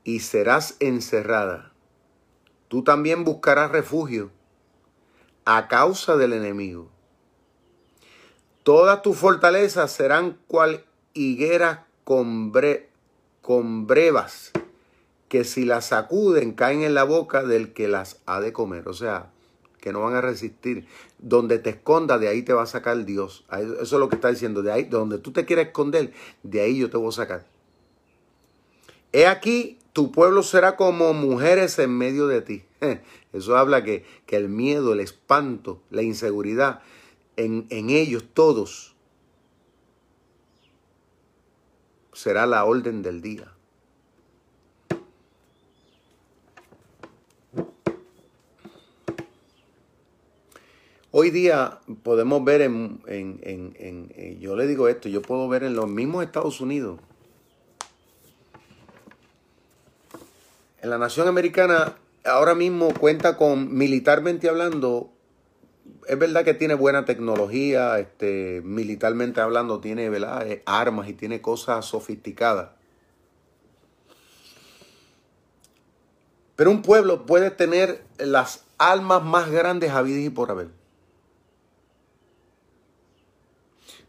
y 0.04 0.20
serás 0.20 0.76
encerrada. 0.80 1.72
Tú 2.66 2.82
también 2.82 3.22
buscarás 3.22 3.70
refugio 3.70 4.32
a 5.44 5.68
causa 5.68 6.16
del 6.16 6.32
enemigo. 6.32 6.90
Todas 8.64 9.02
tus 9.02 9.16
fortalezas 9.16 9.92
serán 9.92 10.38
cual 10.48 10.84
higueras 11.14 11.80
con 12.02 12.52
brevas, 13.86 14.52
que 15.32 15.44
si 15.44 15.64
las 15.64 15.86
sacuden 15.86 16.52
caen 16.52 16.82
en 16.82 16.92
la 16.92 17.04
boca 17.04 17.42
del 17.42 17.72
que 17.72 17.88
las 17.88 18.20
ha 18.26 18.42
de 18.42 18.52
comer. 18.52 18.86
O 18.86 18.92
sea, 18.92 19.30
que 19.80 19.90
no 19.90 20.02
van 20.02 20.14
a 20.14 20.20
resistir. 20.20 20.86
Donde 21.18 21.58
te 21.58 21.70
escondas, 21.70 22.20
de 22.20 22.28
ahí 22.28 22.42
te 22.42 22.52
va 22.52 22.64
a 22.64 22.66
sacar 22.66 23.02
Dios. 23.06 23.46
Eso 23.50 23.80
es 23.80 23.92
lo 23.92 24.10
que 24.10 24.16
está 24.16 24.28
diciendo. 24.28 24.62
De 24.62 24.72
ahí, 24.72 24.84
donde 24.84 25.16
tú 25.16 25.32
te 25.32 25.46
quieres 25.46 25.68
esconder, 25.68 26.12
de 26.42 26.60
ahí 26.60 26.76
yo 26.76 26.90
te 26.90 26.98
voy 26.98 27.08
a 27.08 27.12
sacar. 27.12 27.46
He 29.12 29.26
aquí, 29.26 29.78
tu 29.94 30.12
pueblo 30.12 30.42
será 30.42 30.76
como 30.76 31.14
mujeres 31.14 31.78
en 31.78 31.96
medio 31.96 32.26
de 32.26 32.42
ti. 32.42 32.64
Eso 33.32 33.56
habla 33.56 33.82
que, 33.82 34.04
que 34.26 34.36
el 34.36 34.50
miedo, 34.50 34.92
el 34.92 35.00
espanto, 35.00 35.80
la 35.88 36.02
inseguridad 36.02 36.82
en, 37.36 37.90
ellos 37.90 38.24
todos 38.34 38.94
será 42.12 42.46
la 42.46 42.64
orden 42.64 43.02
del 43.02 43.22
día. 43.22 43.52
Hoy 51.14 51.28
día 51.28 51.78
podemos 52.02 52.42
ver 52.42 52.62
en, 52.62 53.02
en, 53.06 53.38
en, 53.44 54.40
yo 54.40 54.56
le 54.56 54.66
digo 54.66 54.88
esto, 54.88 55.10
yo 55.10 55.20
puedo 55.20 55.46
ver 55.46 55.62
en 55.62 55.76
los 55.76 55.86
mismos 55.86 56.24
Estados 56.24 56.62
Unidos, 56.62 57.00
en 60.80 60.88
la 60.88 60.96
nación 60.96 61.28
americana 61.28 61.98
ahora 62.24 62.54
mismo 62.54 62.94
cuenta 62.94 63.36
con, 63.36 63.76
militarmente 63.76 64.48
hablando, 64.48 65.12
es 66.08 66.18
verdad 66.18 66.46
que 66.46 66.54
tiene 66.54 66.72
buena 66.72 67.04
tecnología, 67.04 67.98
este, 67.98 68.62
militarmente 68.64 69.42
hablando, 69.42 69.80
tiene 69.80 70.08
¿verdad? 70.08 70.50
Eh, 70.50 70.62
armas 70.64 71.10
y 71.10 71.12
tiene 71.12 71.42
cosas 71.42 71.84
sofisticadas. 71.84 72.70
Pero 76.56 76.70
un 76.70 76.80
pueblo 76.80 77.26
puede 77.26 77.50
tener 77.50 78.02
las 78.16 78.64
almas 78.78 79.22
más 79.22 79.50
grandes 79.50 79.90
habidas 79.90 80.24
y 80.24 80.30
por 80.30 80.50
haber. 80.50 80.81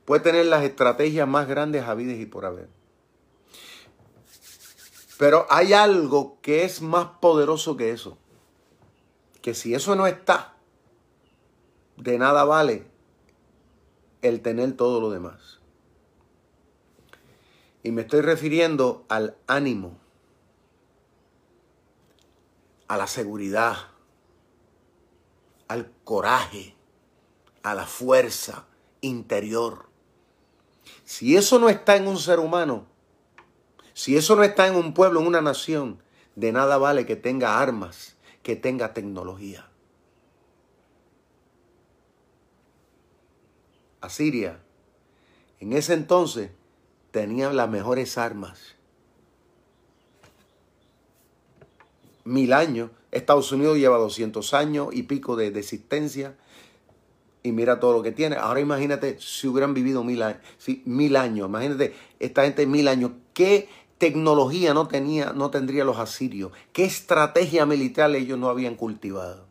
Puede 0.06 0.22
tener 0.22 0.46
las 0.46 0.64
estrategias 0.64 1.28
más 1.28 1.48
grandes 1.48 1.84
habidas 1.84 2.18
y 2.18 2.26
por 2.26 2.46
haber. 2.46 2.70
Pero 5.18 5.46
hay 5.50 5.74
algo 5.74 6.40
que 6.42 6.66
es 6.66 6.82
más 6.82 7.06
poderoso 7.22 7.78
que 7.78 7.92
eso. 7.92 8.18
que 9.42 9.54
si 9.54 9.74
eso 9.74 9.96
no 9.96 10.08
está, 10.08 10.54
de 11.98 12.18
nada 12.18 12.46
vale 12.46 12.88
el 14.22 14.42
tener 14.42 14.74
todo 14.78 15.02
lo 15.02 15.12
demás. 15.12 15.60
Y 17.84 17.92
me 17.92 18.04
estoy 18.04 18.22
refiriendo 18.22 19.06
al 19.10 19.36
ánimo, 19.48 20.00
a 22.88 22.96
la 22.96 23.08
seguridad, 23.08 23.76
al 25.68 25.92
coraje, 26.06 26.76
a 27.64 27.76
la 27.76 27.86
fuerza 27.86 28.66
interior. 29.02 29.93
Si 31.06 31.36
eso 31.36 31.60
no 31.60 31.70
está 31.70 31.96
en 31.96 32.08
un 32.08 32.18
ser 32.18 32.40
humano, 32.40 32.86
si 33.94 34.18
eso 34.18 34.36
no 34.36 34.44
está 34.44 34.68
en 34.68 34.76
un 34.76 34.94
pueblo, 34.94 35.20
en 35.20 35.28
una 35.28 35.42
nación, 35.42 36.02
de 36.36 36.52
nada 36.52 36.78
vale 36.78 37.06
que 37.06 37.16
tenga 37.16 37.60
armas, 37.60 38.16
que 38.42 38.56
tenga 38.56 38.94
tecnología. 38.94 39.70
Asiria, 44.02 44.60
en 45.60 45.72
ese 45.72 45.94
entonces, 45.94 46.52
tenía 47.12 47.54
las 47.54 47.70
mejores 47.70 48.18
armas. 48.18 48.76
Mil 52.26 52.52
años. 52.52 52.92
Estados 53.12 53.52
Unidos 53.52 53.78
lleva 53.78 53.98
200 53.98 54.54
años 54.56 54.90
y 54.92 55.04
pico 55.04 55.36
de, 55.36 55.48
existencia. 55.48 56.36
Y 57.44 57.52
mira 57.52 57.80
todo 57.80 57.94
lo 57.94 58.02
que 58.02 58.14
tiene. 58.14 58.38
Ahora 58.38 58.62
imagínate 58.62 59.18
si 59.20 59.48
hubieran 59.48 59.74
vivido 59.74 60.04
mil 60.04 60.24
años. 60.24 60.40
mil 60.86 61.16
años. 61.18 61.48
Imagínate 61.50 61.94
esta 62.20 62.44
gente 62.44 62.66
mil 62.66 62.88
años. 62.88 63.12
¿Qué 63.34 63.68
tecnología 63.98 64.74
no, 64.74 64.88
tenía, 64.88 65.34
no 65.34 65.52
tendría 65.52 65.84
los 65.84 65.98
asirios? 65.98 66.54
¿Qué 66.72 66.86
estrategia 66.86 67.66
militar 67.66 68.16
ellos 68.16 68.40
no 68.40 68.50
habían 68.50 68.76
cultivado? 68.76 69.46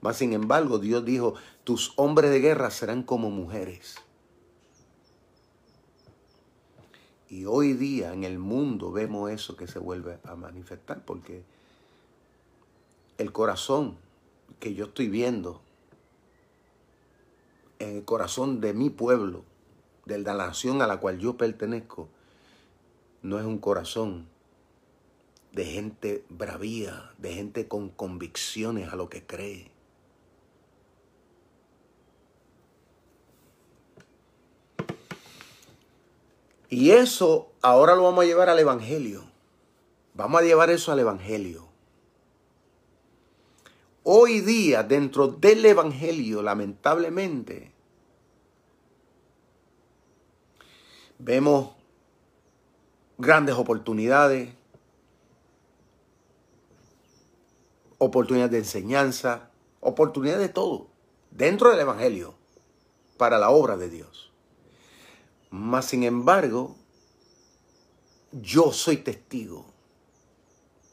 Mas 0.00 0.16
sin 0.16 0.32
embargo, 0.32 0.78
Dios 0.78 1.04
dijo, 1.04 1.34
tus 1.62 1.92
hombres 1.96 2.30
de 2.30 2.40
guerra 2.40 2.70
serán 2.70 3.02
como 3.02 3.30
mujeres. 3.30 3.96
Y 7.28 7.44
hoy 7.44 7.74
día 7.74 8.12
en 8.12 8.24
el 8.24 8.40
mundo 8.40 8.90
vemos 8.90 9.30
eso 9.30 9.56
que 9.56 9.68
se 9.68 9.78
vuelve 9.78 10.18
a 10.24 10.34
manifestar 10.34 11.04
porque 11.04 11.44
el 13.18 13.30
corazón 13.30 13.96
que 14.58 14.74
yo 14.74 14.86
estoy 14.86 15.08
viendo 15.08 15.60
en 17.80 17.96
el 17.96 18.04
corazón 18.04 18.60
de 18.60 18.72
mi 18.72 18.90
pueblo, 18.90 19.42
de 20.04 20.18
la 20.18 20.34
nación 20.34 20.82
a 20.82 20.86
la 20.86 21.00
cual 21.00 21.18
yo 21.18 21.36
pertenezco, 21.36 22.08
no 23.22 23.38
es 23.38 23.44
un 23.44 23.58
corazón 23.58 24.28
de 25.52 25.64
gente 25.64 26.24
bravía, 26.28 27.10
de 27.18 27.34
gente 27.34 27.66
con 27.66 27.88
convicciones 27.88 28.92
a 28.92 28.96
lo 28.96 29.08
que 29.08 29.26
cree. 29.26 29.70
Y 36.68 36.92
eso 36.92 37.50
ahora 37.62 37.96
lo 37.96 38.04
vamos 38.04 38.22
a 38.22 38.26
llevar 38.26 38.48
al 38.48 38.60
Evangelio. 38.60 39.24
Vamos 40.14 40.40
a 40.40 40.44
llevar 40.44 40.70
eso 40.70 40.92
al 40.92 41.00
Evangelio. 41.00 41.69
Hoy 44.12 44.40
día, 44.40 44.82
dentro 44.82 45.28
del 45.28 45.64
Evangelio, 45.64 46.42
lamentablemente, 46.42 47.70
vemos 51.20 51.70
grandes 53.18 53.54
oportunidades, 53.54 54.52
oportunidades 57.98 58.50
de 58.50 58.58
enseñanza, 58.58 59.52
oportunidades 59.78 60.40
de 60.40 60.52
todo, 60.52 60.88
dentro 61.30 61.70
del 61.70 61.78
Evangelio, 61.78 62.34
para 63.16 63.38
la 63.38 63.50
obra 63.50 63.76
de 63.76 63.90
Dios. 63.90 64.32
Mas, 65.50 65.84
sin 65.84 66.02
embargo, 66.02 66.74
yo 68.32 68.72
soy 68.72 68.96
testigo 68.96 69.66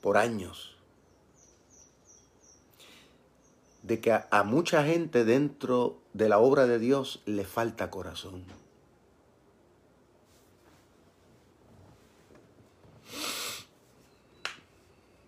por 0.01 0.17
años 0.17 0.76
de 3.87 4.01
que 4.01 4.11
a, 4.11 4.43
mucha 4.43 4.83
gente 4.83 5.23
dentro 5.23 6.01
de 6.13 6.27
la 6.27 6.39
obra 6.39 6.67
de 6.67 6.77
Dios 6.77 7.21
le 7.25 7.45
falta 7.45 7.89
corazón. 7.89 8.43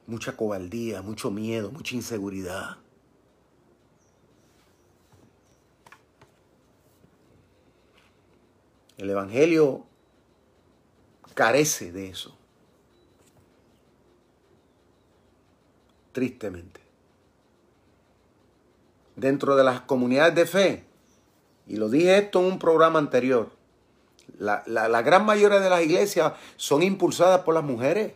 mucha 0.08 0.36
cobardía, 0.36 1.04
mucho 1.04 1.30
miedo, 1.30 1.72
mucha 1.72 1.96
inseguridad. 1.96 2.78
El 8.98 9.12
Evangelio 9.12 9.86
carece 11.36 11.92
de 11.92 12.10
eso. 12.10 12.36
Tristemente. 16.12 16.89
Dentro 19.20 19.56
de 19.56 19.64
las 19.64 19.82
comunidades 19.82 20.36
de 20.36 20.46
fe, 20.46 20.86
y 21.68 21.76
lo 21.76 21.90
dije 21.90 22.18
esto 22.18 22.40
en 22.40 22.46
un 22.46 22.60
programa 22.60 23.00
anterior, 23.00 23.50
la, 24.38 24.64
la 24.66 25.02
gran 25.02 25.26
mayoría 25.26 25.60
de 25.60 25.70
las 25.70 25.82
iglesias 25.82 26.34
son 26.56 26.84
impulsadas 26.84 27.42
por 27.42 27.54
las 27.54 27.64
mujeres. 27.64 28.14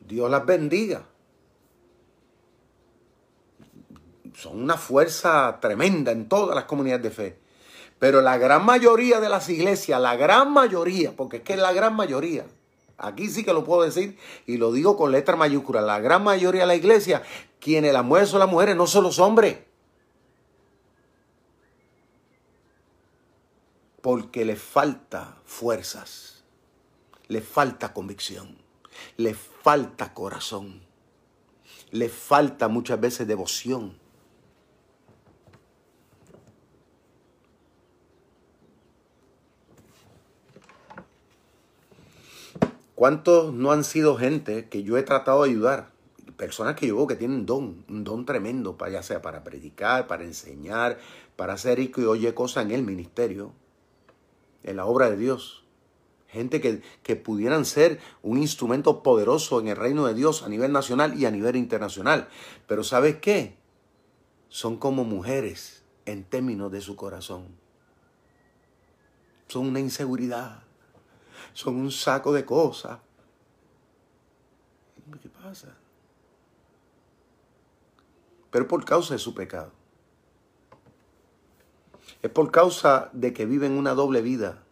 Dios 0.00 0.30
las 0.30 0.46
bendiga. 0.46 1.02
Son 4.34 4.62
una 4.62 4.76
fuerza 4.76 5.58
tremenda 5.60 6.12
en 6.12 6.28
todas 6.28 6.54
las 6.54 6.64
comunidades 6.64 7.02
de 7.02 7.10
fe. 7.10 7.38
Pero 7.98 8.20
la 8.20 8.38
gran 8.38 8.64
mayoría 8.64 9.20
de 9.20 9.28
las 9.28 9.48
iglesias, 9.48 10.00
la 10.00 10.16
gran 10.16 10.52
mayoría, 10.52 11.12
porque 11.14 11.38
es 11.38 11.42
que 11.42 11.52
es 11.52 11.58
la 11.58 11.72
gran 11.72 11.94
mayoría, 11.94 12.44
aquí 12.98 13.28
sí 13.28 13.44
que 13.44 13.52
lo 13.52 13.64
puedo 13.64 13.82
decir 13.82 14.18
y 14.46 14.56
lo 14.56 14.72
digo 14.72 14.96
con 14.96 15.12
letra 15.12 15.36
mayúscula, 15.36 15.80
la 15.80 16.00
gran 16.00 16.24
mayoría 16.24 16.62
de 16.62 16.66
la 16.66 16.76
iglesia, 16.76 17.22
quienes 17.60 17.92
la 17.92 18.02
mueven 18.02 18.26
son 18.26 18.40
las 18.40 18.48
mujeres, 18.48 18.76
no 18.76 18.86
son 18.86 19.04
los 19.04 19.18
hombres. 19.18 19.58
Porque 24.00 24.44
les 24.44 24.60
falta 24.60 25.38
fuerzas, 25.44 26.44
les 27.28 27.46
falta 27.46 27.94
convicción 27.94 28.64
le 29.16 29.34
falta 29.34 30.12
corazón, 30.12 30.82
le 31.90 32.08
falta 32.08 32.68
muchas 32.68 33.00
veces 33.00 33.26
devoción. 33.26 33.98
¿Cuántos 42.94 43.52
no 43.52 43.72
han 43.72 43.84
sido 43.84 44.16
gente 44.16 44.68
que 44.68 44.82
yo 44.82 44.96
he 44.96 45.02
tratado 45.02 45.42
de 45.42 45.50
ayudar? 45.50 45.90
Personas 46.36 46.76
que 46.76 46.86
yo 46.86 46.96
veo 46.96 47.06
que 47.06 47.16
tienen 47.16 47.46
don, 47.46 47.84
un 47.88 48.04
don 48.04 48.24
tremendo, 48.26 48.76
para, 48.76 48.92
ya 48.92 49.02
sea 49.02 49.22
para 49.22 49.44
predicar, 49.44 50.06
para 50.06 50.24
enseñar, 50.24 50.98
para 51.36 51.54
hacer 51.54 51.78
y 51.78 51.92
oye 52.04 52.34
cosas 52.34 52.64
en 52.64 52.70
el 52.72 52.82
ministerio, 52.82 53.52
en 54.62 54.76
la 54.76 54.86
obra 54.86 55.10
de 55.10 55.16
Dios 55.16 55.64
gente 56.34 56.60
que, 56.60 57.16
pudieran 57.16 57.64
ser 57.64 58.00
un 58.22 58.38
instrumento 58.38 59.02
poderoso 59.04 59.60
en 59.60 59.68
el 59.68 59.76
reino 59.76 60.06
de 60.06 60.14
Dios 60.14 60.42
a 60.42 60.48
nivel 60.48 60.72
nacional 60.72 61.18
y 61.18 61.26
a 61.26 61.30
nivel 61.30 61.54
internacional. 61.54 62.28
Pero 62.66 62.82
¿sabes 62.82 63.16
qué? 63.16 63.56
Son 64.48 64.76
como 64.76 65.04
mujeres 65.04 65.84
en 66.06 66.24
términos 66.24 66.72
de 66.72 66.80
su 66.80 66.96
corazón. 66.96 67.46
Son 69.46 69.66
una 69.68 69.78
inseguridad. 69.78 70.63
Son 71.52 71.76
un 71.76 71.90
saco 71.90 72.32
de 72.32 72.44
cosas. 72.44 72.98
¿Qué 75.20 75.28
pasa? 75.28 75.76
Pero 78.50 78.66
por 78.66 78.84
causa 78.84 79.14
de 79.14 79.18
su 79.18 79.34
pecado. 79.34 79.72
Es 82.22 82.30
por 82.30 82.50
causa 82.50 83.10
de 83.12 83.32
que 83.32 83.46
viven 83.46 83.72
una 83.72 83.94
doble 83.94 84.22
vida 84.22 84.64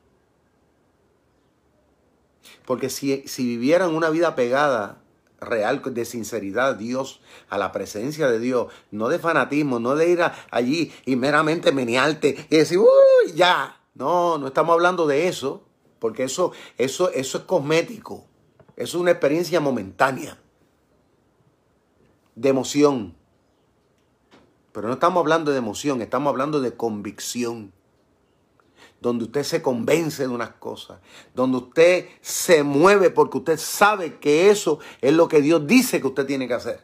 porque 2.67 2.91
si, 2.91 3.25
si 3.27 3.45
vivieran 3.45 3.95
una 3.95 4.11
vida 4.11 4.35
pegada, 4.35 4.99
real, 5.41 5.83
de 5.85 6.05
sinceridad 6.05 6.69
a 6.69 6.75
Dios, 6.75 7.21
a 7.49 7.59
la 7.59 7.73
presencia 7.73 8.31
de 8.31 8.39
Dios, 8.39 8.73
no 8.91 9.09
de 9.09 9.19
fanatismo, 9.19 9.81
no 9.81 9.97
de 9.97 10.11
ir 10.11 10.21
allí 10.51 10.93
y 11.05 11.17
meramente 11.17 11.73
menearte 11.73 12.47
y 12.49 12.57
decir, 12.57 12.79
uy, 12.79 13.33
ya. 13.35 13.79
No, 13.95 14.39
no 14.39 14.47
estamos 14.47 14.73
hablando 14.73 15.07
de 15.07 15.29
eso, 15.29 15.67
porque 16.03 16.25
eso, 16.25 16.51
eso, 16.79 17.13
eso 17.13 17.39
es 17.39 17.45
cosmético. 17.45 18.27
Eso 18.75 18.97
es 18.97 19.01
una 19.01 19.13
experiencia 19.13 19.61
momentánea, 19.61 20.37
de 22.35 22.49
emoción. 22.49 23.15
Pero 24.73 24.89
no 24.89 24.95
estamos 24.95 25.21
hablando 25.21 25.53
de 25.53 25.59
emoción, 25.59 26.03
estamos 26.03 26.29
hablando 26.29 26.61
de 26.61 26.75
convicción 26.75 27.73
donde 29.01 29.27
usted 29.27 29.45
se 29.45 29.63
convence 29.63 30.25
de 30.25 30.29
unas 30.29 30.51
cosas, 30.55 30.99
donde 31.37 31.59
usted 31.59 32.09
se 32.21 32.65
mueve 32.65 33.11
porque 33.11 33.39
usted 33.39 33.59
sabe 33.59 34.19
que 34.19 34.51
eso 34.51 34.81
es 35.01 35.13
lo 35.13 35.29
que 35.29 35.41
Dios 35.41 35.69
dice 35.69 36.01
que 36.01 36.09
usted 36.09 36.27
tiene 36.27 36.49
que 36.49 36.55
hacer. 36.55 36.81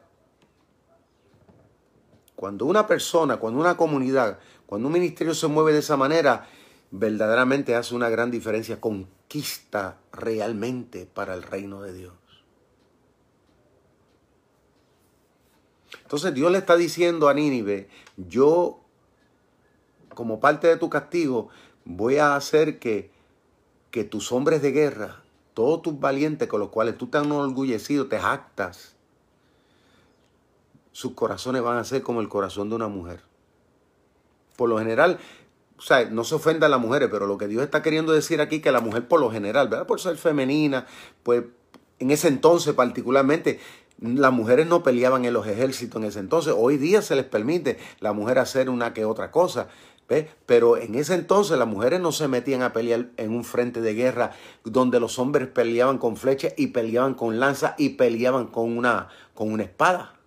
Cuando 2.37 2.66
una 2.66 2.87
persona, 2.87 3.39
cuando 3.39 3.59
una 3.59 3.77
comunidad, 3.77 4.39
cuando 4.66 4.87
un 4.87 4.93
ministerio 4.93 5.35
se 5.35 5.49
mueve 5.49 5.73
de 5.73 5.81
esa 5.81 5.97
manera, 5.97 6.49
verdaderamente 6.91 7.74
hace 7.74 7.95
una 7.95 8.09
gran 8.09 8.30
diferencia, 8.30 8.80
conquista 8.80 9.99
realmente 10.12 11.07
para 11.07 11.34
el 11.34 11.43
reino 11.43 11.82
de 11.82 11.93
Dios. 11.93 12.14
Entonces 16.03 16.34
Dios 16.34 16.51
le 16.51 16.59
está 16.59 16.76
diciendo 16.76 17.28
a 17.28 17.34
Nínive, 17.34 17.89
yo 18.16 18.80
como 20.14 20.41
parte 20.41 20.66
de 20.66 20.76
tu 20.76 20.91
castigo 20.91 21.49
voy 21.84 22.16
a 22.16 22.34
hacer 22.34 22.78
que, 22.78 23.11
que 23.91 24.05
tus 24.05 24.32
hombres 24.32 24.62
de 24.62 24.72
guerra, 24.72 25.22
todos 25.55 25.82
tus 25.82 25.99
valientes 25.99 26.49
con 26.49 26.61
los 26.61 26.70
cuales 26.70 26.97
tú 26.97 27.09
te 27.09 27.18
has 27.18 27.24
enorgullecido, 27.24 28.09
te 28.09 28.18
jactas, 28.18 28.97
sus 30.93 31.12
corazones 31.12 31.62
van 31.62 31.78
a 31.78 31.84
ser 31.84 32.03
como 32.03 32.20
el 32.20 32.28
corazón 32.28 32.70
de 32.70 32.76
una 32.76 32.89
mujer. 32.89 33.22
Por 34.57 34.68
lo 34.68 34.78
general, 34.78 35.18
o 35.79 35.83
sea, 35.83 36.05
no 36.07 36.24
se 36.24 36.35
ofenda 36.35 36.66
a 36.66 36.70
las 36.70 36.81
mujeres, 36.81 37.09
pero 37.11 37.26
lo 37.26 37.39
que 37.39 37.47
Dios 37.47 37.62
está 37.62 37.83
queriendo 37.83 38.12
decir 38.12 38.41
aquí 38.41 38.61
que 38.61 38.72
la 38.72 38.81
mujer 38.81 39.07
por 39.07 39.20
lo 39.20 39.31
general, 39.31 39.68
¿verdad? 39.68 39.87
Por 39.87 40.01
ser 40.01 40.16
femenina, 40.16 40.87
pues 41.22 41.45
en 42.01 42.11
ese 42.11 42.29
entonces 42.29 42.74
particularmente, 42.74 43.61
las 44.01 44.33
mujeres 44.33 44.66
no 44.66 44.83
peleaban 44.83 45.24
en 45.24 45.33
los 45.33 45.47
ejércitos 45.47 46.01
en 46.01 46.09
ese 46.09 46.20
entonces. 46.20 46.55
Hoy 46.57 46.76
día 46.79 47.03
se 47.03 47.16
les 47.16 47.24
permite 47.24 47.79
la 48.01 48.12
mujer 48.12 48.39
hacer 48.39 48.70
una 48.70 48.93
que 48.93 49.05
otra 49.05 49.31
cosa. 49.31 49.68
¿ve? 50.09 50.29
Pero 50.47 50.76
en 50.76 50.95
ese 50.95 51.14
entonces 51.14 51.59
las 51.59 51.66
mujeres 51.66 52.01
no 52.01 52.12
se 52.12 52.29
metían 52.29 52.62
a 52.62 52.72
pelear 52.72 53.09
en 53.16 53.31
un 53.31 53.45
frente 53.45 53.81
de 53.81 53.95
guerra 53.95 54.33
donde 54.64 55.01
los 55.01 55.18
hombres 55.18 55.49
peleaban 55.49 55.99
con 55.99 56.16
flechas 56.16 56.55
y 56.57 56.68
peleaban 56.68 57.14
con 57.14 57.41
lanza 57.41 57.74
y 57.76 57.91
peleaban 57.91 58.47
con 58.47 58.76
una, 58.76 59.09
con 59.35 59.53
una 59.53 59.64
espada 59.64 60.18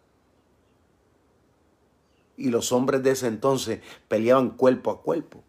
y 2.37 2.49
los 2.49 2.71
hombres 2.71 3.03
de 3.03 3.11
ese 3.11 3.27
entonces 3.27 3.81
peleaban 4.07 4.51
cuerpo 4.51 4.91
a 4.91 5.01
cuerpo. 5.01 5.43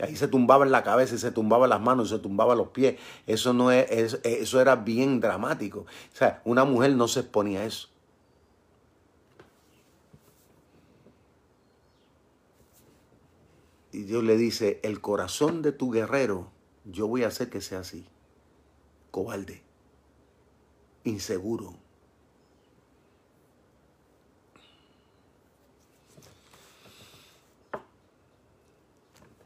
Ahí 0.00 0.16
se 0.16 0.26
tumbaban 0.26 0.72
la 0.72 0.82
cabeza 0.82 1.14
y 1.14 1.18
se 1.18 1.30
tumbaban 1.30 1.70
las 1.70 1.80
manos 1.80 2.08
y 2.08 2.10
se 2.14 2.18
tumbaban 2.18 2.58
los 2.58 2.68
pies. 2.68 2.98
Eso, 3.26 3.52
no 3.52 3.70
es, 3.70 4.18
eso 4.24 4.60
era 4.60 4.74
bien 4.76 5.20
dramático. 5.20 5.80
O 5.80 6.16
sea, 6.16 6.42
una 6.44 6.64
mujer 6.64 6.96
no 6.96 7.06
se 7.06 7.20
exponía 7.20 7.60
a 7.60 7.64
eso. 7.66 7.88
Y 13.92 14.04
Dios 14.04 14.24
le 14.24 14.36
dice, 14.38 14.80
el 14.82 15.00
corazón 15.00 15.60
de 15.60 15.70
tu 15.70 15.90
guerrero, 15.90 16.50
yo 16.84 17.06
voy 17.06 17.24
a 17.24 17.28
hacer 17.28 17.50
que 17.50 17.60
sea 17.60 17.80
así. 17.80 18.06
Cobarde, 19.10 19.62
inseguro, 21.04 21.74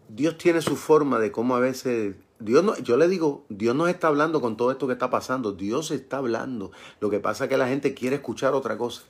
Dios 0.09 0.39
tiene 0.39 0.61
su 0.63 0.77
forma 0.77 1.19
de 1.19 1.33
cómo 1.33 1.57
a 1.57 1.61
veces 1.61 2.17
Dios 2.39 2.63
no, 2.63 2.77
yo 2.79 2.97
le 2.97 3.09
digo, 3.09 3.45
Dios 3.49 3.75
no 3.75 3.89
está 3.89 4.09
hablando 4.09 4.41
con 4.41 4.57
todo 4.57 4.71
esto 4.71 4.87
que 4.87 4.93
está 4.93 5.11
pasando, 5.11 5.53
Dios 5.53 5.91
está 5.91 6.19
hablando. 6.19 6.71
Lo 7.01 7.11
que 7.11 7.19
pasa 7.19 7.45
es 7.45 7.51
que 7.51 7.57
la 7.57 7.69
gente 7.69 7.95
quiere 7.95 8.17
escuchar 8.17 8.55
otra 8.55 8.77
cosa. 8.77 9.03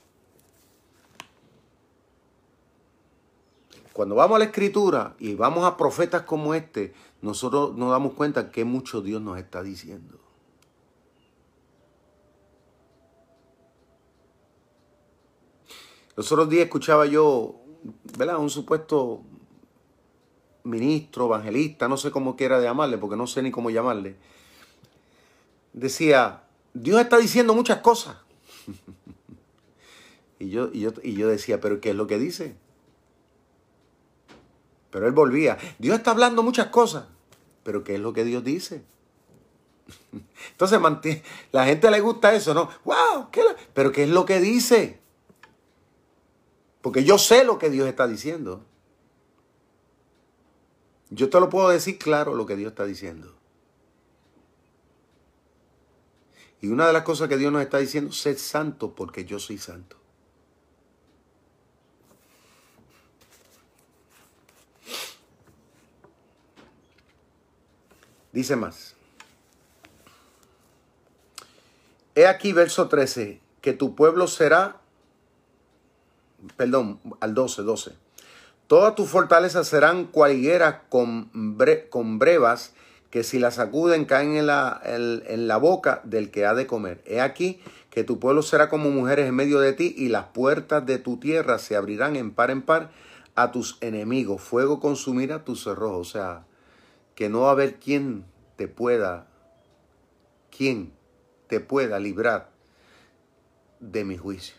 Cuando 3.93 4.15
vamos 4.15 4.37
a 4.37 4.39
la 4.41 4.45
escritura 4.45 5.17
y 5.19 5.35
vamos 5.35 5.65
a 5.65 5.77
profetas 5.77 6.23
como 6.23 6.55
este, 6.55 6.93
nosotros 7.23 7.75
nos 7.75 7.91
damos 7.91 8.13
cuenta 8.13 8.51
que 8.51 8.65
mucho 8.65 9.01
Dios 9.01 9.23
nos 9.23 9.39
está 9.39 9.63
diciendo. 9.63 10.21
Los 16.15 16.31
otros 16.31 16.49
días 16.49 16.65
escuchaba 16.65 17.07
yo, 17.07 17.57
¿verdad? 18.19 18.39
Un 18.39 18.51
supuesto 18.51 19.23
ministro, 20.67 21.27
evangelista, 21.27 21.89
no 21.89 21.97
sé 21.97 22.11
cómo 22.11 22.37
quiera 22.37 22.61
llamarle, 22.61 22.99
porque 22.99 23.17
no 23.17 23.27
sé 23.27 23.43
ni 23.43 23.51
cómo 23.51 23.71
llamarle, 23.71 24.17
decía, 25.73 26.43
Dios 26.75 27.01
está 27.01 27.19
diciendo 27.19 27.55
muchas 27.55 27.79
cosas. 27.79 28.17
y, 30.39 30.51
yo, 30.51 30.71
y, 30.73 30.81
yo, 30.81 30.93
y 31.03 31.15
yo 31.15 31.29
decía, 31.29 31.61
pero 31.61 31.81
¿qué 31.81 31.91
es 31.91 31.97
lo 31.97 32.07
que 32.07 32.19
dice? 32.19 32.57
Pero 34.91 35.07
él 35.07 35.13
volvía, 35.13 35.59
Dios 35.79 35.97
está 35.97 36.11
hablando 36.11 36.43
muchas 36.43 36.69
cosas, 36.69 37.05
pero 37.63 37.85
¿qué 37.85 37.95
es 37.95 38.01
lo 38.01 38.13
que 38.13 38.25
Dios 38.25 38.43
dice? 38.43 38.85
Entonces 40.51 40.81
la 41.53 41.67
gente 41.67 41.91
le 41.91 42.01
gusta 42.01 42.35
eso, 42.35 42.55
¿no? 42.55 42.69
¡Wow! 42.85 43.31
¿qué 43.31 43.43
pero 43.75 43.93
¿qué 43.93 44.05
es 44.05 44.09
lo 44.09 44.25
que 44.25 44.41
dice? 44.41 45.01
Porque 46.81 47.05
yo 47.05 47.19
sé 47.19 47.45
lo 47.45 47.59
que 47.59 47.69
Dios 47.69 47.89
está 47.89 48.07
diciendo. 48.07 48.65
Yo 51.11 51.31
te 51.31 51.39
lo 51.39 51.49
puedo 51.49 51.69
decir 51.69 51.99
claro 51.99 52.35
lo 52.35 52.47
que 52.47 52.57
Dios 52.57 52.73
está 52.73 52.85
diciendo. 52.85 53.35
Y 56.61 56.69
una 56.69 56.87
de 56.87 56.93
las 56.93 57.03
cosas 57.03 57.29
que 57.29 57.37
Dios 57.37 57.53
nos 57.53 57.63
está 57.63 57.79
diciendo, 57.79 58.13
sed 58.13 58.39
santo 58.39 58.95
porque 58.95 59.25
yo 59.25 59.39
soy 59.39 59.59
santo. 59.59 59.97
Dice 68.33 68.57
más. 68.57 68.95
He 72.15 72.27
aquí 72.27 72.53
verso 72.53 72.89
13, 72.89 73.41
que 73.61 73.73
tu 73.75 73.95
pueblo 73.95 74.27
será, 74.27 74.81
perdón, 76.57 77.01
al 77.21 77.35
12, 77.35 77.63
12 77.63 78.06
Todas 78.67 78.95
tus 78.95 79.09
fortalezas 79.09 79.69
serán 79.69 80.07
cualgueras 80.07 80.77
con, 80.89 81.31
con 81.89 82.19
brevas 82.19 82.73
que 83.11 83.23
si 83.23 83.39
las 83.39 83.55
sacuden 83.55 84.05
caen 84.05 84.37
en 84.37 84.47
la, 84.47 84.81
en 84.85 85.47
la 85.49 85.57
boca 85.57 86.01
del 86.05 86.31
que 86.31 86.47
ha 86.47 86.55
de 86.55 86.67
comer. 86.67 87.03
He 87.07 87.21
aquí 87.21 87.61
que 87.91 88.05
tu 88.05 88.19
pueblo 88.19 88.43
será 88.43 88.69
como 88.69 88.91
mujeres 88.91 89.29
en 89.29 89.35
medio 89.35 89.61
de 89.61 89.73
ti 89.73 89.95
y 89.97 90.09
las 90.09 90.27
puertas 90.27 90.85
de 90.85 90.99
tu 90.99 91.19
tierra 91.19 91.59
se 91.59 91.77
abrirán 91.77 92.17
en 92.17 92.33
par 92.33 92.51
en 92.51 92.63
par 92.63 92.91
a 93.37 93.53
tus 93.53 93.79
enemigos. 93.81 94.43
Fuego 94.43 94.81
consumirá 94.81 95.45
tus 95.45 95.63
cerrojos. 95.63 96.09
O 96.09 96.11
sea, 96.11 96.47
que 97.15 97.29
no 97.29 97.43
va 97.43 97.49
a 97.49 97.53
haber 97.53 97.77
quien 97.77 98.27
te 98.57 98.69
pueda, 98.69 99.29
quien 100.51 100.93
te 101.47 101.61
pueda 101.61 101.99
librar 102.01 102.51
de 103.81 104.05
mi 104.05 104.17
juicio, 104.17 104.57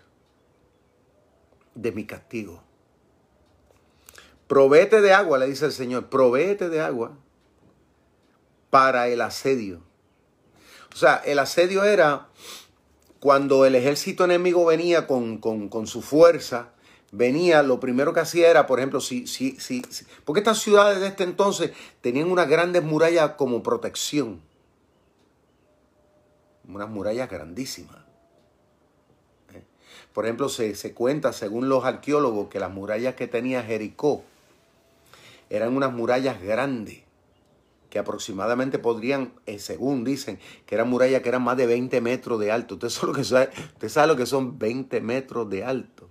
de 1.75 1.91
mi 1.91 2.05
castigo. 2.05 2.66
Provéete 4.47 5.01
de 5.01 5.13
agua, 5.13 5.37
le 5.37 5.47
dice 5.47 5.65
el 5.65 5.73
Señor, 5.73 6.07
provéete 6.07 6.69
de 6.69 6.79
agua 6.79 7.17
para 8.69 9.07
el 9.09 9.21
asedio. 9.21 9.81
O 10.93 10.95
sea, 10.95 11.17
el 11.25 11.39
asedio 11.39 11.83
era 11.83 12.27
cuando 13.19 13.65
el 13.65 13.75
ejército 13.75 14.25
enemigo 14.25 14.65
venía 14.65 15.05
con, 15.05 15.87
su 15.87 16.01
fuerza, 16.01 16.69
venía, 17.11 17.61
lo 17.61 17.79
primero 17.79 18.13
que 18.13 18.21
hacía 18.21 18.49
era, 18.49 18.67
por 18.67 18.79
ejemplo, 18.79 19.01
si, 19.01 19.27
si, 19.27 19.57
si, 19.59 19.83
porque 20.23 20.39
estas 20.39 20.59
ciudades 20.59 20.99
de 20.99 21.07
este 21.07 21.23
entonces 21.23 21.71
tenían 22.01 22.31
unas 22.31 22.47
grandes 22.47 22.83
murallas 22.83 23.31
como 23.31 23.63
protección. 23.63 24.41
Unas 26.67 26.89
murallas 26.89 27.29
grandísimas. 27.29 27.97
¿Eh? 29.53 29.63
Por 30.13 30.25
ejemplo, 30.25 30.49
se, 30.49 30.75
se 30.75 30.93
cuenta, 30.93 31.33
según 31.33 31.69
los 31.69 31.85
arqueólogos, 31.85 32.49
que 32.49 32.59
las 32.59 32.71
murallas 32.71 33.15
que 33.15 33.27
tenía 33.27 33.63
Jericó, 33.63 34.23
eran 35.49 35.75
unas 35.75 35.93
murallas 35.93 36.41
grandes 36.41 37.07
que 37.89 37.99
aproximadamente 37.99 38.79
podrían, 38.79 39.33
eh, 39.45 39.59
según 39.59 40.03
dicen, 40.03 40.39
que 40.65 40.75
eran 40.75 40.89
murallas 40.89 41.21
que 41.21 41.29
eran 41.29 41.43
más 41.43 41.57
de 41.57 41.67
20 41.67 42.01
metros 42.01 42.39
de 42.39 42.51
alto. 42.51 42.75
Usted 42.75 42.89
sabe, 42.89 43.07
lo 43.07 43.13
que 43.13 44.07
lo 44.07 44.15
que 44.15 44.25
son 44.25 44.59
20 44.59 45.01
metros 45.01 45.49
de 45.49 45.63
alto. 45.63 46.09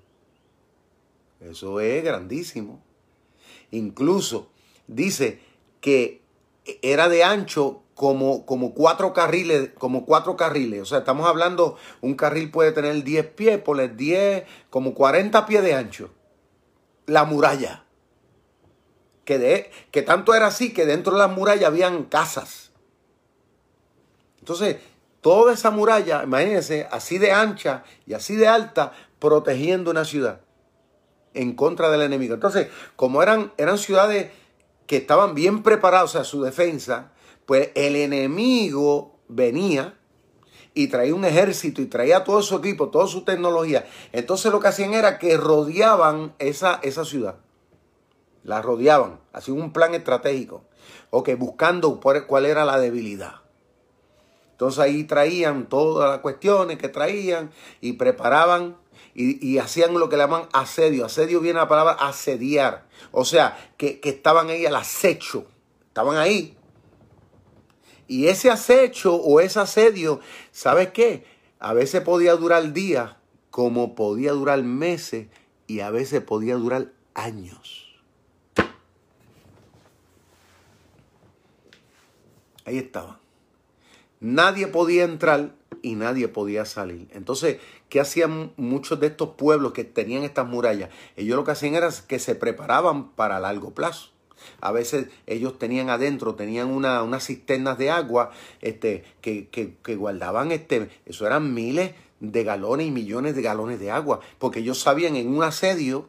Eso 1.41 1.81
es 1.81 2.03
grandísimo. 2.03 2.83
Incluso 3.71 4.51
dice 4.87 5.41
que 5.81 6.23
era 6.83 7.09
de 7.09 7.25
ancho 7.25 7.83
como, 7.95 8.47
como, 8.47 8.75
cuatro 8.75 9.13
carriles, 9.13 9.71
como 9.79 10.07
cuatro 10.07 10.37
carriles. 10.37 10.83
O 10.83 10.85
sea, 10.87 10.99
estamos 10.99 11.27
hablando, 11.27 11.77
un 12.01 12.15
carril 12.15 12.51
puede 12.51 12.73
tener 12.73 13.03
10 13.03 13.27
pies, 13.29 13.59
por 13.59 13.97
10, 13.97 14.45
como 14.71 14.95
40 14.95 15.47
pies 15.47 15.63
de 15.63 15.75
ancho. 15.75 16.11
La 17.07 17.25
muralla 17.25 17.86
que, 19.27 19.39
de, 19.39 19.71
que 19.91 20.01
tanto 20.01 20.35
era 20.35 20.47
así 20.47 20.73
que 20.73 20.87
dentro 20.87 21.13
de 21.13 21.19
la 21.19 21.29
muralla 21.29 21.67
habían 21.67 22.05
casas. 22.05 22.71
Entonces, 24.39 24.77
toda 25.21 25.53
esa 25.53 25.71
muralla, 25.71 26.23
imagínense, 26.23 26.89
así 26.91 27.19
de 27.19 27.33
ancha 27.33 27.83
y 28.07 28.15
así 28.15 28.37
de 28.37 28.47
alta, 28.47 28.93
protegiendo 29.19 29.91
una 29.91 30.05
ciudad 30.05 30.41
en 31.35 31.55
contra 31.55 31.91
del 31.91 32.03
enemigo. 32.03 32.35
Entonces, 32.35 32.69
como 32.95 33.23
eran, 33.23 33.53
eran 33.59 33.77
ciudades 33.77 34.31
que 34.87 34.99
estaban 34.99 35.35
bien 35.35 35.63
preparadas 35.63 36.15
a 36.15 36.25
su 36.25 36.43
defensa, 36.43 37.13
pues 37.45 37.71
el 37.75 37.97
enemigo 37.97 39.19
venía 39.29 39.99
y 40.75 40.87
traía 40.87 41.15
un 41.15 41.25
ejército 41.25 41.83
y 41.83 41.87
traía 41.87 42.23
todo 42.23 42.43
su 42.43 42.57
equipo, 42.57 42.91
toda 42.91 43.09
su 43.09 43.25
tecnología. 43.25 43.87
Entonces 44.13 44.53
lo 44.53 44.61
que 44.61 44.69
hacían 44.69 44.95
era 44.95 45.19
que 45.19 45.37
rodeaban 45.37 46.35
esa, 46.39 46.79
esa 46.83 47.05
ciudad. 47.05 47.41
La 48.47 48.63
rodeaban, 48.63 49.19
hacían 49.33 49.61
un 49.61 49.73
plan 49.73 49.95
estratégico. 49.95 50.63
Ok, 51.11 51.31
buscando 51.37 52.01
cuál 52.01 52.47
era 52.47 52.65
la 52.65 52.79
debilidad. 52.79 53.43
Entonces 54.53 54.81
ahí 54.81 55.05
traían 55.05 55.69
todas 55.69 56.09
las 56.09 56.21
cuestiones 56.21 56.79
que 56.79 56.89
traían 56.89 57.51
y 57.81 57.95
preparaban 57.95 58.77
y, 59.15 59.59
hacían 59.59 59.95
lo 59.95 60.09
que 60.09 60.17
le 60.17 60.23
llaman 60.23 60.49
asedio. 60.53 61.05
Asedio 61.07 61.41
viene 61.41 61.59
la 61.59 61.69
palabra 61.69 61.93
asediar. 61.93 62.87
O 63.13 63.25
sea, 63.25 63.57
que, 63.77 63.99
que 64.01 64.11
estaban 64.11 64.49
ahí 64.49 64.65
al 64.65 64.77
acecho. 64.77 65.47
Estaban 65.89 66.17
ahí 66.17 66.57
y 68.09 68.29
ese 68.29 68.51
acecho 68.51 69.15
o 69.17 69.41
ese 69.41 69.61
asedio, 69.61 70.21
¿sabes 70.53 70.91
qué? 70.91 71.25
A 71.59 71.73
veces 71.73 72.03
podía 72.03 72.37
durar 72.37 72.73
días, 72.73 73.17
como 73.51 73.95
podía 73.95 74.33
durar 74.33 74.63
meses 74.63 75.29
y 75.67 75.81
a 75.81 75.91
veces 75.91 76.23
podía 76.23 76.57
durar 76.57 76.93
años. 77.15 77.86
Ahí 82.67 82.79
estaba. 82.79 83.21
Nadie 84.21 84.67
podía 84.67 85.05
entrar 85.05 85.55
y 85.83 85.95
nadie 85.95 86.29
podía 86.29 86.65
salir. 86.65 87.09
Entonces, 87.13 87.59
¿qué 87.89 88.01
hacían 88.01 88.53
muchos 88.57 88.99
de 88.99 89.07
estos 89.07 89.31
pueblos 89.31 89.73
que 89.73 89.85
tenían 89.85 90.25
estas 90.25 90.47
murallas? 90.49 90.91
Ellos 91.17 91.37
lo 91.37 91.45
que 91.45 91.53
hacían 91.53 91.75
era 91.75 91.91
que 92.07 92.19
se 92.19 92.35
preparaban 92.35 93.11
para 93.11 93.41
largo 93.41 93.73
plazo. 93.73 94.11
A 94.61 94.73
veces 94.73 95.09
ellos 95.27 95.59
tenían 95.59 95.91
adentro, 95.91 96.35
tenían 96.35 96.69
una, 96.69 97.03
unas 97.03 97.25
cisternas 97.25 97.79
de 97.79 97.91
agua 97.91 98.33
este, 98.61 99.05
que, 99.21 99.49
que, 99.49 99.97
guardaban, 99.97 100.53
este, 100.53 100.91
eso 101.07 101.27
eran 101.27 101.55
miles 101.55 101.95
de 102.21 102.45
galones 102.45 102.87
y 102.87 102.91
millones 102.91 103.35
de 103.35 103.43
galones 103.43 103.81
de 103.81 103.91
agua, 103.91 104.21
porque 104.39 104.61
ellos 104.61 104.81
sabían 104.81 105.17
en 105.17 105.29
un 105.29 105.43
asedio, 105.43 106.09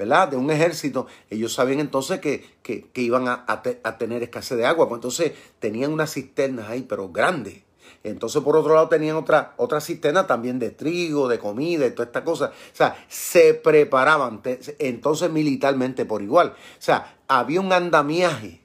¿verdad? 0.00 0.28
De 0.28 0.38
un 0.38 0.50
ejército, 0.50 1.06
ellos 1.28 1.52
sabían 1.52 1.78
entonces 1.78 2.20
que, 2.20 2.42
que, 2.62 3.02
iban 3.02 3.28
a, 3.28 3.44
a, 3.46 3.98
tener 3.98 4.22
escasez 4.22 4.56
de 4.56 4.64
agua, 4.64 4.88
pues 4.88 4.96
entonces 4.96 5.32
tenían 5.58 5.92
unas 5.92 6.14
cisternas 6.14 6.70
ahí, 6.70 6.86
pero 6.88 7.10
grandes. 7.10 7.64
Entonces, 8.02 8.42
por 8.42 8.56
otro 8.56 8.72
lado, 8.72 8.88
tenían 8.88 9.16
otra, 9.16 9.52
otra 9.58 9.78
cisterna 9.82 10.26
también 10.26 10.58
de 10.58 10.70
trigo, 10.70 11.28
de 11.28 11.38
comida 11.38 11.86
y 11.86 11.90
toda 11.90 12.06
esta 12.06 12.24
cosa. 12.24 12.46
O 12.46 12.74
sea, 12.76 13.04
se 13.08 13.52
preparaban 13.52 14.40
entonces 14.78 15.30
militarmente 15.30 16.06
por 16.06 16.22
igual. 16.22 16.54
O 16.54 16.82
sea, 16.82 17.18
había 17.28 17.60
un 17.60 17.70
andamiaje 17.70 18.62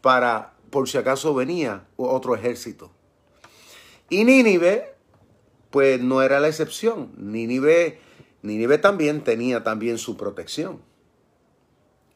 para, 0.00 0.54
por 0.70 0.88
si 0.88 0.96
acaso 0.96 1.34
venía 1.34 1.84
otro 1.98 2.34
ejército. 2.34 2.90
Y 4.08 4.24
Nínive, 4.24 4.94
pues 5.68 6.00
no 6.00 6.22
era 6.22 6.40
la 6.40 6.48
excepción. 6.48 7.12
Nínive, 7.18 8.00
Nínive 8.48 8.78
también 8.78 9.22
tenía 9.22 9.62
también 9.62 9.98
su 9.98 10.16
protección. 10.16 10.80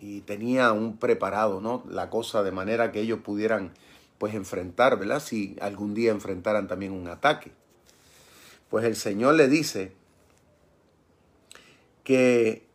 Y 0.00 0.22
tenía 0.22 0.72
un 0.72 0.96
preparado, 0.96 1.60
¿no? 1.60 1.84
La 1.88 2.10
cosa 2.10 2.42
de 2.42 2.50
manera 2.50 2.90
que 2.90 3.00
ellos 3.00 3.20
pudieran 3.20 3.72
pues 4.18 4.34
enfrentar, 4.34 4.98
¿verdad? 4.98 5.20
Si 5.20 5.56
algún 5.60 5.94
día 5.94 6.10
enfrentaran 6.10 6.66
también 6.66 6.92
un 6.92 7.06
ataque. 7.08 7.52
Pues 8.68 8.84
el 8.84 8.96
Señor 8.96 9.34
le 9.34 9.48
dice 9.48 9.92
que, 12.04 12.66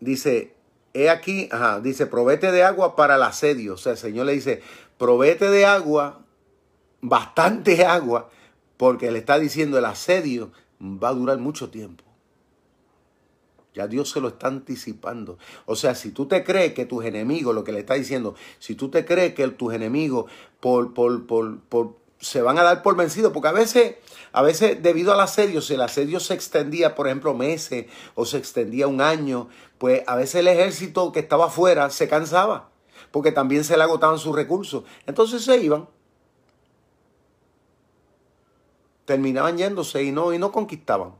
dice, 0.00 0.54
he 0.92 1.10
aquí, 1.10 1.48
ajá, 1.50 1.80
dice, 1.80 2.06
provete 2.06 2.52
de 2.52 2.62
agua 2.62 2.96
para 2.96 3.16
el 3.16 3.22
asedio. 3.22 3.74
O 3.74 3.76
sea, 3.76 3.92
el 3.92 3.98
Señor 3.98 4.26
le 4.26 4.32
dice, 4.32 4.62
provete 4.98 5.50
de 5.50 5.66
agua, 5.66 6.24
bastante 7.00 7.84
agua, 7.84 8.30
porque 8.76 9.10
le 9.10 9.18
está 9.18 9.38
diciendo 9.38 9.78
el 9.78 9.84
asedio 9.84 10.52
va 10.80 11.08
a 11.08 11.14
durar 11.14 11.38
mucho 11.38 11.70
tiempo. 11.70 12.04
Ya 13.74 13.86
Dios 13.86 14.10
se 14.10 14.22
lo 14.22 14.28
está 14.28 14.48
anticipando. 14.48 15.38
O 15.66 15.76
sea, 15.76 15.94
si 15.94 16.10
tú 16.10 16.26
te 16.26 16.42
crees 16.42 16.72
que 16.72 16.86
tus 16.86 17.04
enemigos, 17.04 17.54
lo 17.54 17.62
que 17.62 17.72
le 17.72 17.80
está 17.80 17.92
diciendo, 17.92 18.34
si 18.58 18.74
tú 18.74 18.88
te 18.88 19.04
crees 19.04 19.34
que 19.34 19.46
tus 19.48 19.74
enemigos 19.74 20.30
por, 20.60 20.94
por, 20.94 21.26
por, 21.26 21.60
por, 21.60 21.96
se 22.18 22.40
van 22.40 22.58
a 22.58 22.62
dar 22.62 22.82
por 22.82 22.96
vencidos, 22.96 23.32
porque 23.32 23.48
a 23.48 23.52
veces, 23.52 23.96
a 24.32 24.40
veces 24.40 24.82
debido 24.82 25.12
al 25.12 25.20
asedio, 25.20 25.60
si 25.60 25.74
el 25.74 25.82
asedio 25.82 26.20
se 26.20 26.32
extendía, 26.32 26.94
por 26.94 27.06
ejemplo, 27.06 27.34
meses 27.34 27.84
o 28.14 28.24
se 28.24 28.38
extendía 28.38 28.88
un 28.88 29.02
año, 29.02 29.48
pues 29.76 30.02
a 30.06 30.16
veces 30.16 30.36
el 30.36 30.48
ejército 30.48 31.12
que 31.12 31.20
estaba 31.20 31.46
afuera 31.46 31.90
se 31.90 32.08
cansaba, 32.08 32.70
porque 33.10 33.30
también 33.30 33.62
se 33.62 33.76
le 33.76 33.82
agotaban 33.82 34.18
sus 34.18 34.34
recursos. 34.34 34.84
Entonces 35.06 35.44
se 35.44 35.58
iban. 35.58 35.86
Terminaban 39.06 39.56
yéndose 39.56 40.02
y 40.02 40.12
no, 40.12 40.34
y 40.34 40.38
no 40.38 40.52
conquistaban. 40.52 41.14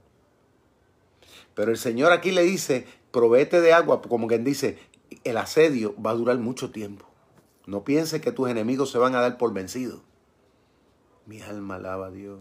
Pero 1.54 1.70
el 1.70 1.78
Señor 1.78 2.12
aquí 2.12 2.32
le 2.32 2.42
dice, 2.42 2.86
provéete 3.10 3.62
de 3.62 3.72
agua, 3.72 4.02
como 4.02 4.26
quien 4.26 4.44
dice, 4.44 4.78
el 5.24 5.38
asedio 5.38 5.94
va 6.00 6.10
a 6.10 6.14
durar 6.14 6.36
mucho 6.36 6.70
tiempo. 6.70 7.06
No 7.66 7.82
pienses 7.82 8.20
que 8.20 8.30
tus 8.30 8.50
enemigos 8.50 8.90
se 8.90 8.98
van 8.98 9.14
a 9.14 9.20
dar 9.20 9.38
por 9.38 9.54
vencidos. 9.54 10.00
Mi 11.24 11.40
alma 11.40 11.76
alaba 11.76 12.06
a 12.08 12.10
Dios. 12.10 12.40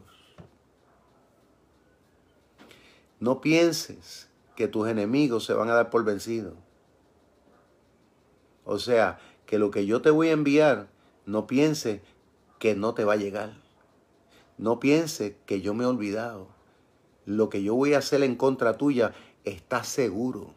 No 3.19 3.41
pienses 3.41 4.29
que 4.55 4.67
tus 4.67 4.87
enemigos 4.87 5.45
se 5.45 5.53
van 5.53 5.69
a 5.69 5.73
dar 5.73 5.89
por 5.89 6.03
vencidos. 6.03 6.53
O 8.65 8.79
sea, 8.79 9.19
que 9.45 9.57
lo 9.59 9.71
que 9.71 9.85
yo 9.85 10.01
te 10.01 10.09
voy 10.09 10.29
a 10.29 10.33
enviar, 10.33 10.89
no 11.25 11.47
piense 11.47 12.01
que 12.59 12.75
no 12.75 12.93
te 12.93 13.05
va 13.05 13.13
a 13.13 13.17
llegar. 13.17 13.64
No 14.57 14.79
piense 14.79 15.35
que 15.45 15.61
yo 15.61 15.73
me 15.73 15.83
he 15.83 15.87
olvidado 15.87 16.47
lo 17.25 17.49
que 17.49 17.63
yo 17.63 17.75
voy 17.75 17.93
a 17.93 17.99
hacer 17.99 18.23
en 18.23 18.35
contra 18.35 18.77
tuya 18.77 19.13
está 19.43 19.83
seguro. 19.83 20.53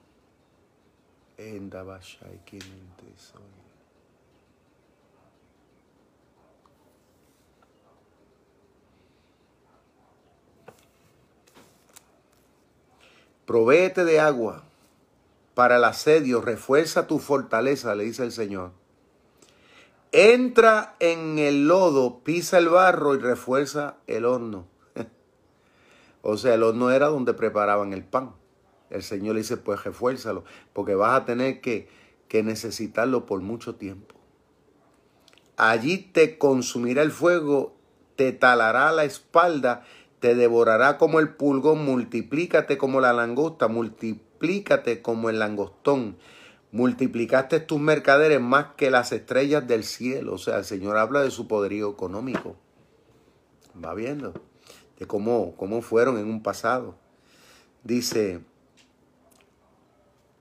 Provéete 13.47 14.05
de 14.05 14.21
agua 14.21 14.63
para 15.55 15.77
el 15.77 15.85
asedio, 15.85 16.43
refuerza 16.43 17.07
tu 17.07 17.19
fortaleza, 17.19 17.95
le 17.95 18.05
dice 18.05 18.25
el 18.25 18.33
Señor. 18.33 18.73
Entra 20.13 20.97
en 21.01 21.39
el 21.39 21.69
lodo, 21.69 22.21
pisa 22.25 22.59
el 22.59 22.69
barro 22.69 23.15
y 23.15 23.19
refuerza 23.19 23.97
el 24.07 24.25
horno. 24.25 24.67
O 26.23 26.37
sea, 26.37 26.55
el 26.55 26.63
horno 26.63 26.91
era 26.91 27.07
donde 27.07 27.33
preparaban 27.33 27.93
el 27.93 28.05
pan. 28.05 28.33
El 28.91 29.03
Señor 29.03 29.35
le 29.35 29.43
dice, 29.43 29.57
pues 29.57 29.85
refuérzalo, 29.85 30.45
porque 30.73 30.95
vas 30.95 31.21
a 31.21 31.25
tener 31.25 31.61
que, 31.61 31.89
que 32.27 32.43
necesitarlo 32.43 33.25
por 33.27 33.41
mucho 33.41 33.77
tiempo. 33.77 34.15
Allí 35.57 35.99
te 35.99 36.39
consumirá 36.39 37.03
el 37.03 37.11
fuego, 37.11 37.77
te 38.17 38.33
talará 38.33 38.93
la 38.93 39.05
espalda, 39.05 39.85
te 40.21 40.35
devorará 40.35 40.99
como 40.99 41.21
el 41.21 41.31
pulgón, 41.31 41.85
multiplícate 41.85 42.79
como 42.79 43.01
la 43.01 43.13
langosta, 43.13 43.69
multiplícate 43.69 45.03
como 45.03 45.31
el 45.31 45.39
langostón. 45.39 46.17
Multiplicaste 46.71 47.61
tus 47.61 47.81
mercaderes 47.81 48.41
más 48.41 48.75
que 48.77 48.91
las 48.91 49.13
estrellas 49.13 49.67
del 49.67 49.85
cielo. 49.85 50.35
O 50.35 50.39
sea, 50.39 50.59
el 50.59 50.65
Señor 50.65 50.97
habla 50.99 51.23
de 51.23 51.31
su 51.31 51.49
poderío 51.49 51.91
económico. 51.91 52.57
Va 53.83 53.95
viendo 53.95 54.35
de 54.99 55.07
cómo, 55.07 55.55
cómo 55.57 55.81
fueron 55.81 56.19
en 56.19 56.27
un 56.27 56.43
pasado. 56.43 56.97
Dice, 57.85 58.41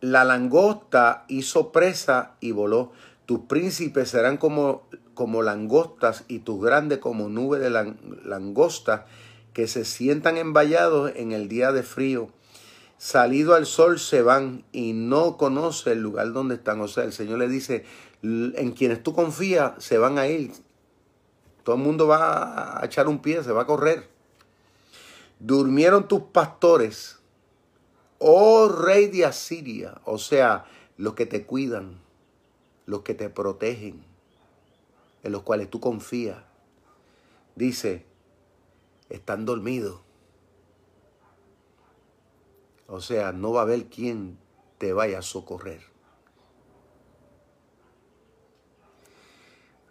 la 0.01 0.23
langosta 0.23 1.25
hizo 1.27 1.71
presa 1.71 2.35
y 2.39 2.51
voló. 2.51 2.91
Tus 3.25 3.41
príncipes 3.41 4.09
serán 4.09 4.37
como, 4.37 4.87
como 5.13 5.41
langostas 5.43 6.23
y 6.27 6.39
tus 6.39 6.63
grandes 6.63 6.99
como 6.99 7.29
nubes 7.29 7.61
de 7.61 7.69
langosta 7.69 9.05
que 9.53 9.67
se 9.67 9.85
sientan 9.85 10.37
envallados 10.37 11.11
en 11.15 11.31
el 11.31 11.47
día 11.47 11.71
de 11.71 11.83
frío. 11.83 12.29
Salido 12.97 13.53
al 13.53 13.65
sol 13.65 13.99
se 13.99 14.21
van 14.23 14.65
y 14.71 14.93
no 14.93 15.37
conoce 15.37 15.91
el 15.91 15.99
lugar 15.99 16.33
donde 16.33 16.55
están. 16.55 16.81
O 16.81 16.87
sea, 16.87 17.03
el 17.03 17.13
Señor 17.13 17.39
le 17.39 17.47
dice, 17.47 17.85
en 18.23 18.71
quienes 18.71 19.03
tú 19.03 19.13
confías 19.13 19.83
se 19.83 19.97
van 19.97 20.17
a 20.17 20.27
ir. 20.27 20.51
Todo 21.63 21.75
el 21.75 21.81
mundo 21.81 22.07
va 22.07 22.81
a 22.81 22.85
echar 22.85 23.07
un 23.07 23.21
pie, 23.21 23.43
se 23.43 23.51
va 23.51 23.63
a 23.63 23.67
correr. 23.67 24.09
Durmieron 25.39 26.07
tus 26.07 26.21
pastores, 26.21 27.19
oh 28.17 28.67
rey 28.69 29.07
de 29.07 29.25
Asiria, 29.25 30.01
o 30.05 30.17
sea, 30.17 30.65
los 30.97 31.13
que 31.13 31.27
te 31.27 31.45
cuidan, 31.45 31.99
los 32.87 33.01
que 33.01 33.13
te 33.13 33.29
protegen, 33.29 34.03
en 35.23 35.31
los 35.31 35.43
cuales 35.43 35.69
tú 35.69 35.79
confías. 35.79 36.37
Dice, 37.55 38.05
están 39.09 39.45
dormidos. 39.45 40.06
O 42.87 43.01
sea, 43.01 43.33
no 43.33 43.51
va 43.51 43.61
a 43.61 43.63
haber 43.63 43.87
quien 43.87 44.37
te 44.77 44.93
vaya 44.93 45.19
a 45.19 45.21
socorrer. 45.21 45.81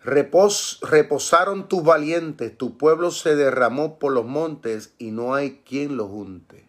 reposaron 0.03 1.67
tus 1.69 1.83
valientes, 1.83 2.57
tu 2.57 2.79
pueblo 2.79 3.11
se 3.11 3.35
derramó 3.35 3.99
por 3.99 4.13
los 4.13 4.25
montes 4.25 4.95
y 4.99 5.11
no 5.11 5.35
hay 5.35 5.63
quien 5.67 5.97
lo 5.97 6.07
junte. 6.07 6.65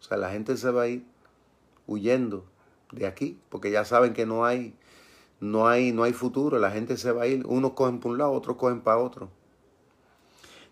O 0.00 0.04
sea, 0.04 0.16
la 0.16 0.30
gente 0.30 0.56
se 0.56 0.70
va 0.70 0.82
a 0.82 0.88
ir 0.88 1.06
huyendo 1.86 2.44
de 2.90 3.06
aquí, 3.06 3.38
porque 3.48 3.70
ya 3.70 3.84
saben 3.84 4.12
que 4.12 4.26
no 4.26 4.44
hay, 4.44 4.74
no 5.38 5.68
hay, 5.68 5.92
no 5.92 6.02
hay 6.02 6.12
futuro. 6.12 6.58
La 6.58 6.72
gente 6.72 6.96
se 6.96 7.12
va 7.12 7.22
a 7.22 7.26
ir, 7.28 7.46
unos 7.46 7.74
cogen 7.74 8.00
por 8.00 8.12
un 8.12 8.18
lado, 8.18 8.32
otros 8.32 8.56
cogen 8.56 8.80
para 8.80 8.98
otro. 8.98 9.30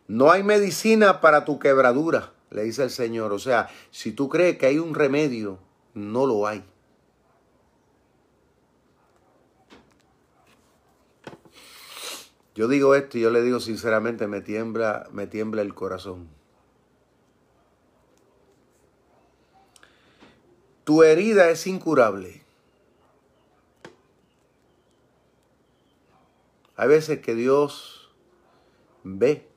No 0.08 0.32
hay 0.32 0.42
medicina 0.42 1.20
para 1.20 1.44
tu 1.44 1.60
quebradura, 1.60 2.32
le 2.50 2.64
dice 2.64 2.82
el 2.82 2.90
Señor. 2.90 3.32
O 3.32 3.38
sea, 3.38 3.68
si 3.90 4.12
tú 4.12 4.28
crees 4.28 4.58
que 4.58 4.66
hay 4.66 4.78
un 4.78 4.94
remedio, 4.94 5.58
no 5.94 6.26
lo 6.26 6.46
hay. 6.46 6.64
Yo 12.54 12.68
digo 12.68 12.94
esto 12.94 13.16
y 13.16 13.22
yo 13.22 13.30
le 13.30 13.42
digo 13.42 13.60
sinceramente, 13.60 14.26
me 14.26 14.40
tiembla, 14.40 15.08
me 15.12 15.26
tiembla 15.26 15.62
el 15.62 15.74
corazón. 15.74 16.28
Tu 20.84 21.02
herida 21.04 21.50
es 21.50 21.66
incurable. 21.66 22.42
Hay 26.76 26.88
veces 26.88 27.20
que 27.20 27.34
Dios 27.34 28.10
ve 29.04 29.49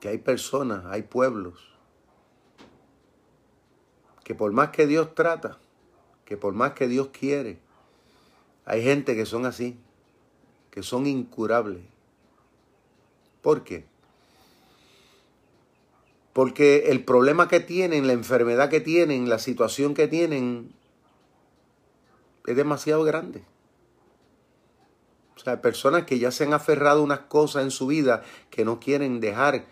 que 0.00 0.08
hay 0.08 0.18
personas, 0.18 0.84
hay 0.86 1.02
pueblos, 1.02 1.54
que 4.24 4.34
por 4.34 4.52
más 4.52 4.70
que 4.70 4.86
Dios 4.86 5.14
trata, 5.14 5.58
que 6.24 6.36
por 6.36 6.54
más 6.54 6.72
que 6.72 6.88
Dios 6.88 7.08
quiere, 7.08 7.58
hay 8.64 8.82
gente 8.82 9.14
que 9.14 9.26
son 9.26 9.46
así, 9.46 9.78
que 10.70 10.82
son 10.82 11.06
incurables. 11.06 11.82
¿Por 13.42 13.64
qué? 13.64 13.84
Porque 16.32 16.90
el 16.90 17.04
problema 17.04 17.48
que 17.48 17.60
tienen, 17.60 18.06
la 18.06 18.12
enfermedad 18.12 18.70
que 18.70 18.80
tienen, 18.80 19.28
la 19.28 19.38
situación 19.38 19.94
que 19.94 20.06
tienen, 20.06 20.72
es 22.46 22.56
demasiado 22.56 23.02
grande. 23.02 23.42
O 25.36 25.40
sea, 25.40 25.62
personas 25.62 26.04
que 26.04 26.18
ya 26.18 26.30
se 26.30 26.44
han 26.44 26.52
aferrado 26.52 27.00
a 27.00 27.04
unas 27.04 27.20
cosas 27.20 27.64
en 27.64 27.70
su 27.70 27.86
vida 27.86 28.22
que 28.50 28.64
no 28.64 28.78
quieren 28.78 29.20
dejar 29.20 29.64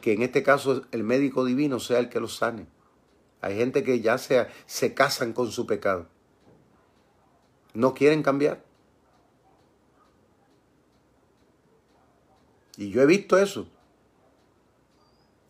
que 0.00 0.12
en 0.12 0.22
este 0.22 0.42
caso 0.42 0.82
el 0.92 1.04
médico 1.04 1.44
divino 1.44 1.80
sea 1.80 1.98
el 1.98 2.08
que 2.08 2.20
los 2.20 2.36
sane. 2.36 2.66
Hay 3.40 3.56
gente 3.56 3.82
que 3.82 4.00
ya 4.00 4.18
se, 4.18 4.46
se 4.66 4.94
casan 4.94 5.32
con 5.32 5.50
su 5.50 5.66
pecado. 5.66 6.06
No 7.72 7.94
quieren 7.94 8.22
cambiar. 8.22 8.62
Y 12.76 12.90
yo 12.90 13.02
he 13.02 13.06
visto 13.06 13.38
eso. 13.38 13.68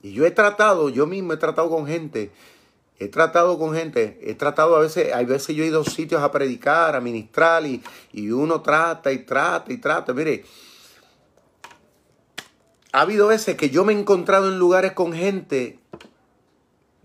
Y 0.02 0.12
yo 0.12 0.24
he 0.26 0.30
tratado, 0.30 0.88
yo 0.88 1.06
mismo 1.06 1.32
he 1.32 1.36
tratado 1.36 1.68
con 1.68 1.86
gente, 1.86 2.32
he 2.98 3.08
tratado 3.08 3.58
con 3.58 3.74
gente, 3.74 4.18
he 4.22 4.34
tratado 4.34 4.74
a 4.76 4.80
veces, 4.80 5.12
hay 5.12 5.26
veces 5.26 5.54
yo 5.54 5.62
he 5.62 5.66
ido 5.66 5.82
a 5.82 5.84
sitios 5.84 6.22
a 6.22 6.32
predicar, 6.32 6.96
a 6.96 7.00
ministrar 7.00 7.66
y, 7.66 7.82
y 8.12 8.30
uno 8.30 8.62
trata 8.62 9.12
y 9.12 9.18
trata 9.18 9.72
y 9.72 9.76
trata. 9.76 10.14
Mire, 10.14 10.44
ha 12.92 13.02
habido 13.02 13.28
veces 13.28 13.56
que 13.56 13.70
yo 13.70 13.84
me 13.84 13.92
he 13.92 13.98
encontrado 13.98 14.48
en 14.48 14.58
lugares 14.58 14.92
con 14.92 15.12
gente 15.12 15.78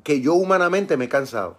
que 0.03 0.21
yo 0.21 0.33
humanamente 0.33 0.97
me 0.97 1.05
he 1.05 1.09
cansado. 1.09 1.55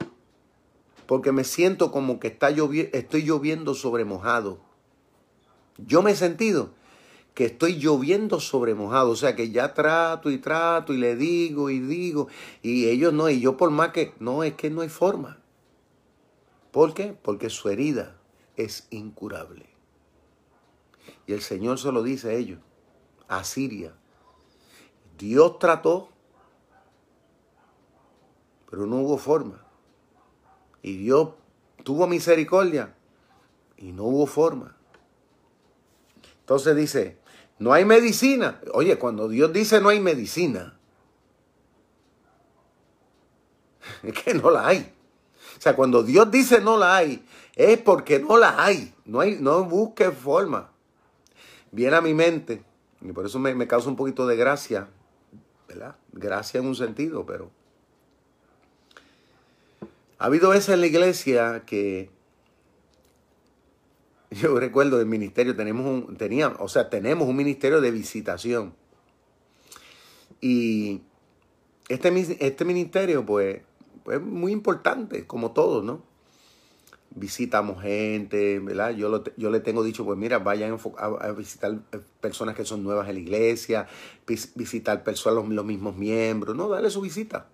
Porque 1.07 1.31
me 1.31 1.45
siento 1.45 1.93
como 1.93 2.19
que 2.19 2.29
está 2.29 2.49
estoy 2.51 3.23
lloviendo 3.23 3.75
sobre 3.75 4.05
mojado. 4.05 4.59
Yo 5.79 6.03
me 6.03 6.13
he 6.13 6.17
sentido 6.17 6.71
que 7.35 7.45
estoy 7.45 7.79
lloviendo 7.79 8.41
sobre 8.41 8.75
mojado. 8.75 9.11
O 9.11 9.17
sea 9.17 9.37
que 9.37 9.51
ya 9.51 9.75
trato 9.75 10.31
y 10.31 10.39
trato 10.39 10.93
y 10.93 10.97
le 10.97 11.15
digo 11.15 11.71
y 11.71 11.79
digo. 11.79 12.27
Y 12.63 12.87
ellos 12.87 13.13
no. 13.13 13.29
Y 13.29 13.41
yo 13.41 13.57
por 13.57 13.71
más 13.71 13.91
que... 13.91 14.15
No, 14.19 14.43
es 14.43 14.55
que 14.55 14.71
no 14.71 14.81
hay 14.81 14.89
forma. 14.89 15.39
¿Por 16.73 16.95
qué? 16.95 17.17
Porque 17.23 17.51
su 17.51 17.69
herida 17.69 18.17
es 18.57 18.89
incurable. 18.91 19.67
Y 21.29 21.33
el 21.33 21.41
Señor 21.41 21.79
se 21.79 21.93
lo 21.93 22.03
dice 22.03 22.31
a 22.31 22.33
ellos. 22.33 22.59
A 23.29 23.45
Siria 23.45 23.93
Dios 25.19 25.59
trató, 25.59 26.09
pero 28.71 28.87
no 28.87 28.97
hubo 28.97 29.17
forma. 29.17 29.65
Y 30.83 30.97
Dios 30.99 31.31
tuvo 31.85 32.07
misericordia 32.07 32.95
y 33.77 33.93
no 33.93 34.05
hubo 34.05 34.27
forma. 34.27 34.77
Entonces 36.41 36.77
dice, 36.77 37.19
no 37.59 37.73
hay 37.73 37.85
medicina. 37.85 38.61
Oye, 38.73 38.99
cuando 38.99 39.29
Dios 39.29 39.53
dice 39.53 39.81
no 39.81 39.89
hay 39.89 40.01
medicina, 40.01 40.79
es 44.03 44.13
que 44.13 44.35
no 44.35 44.51
la 44.51 44.69
hay. 44.69 44.93
O 45.57 45.61
sea, 45.61 45.75
cuando 45.75 46.03
Dios 46.03 46.31
dice 46.31 46.61
no 46.61 46.77
la 46.77 46.97
hay, 46.97 47.27
es 47.55 47.79
porque 47.79 48.19
no 48.19 48.37
la 48.37 48.63
hay. 48.63 48.95
No, 49.05 49.21
hay, 49.21 49.39
no 49.41 49.65
busque 49.65 50.11
forma. 50.11 50.71
Viene 51.73 51.97
a 51.97 52.01
mi 52.01 52.15
mente, 52.15 52.63
y 53.01 53.13
por 53.13 53.27
eso 53.27 53.39
me, 53.39 53.55
me 53.55 53.67
causa 53.67 53.89
un 53.89 53.97
poquito 53.97 54.27
de 54.27 54.37
gracia 54.37 54.89
Gracia 56.13 56.61
en 56.61 56.67
un 56.67 56.77
sentido, 56.77 57.27
pero 57.27 57.51
ha 60.19 60.27
habido 60.27 60.51
veces 60.51 60.71
en 60.71 60.81
la 60.81 60.87
iglesia 60.87 61.65
que 61.67 62.11
yo 64.31 64.59
recuerdo 64.59 64.99
del 64.99 65.07
ministerio, 65.07 65.55
tenemos 65.55 65.87
un, 65.87 66.17
o 66.59 66.69
sea, 66.69 66.91
tenemos 66.91 67.29
un 67.29 67.37
ministerio 67.37 67.81
de 67.81 67.91
visitación. 67.91 68.75
Y 70.41 71.03
este, 71.89 72.47
este 72.47 72.65
ministerio, 72.65 73.25
pues, 73.25 73.63
pues, 74.05 74.21
muy 74.21 74.53
importante, 74.53 75.27
como 75.27 75.53
todos, 75.53 75.85
¿no? 75.85 76.03
Visitamos 77.17 77.83
gente, 77.83 78.61
¿verdad? 78.61 78.91
Yo, 78.91 79.25
yo 79.37 79.51
le 79.51 79.61
tengo 79.61 79.83
dicho, 79.83 80.05
pues 80.05 80.19
mira, 80.19 80.39
vayan 80.39 80.79
a, 80.99 81.33
visitar 81.33 81.79
eh, 81.93 81.99
personas 82.21 82.55
que 82.55 82.65
son 82.65 82.85
nuevas 82.85 83.09
en 83.09 83.15
la 83.15 83.21
iglesia, 83.21 83.89
visitar 84.55 85.03
personas, 85.03 85.43
los, 85.43 85.49
los 85.49 85.65
mismos 85.65 85.97
miembros, 85.97 86.55
no, 86.55 86.69
dale 86.69 86.91
su 86.91 87.01
visita. 87.01 87.49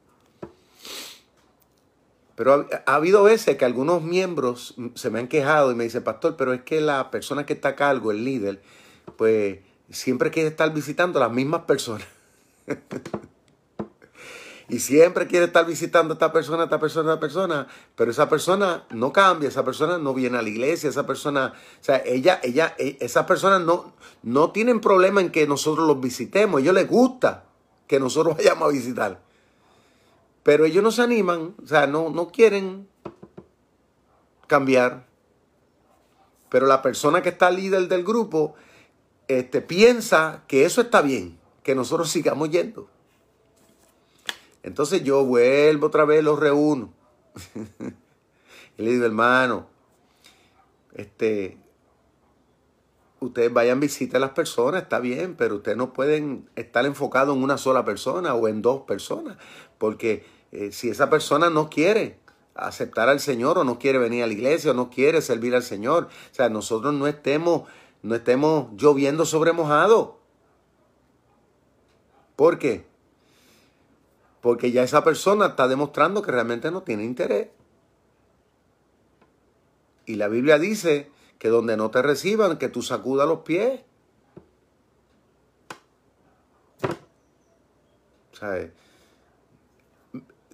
Pero 2.35 2.69
ha, 2.87 2.95
habido 2.95 3.23
veces 3.23 3.57
que 3.57 3.65
algunos 3.65 4.03
miembros 4.03 4.75
se 4.95 5.11
me 5.11 5.21
han 5.21 5.29
quejado 5.29 5.71
y 5.71 5.75
me 5.77 5.85
dicen, 5.85 6.03
pastor, 6.03 6.37
pero 6.37 6.53
es 6.53 6.63
que 6.63 6.81
la 6.81 7.11
persona 7.11 7.47
que 7.47 7.53
está 7.53 7.71
a 7.71 7.77
cargo, 7.77 8.11
el 8.11 8.25
líder, 8.25 8.61
pues 9.17 9.61
siempre 9.91 10.31
quiere 10.31 10.49
estar 10.49 10.73
visitando 10.75 11.19
a 11.19 11.29
las 11.29 11.33
mismas 11.33 11.63
personas. 11.63 12.07
y 14.73 14.79
siempre 14.79 15.27
quiere 15.27 15.45
estar 15.45 15.67
visitando 15.67 16.15
a 16.15 16.17
esta 16.17 16.33
persona, 16.33 16.63
a 16.63 16.65
esta 16.65 16.81
persona, 16.81 17.11
a 17.11 17.15
esta 17.15 17.21
persona, 17.21 17.67
pero 17.95 18.11
esa 18.11 18.31
persona 18.31 18.87
no 18.89 19.13
cambia, 19.13 19.51
esa 19.51 19.67
persona 19.67 19.99
no 19.99 20.15
viene 20.15 20.39
a 20.39 20.43
la 20.43 20.49
iglesia, 20.49 20.89
esa 20.89 21.07
persona, 21.07 21.53
o 21.79 21.85
sea, 21.85 22.03
ella, 22.07 22.41
ella, 22.43 22.75
e, 22.79 22.97
esas 23.01 23.27
personas 23.27 23.61
no, 23.61 23.93
no 24.23 24.51
tienen 24.51 24.81
problema 24.81 25.21
en 25.21 25.31
que 25.31 25.47
nosotros 25.47 25.87
los 25.87 26.01
visitemos, 26.01 26.57
a 26.57 26.63
ellos 26.63 26.75
les 26.75 26.89
gusta 26.89 27.45
que 27.87 28.01
nosotros 28.01 28.35
vayamos 28.39 28.67
a 28.67 28.73
visitar. 28.73 29.21
Pero 30.43 30.65
ellos 30.65 30.83
no 30.83 30.91
se 30.91 31.03
animan, 31.03 31.55
o 31.63 31.67
sea, 31.67 31.87
no, 31.87 32.09
no 32.09 32.29
quieren 32.29 32.89
cambiar. 34.47 35.07
Pero 36.49 36.65
la 36.65 36.81
persona 36.81 37.21
que 37.21 37.29
está 37.29 37.51
líder 37.51 37.89
del 37.89 38.05
grupo 38.05 38.55
este, 39.29 39.61
piensa 39.61 40.45
que 40.49 40.65
eso 40.65 40.81
está 40.81 41.03
bien, 41.03 41.39
que 41.63 41.75
nosotros 41.75 42.11
sigamos 42.11 42.49
yendo. 42.49 42.89
Entonces 44.63 45.03
yo 45.03 45.25
vuelvo 45.25 45.87
otra 45.87 46.05
vez, 46.05 46.23
los 46.23 46.39
reúno. 46.39 46.93
y 48.79 48.83
le 48.83 48.91
digo, 48.91 49.05
hermano, 49.05 49.67
este, 50.95 51.59
ustedes 53.21 53.53
vayan, 53.53 53.81
visiten 53.81 54.17
a 54.17 54.21
las 54.21 54.31
personas, 54.31 54.83
está 54.83 55.01
bien, 55.01 55.35
pero 55.37 55.57
ustedes 55.57 55.77
no 55.77 55.93
pueden 55.93 56.49
estar 56.57 56.85
enfocados 56.87 57.37
en 57.37 57.43
una 57.43 57.59
sola 57.59 57.85
persona 57.85 58.35
o 58.35 58.49
en 58.49 58.63
dos 58.63 58.83
personas, 58.83 59.37
porque 59.79 60.25
eh, 60.53 60.73
si 60.73 60.91
esa 60.91 61.11
persona 61.11 61.51
no 61.51 61.71
quiere 61.71 62.19
aceptar 62.55 63.09
al 63.09 63.21
Señor 63.21 63.59
o 63.59 63.65
no 63.65 63.79
quiere 63.79 63.99
venir 63.99 64.23
a 64.23 64.27
la 64.27 64.33
iglesia 64.33 64.73
o 64.73 64.75
no 64.75 64.91
quiere 64.91 65.23
servir 65.23 65.55
al 65.55 65.63
Señor, 65.63 66.09
o 66.31 66.35
sea, 66.35 66.49
nosotros 66.49 66.93
no 66.95 67.07
estemos, 67.07 67.63
no 68.03 68.15
estemos 68.15 68.69
lloviendo 68.77 69.25
sobre 69.25 69.53
mojado. 69.53 70.19
¿Por 72.37 72.59
qué? 72.59 72.92
Porque 74.43 74.73
ya 74.73 74.83
esa 74.83 75.03
persona 75.03 75.47
está 75.47 75.69
demostrando 75.69 76.21
que 76.21 76.33
realmente 76.33 76.71
no 76.71 76.83
tiene 76.83 77.05
interés. 77.05 77.49
Y 80.05 80.17
la 80.17 80.29
Biblia 80.29 80.59
dice 80.59 81.11
que 81.39 81.49
donde 81.49 81.79
no 81.79 81.91
te 81.91 82.03
reciban, 82.03 82.59
que 82.59 82.69
tú 82.69 82.83
sacudas 82.83 83.27
los 83.27 83.39
pies. 83.39 83.81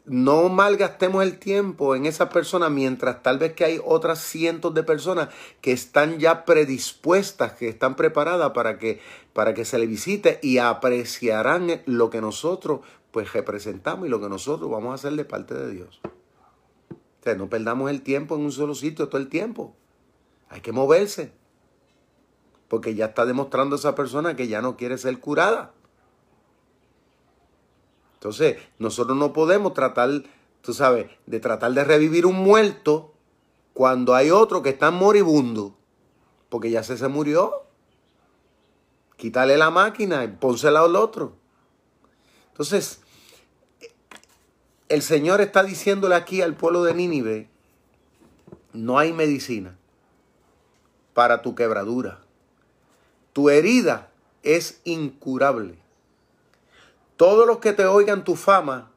no 0.05 0.49
malgastemos 0.49 1.23
el 1.23 1.39
tiempo 1.39 1.95
en 1.95 2.07
esa 2.07 2.29
persona 2.29 2.69
mientras 2.71 3.23
tal 3.23 3.39
vez 3.39 3.53
que 3.55 3.65
hay 3.65 3.81
otras 3.85 4.21
cientos 4.21 4.75
de 4.75 4.83
personas 4.83 5.29
que 5.61 5.73
están 5.73 6.19
ya 6.19 6.45
predispuestas, 6.45 7.53
que 7.53 7.69
están 7.69 7.97
preparadas 7.97 8.53
para 8.53 8.79
que, 8.79 9.01
para 9.33 9.55
que 9.55 9.65
se 9.65 9.79
le 9.79 9.87
visite 9.87 10.39
y 10.43 10.59
apreciarán 10.59 11.83
lo 11.87 12.11
que 12.11 12.21
nosotros 12.21 12.81
pues 13.19 13.33
representamos 13.33 14.07
y 14.07 14.11
lo 14.11 14.21
que 14.21 14.29
nosotros 14.29 14.71
vamos 14.71 14.93
a 14.93 14.95
hacer 14.95 15.15
de 15.15 15.25
parte 15.25 15.53
de 15.53 15.73
Dios. 15.73 16.01
O 17.27 17.35
no 17.35 17.49
perdamos 17.49 17.91
el 17.91 18.03
tiempo 18.03 18.37
en 18.37 18.43
un 18.43 18.53
solo 18.53 18.77
sitio 18.77 19.09
todo 19.09 19.21
el 19.21 19.29
tiempo. 19.29 19.75
Hay 20.49 20.61
que 20.61 20.71
moverse. 20.71 21.33
Porque 22.69 22.95
ya 22.95 23.07
está 23.07 23.27
demostrando 23.27 23.75
esa 23.75 23.97
persona 23.97 24.37
que 24.37 24.47
ya 24.47 24.63
no 24.63 24.77
quiere 24.77 24.99
ser 24.99 25.19
curada. 25.19 25.73
Entonces, 28.15 28.59
nosotros 28.79 29.19
no 29.19 29.33
podemos 29.33 29.75
tratar, 29.75 30.11
tú 30.63 30.73
sabes, 30.73 31.11
de 31.27 31.41
tratar 31.41 31.73
de 31.73 31.83
revivir 31.83 32.25
un 32.25 32.37
muerto 32.37 33.15
cuando 33.75 34.15
hay 34.15 34.31
otro 34.31 34.63
que 34.63 34.69
está 34.69 34.93
moribundo. 34.93 35.77
Porque 36.51 36.71
ya 36.71 36.85
se 36.85 36.97
se 36.97 37.09
murió. 37.09 37.65
Quítale 39.17 39.57
la 39.57 39.71
máquina 39.71 40.23
y 40.23 40.29
pónsela 40.29 40.83
al 40.83 40.95
otro. 40.95 41.33
Entonces, 42.53 43.03
el 44.89 45.03
Señor 45.03 45.41
está 45.41 45.63
diciéndole 45.63 46.15
aquí 46.15 46.43
al 46.43 46.55
pueblo 46.55 46.83
de 46.85 46.95
Nínive, 46.95 47.49
no 48.73 48.99
hay 48.99 49.13
medicina 49.13 49.77
para 51.15 51.43
tu 51.43 51.55
quebradura. 51.55 52.21
Tu 53.33 53.51
herida 53.51 54.11
es 54.43 54.81
incurable. 54.85 55.79
Todos 57.17 57.47
los 57.47 57.59
que 57.59 57.73
te 57.73 57.87
oigan 57.87 58.25
tu 58.25 58.37
fama 58.37 58.91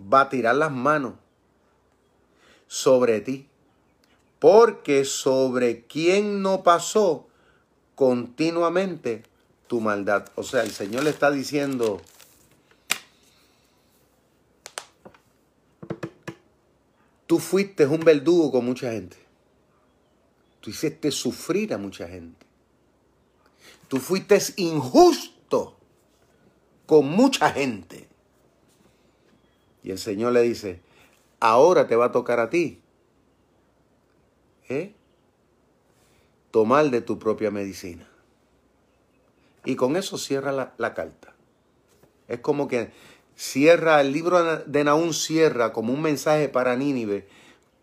va 0.00 0.22
a 0.22 0.28
tirar 0.28 0.56
las 0.56 0.72
manos 0.72 1.14
sobre 2.66 3.20
ti. 3.20 3.48
Porque 4.38 5.04
sobre 5.04 5.86
quien 5.86 6.42
no 6.42 6.62
pasó 6.62 7.28
continuamente 7.94 9.22
tu 9.68 9.80
maldad. 9.80 10.26
O 10.34 10.42
sea, 10.42 10.62
el 10.62 10.70
Señor 10.70 11.04
le 11.04 11.10
está 11.10 11.30
diciendo, 11.30 12.02
Tú 17.34 17.40
fuiste 17.40 17.84
un 17.84 17.98
verdugo 17.98 18.52
con 18.52 18.64
mucha 18.64 18.92
gente. 18.92 19.16
Tú 20.60 20.70
hiciste 20.70 21.10
sufrir 21.10 21.74
a 21.74 21.78
mucha 21.78 22.06
gente. 22.06 22.46
Tú 23.88 23.96
fuiste 23.96 24.38
injusto 24.54 25.76
con 26.86 27.08
mucha 27.08 27.50
gente. 27.50 28.06
Y 29.82 29.90
el 29.90 29.98
Señor 29.98 30.32
le 30.32 30.42
dice, 30.42 30.80
ahora 31.40 31.88
te 31.88 31.96
va 31.96 32.04
a 32.04 32.12
tocar 32.12 32.38
a 32.38 32.50
ti. 32.50 32.80
¿eh? 34.68 34.94
Tomar 36.52 36.88
de 36.88 37.00
tu 37.00 37.18
propia 37.18 37.50
medicina. 37.50 38.08
Y 39.64 39.74
con 39.74 39.96
eso 39.96 40.18
cierra 40.18 40.52
la, 40.52 40.72
la 40.78 40.94
carta. 40.94 41.34
Es 42.28 42.38
como 42.38 42.68
que 42.68 42.92
cierra, 43.36 44.00
el 44.00 44.12
libro 44.12 44.58
de 44.58 44.84
Naúm 44.84 45.12
cierra 45.12 45.72
como 45.72 45.92
un 45.92 46.02
mensaje 46.02 46.48
para 46.48 46.76
Nínive, 46.76 47.26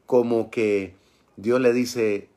como 0.05 0.49
que 0.51 0.95
Dios 1.37 1.59
le 1.61 1.73
dice, 1.73 2.29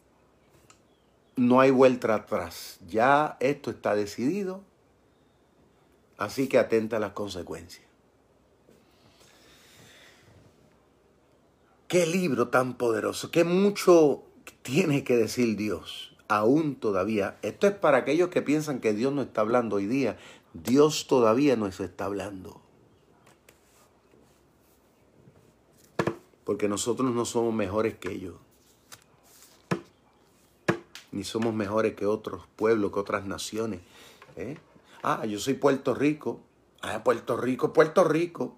no 1.36 1.60
hay 1.60 1.70
vuelta 1.70 2.14
atrás, 2.14 2.78
ya 2.88 3.36
esto 3.40 3.70
está 3.70 3.94
decidido, 3.94 4.62
así 6.18 6.48
que 6.48 6.58
atenta 6.58 6.96
a 6.96 7.00
las 7.00 7.12
consecuencias. 7.12 7.84
Qué 11.88 12.06
libro 12.06 12.48
tan 12.48 12.74
poderoso, 12.74 13.30
qué 13.30 13.44
mucho 13.44 14.24
tiene 14.62 15.04
que 15.04 15.16
decir 15.16 15.56
Dios, 15.56 16.16
aún 16.28 16.76
todavía. 16.76 17.36
Esto 17.42 17.66
es 17.66 17.74
para 17.74 17.98
aquellos 17.98 18.30
que 18.30 18.42
piensan 18.42 18.80
que 18.80 18.94
Dios 18.94 19.12
no 19.12 19.22
está 19.22 19.42
hablando 19.42 19.76
hoy 19.76 19.86
día. 19.86 20.16
Dios 20.54 21.06
todavía 21.06 21.56
nos 21.56 21.80
está 21.80 22.06
hablando. 22.06 22.63
Porque 26.44 26.68
nosotros 26.68 27.10
no 27.12 27.24
somos 27.24 27.54
mejores 27.54 27.96
que 27.98 28.12
ellos, 28.12 28.34
ni 31.12 31.24
somos 31.24 31.54
mejores 31.54 31.94
que 31.94 32.06
otros 32.06 32.42
pueblos, 32.56 32.92
que 32.92 32.98
otras 32.98 33.24
naciones. 33.24 33.80
¿eh? 34.36 34.58
Ah, 35.02 35.24
yo 35.26 35.38
soy 35.38 35.54
Puerto 35.54 35.94
Rico. 35.94 36.40
Ah, 36.82 37.02
Puerto 37.04 37.36
Rico, 37.36 37.72
Puerto 37.72 38.04
Rico. 38.04 38.56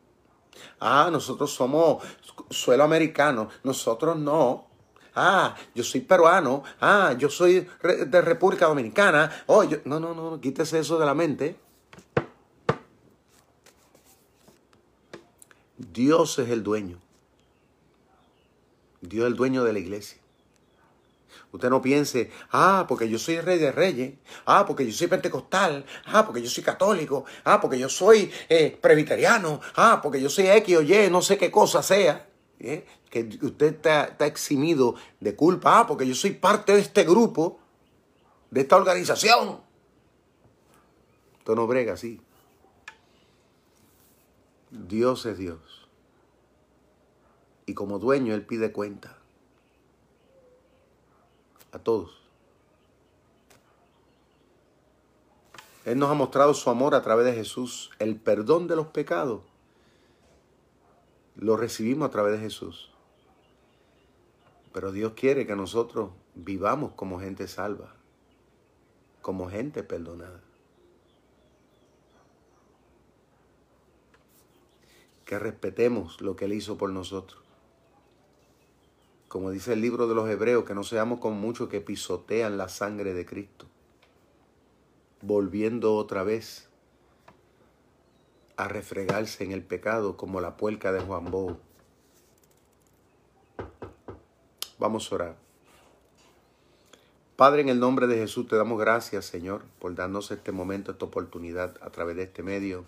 Ah, 0.80 1.10
nosotros 1.12 1.52
somos 1.52 2.02
suelo 2.50 2.84
americano, 2.84 3.48
nosotros 3.62 4.16
no. 4.16 4.66
Ah, 5.14 5.54
yo 5.74 5.84
soy 5.84 6.00
peruano. 6.00 6.62
Ah, 6.80 7.14
yo 7.18 7.28
soy 7.28 7.66
de 7.82 8.20
República 8.22 8.66
Dominicana. 8.66 9.30
Oh, 9.46 9.64
No, 9.84 10.00
no, 10.00 10.14
no, 10.14 10.40
quítese 10.40 10.78
eso 10.78 10.98
de 10.98 11.06
la 11.06 11.14
mente. 11.14 11.56
Dios 15.76 16.38
es 16.38 16.48
el 16.50 16.62
dueño. 16.62 17.05
Dios 19.00 19.24
es 19.24 19.30
el 19.30 19.36
dueño 19.36 19.64
de 19.64 19.72
la 19.72 19.78
iglesia. 19.78 20.18
Usted 21.52 21.70
no 21.70 21.80
piense, 21.80 22.30
ah, 22.52 22.84
porque 22.88 23.08
yo 23.08 23.18
soy 23.18 23.40
rey 23.40 23.58
de 23.58 23.72
reyes, 23.72 24.14
ah, 24.46 24.64
porque 24.66 24.84
yo 24.84 24.92
soy 24.92 25.06
pentecostal, 25.06 25.84
ah, 26.06 26.24
porque 26.24 26.42
yo 26.42 26.50
soy 26.50 26.62
católico, 26.62 27.24
ah, 27.44 27.60
porque 27.60 27.78
yo 27.78 27.88
soy 27.88 28.30
eh, 28.48 28.76
presbiteriano, 28.80 29.60
ah, 29.76 30.00
porque 30.02 30.20
yo 30.20 30.28
soy 30.28 30.48
X 30.48 30.76
o 30.76 30.82
Y, 30.82 31.10
no 31.10 31.22
sé 31.22 31.38
qué 31.38 31.50
cosa 31.50 31.82
sea. 31.82 32.28
¿eh? 32.58 32.84
Que 33.10 33.28
usted 33.42 33.74
está, 33.76 34.04
está 34.04 34.26
eximido 34.26 34.96
de 35.20 35.34
culpa, 35.34 35.80
ah, 35.80 35.86
porque 35.86 36.06
yo 36.06 36.14
soy 36.14 36.32
parte 36.32 36.74
de 36.74 36.80
este 36.80 37.04
grupo, 37.04 37.58
de 38.50 38.62
esta 38.62 38.76
organización. 38.76 39.60
Esto 41.38 41.54
no 41.54 41.66
brega 41.66 41.94
así. 41.94 42.20
Dios 44.70 45.24
es 45.26 45.38
Dios 45.38 45.85
y 47.66 47.74
como 47.74 47.98
dueño 47.98 48.34
Él 48.34 48.46
pide 48.46 48.72
cuenta 48.72 49.18
a 51.72 51.80
todos. 51.80 52.22
Él 55.84 55.98
nos 55.98 56.10
ha 56.10 56.14
mostrado 56.14 56.54
su 56.54 56.70
amor 56.70 56.94
a 56.94 57.02
través 57.02 57.26
de 57.26 57.34
Jesús, 57.34 57.90
el 57.98 58.16
perdón 58.16 58.66
de 58.66 58.76
los 58.76 58.88
pecados. 58.88 59.42
Lo 61.36 61.56
recibimos 61.56 62.08
a 62.08 62.10
través 62.10 62.32
de 62.32 62.38
Jesús. 62.38 62.90
Pero 64.72 64.90
Dios 64.90 65.12
quiere 65.14 65.46
que 65.46 65.54
nosotros 65.54 66.10
vivamos 66.34 66.92
como 66.92 67.20
gente 67.20 67.46
salva, 67.46 67.94
como 69.22 69.48
gente 69.48 69.82
perdonada. 69.82 70.40
Que 75.24 75.38
respetemos 75.38 76.20
lo 76.20 76.36
que 76.36 76.46
Él 76.46 76.52
hizo 76.52 76.76
por 76.78 76.90
nosotros 76.90 77.45
como 79.36 79.50
dice 79.50 79.74
el 79.74 79.82
libro 79.82 80.08
de 80.08 80.14
los 80.14 80.30
Hebreos, 80.30 80.64
que 80.64 80.74
no 80.74 80.82
seamos 80.82 81.20
como 81.20 81.36
muchos 81.36 81.68
que 81.68 81.82
pisotean 81.82 82.56
la 82.56 82.70
sangre 82.70 83.12
de 83.12 83.26
Cristo, 83.26 83.66
volviendo 85.20 85.94
otra 85.94 86.22
vez 86.22 86.70
a 88.56 88.66
refregarse 88.66 89.44
en 89.44 89.52
el 89.52 89.62
pecado 89.62 90.16
como 90.16 90.40
la 90.40 90.56
puerca 90.56 90.90
de 90.90 91.00
Juan 91.00 91.30
Bou. 91.30 91.58
Vamos 94.78 95.12
a 95.12 95.14
orar. 95.14 95.36
Padre, 97.36 97.60
en 97.60 97.68
el 97.68 97.78
nombre 97.78 98.06
de 98.06 98.16
Jesús 98.16 98.48
te 98.48 98.56
damos 98.56 98.80
gracias, 98.80 99.26
Señor, 99.26 99.64
por 99.78 99.94
darnos 99.94 100.30
este 100.30 100.50
momento, 100.50 100.92
esta 100.92 101.04
oportunidad 101.04 101.76
a 101.82 101.90
través 101.90 102.16
de 102.16 102.22
este 102.22 102.42
medio 102.42 102.86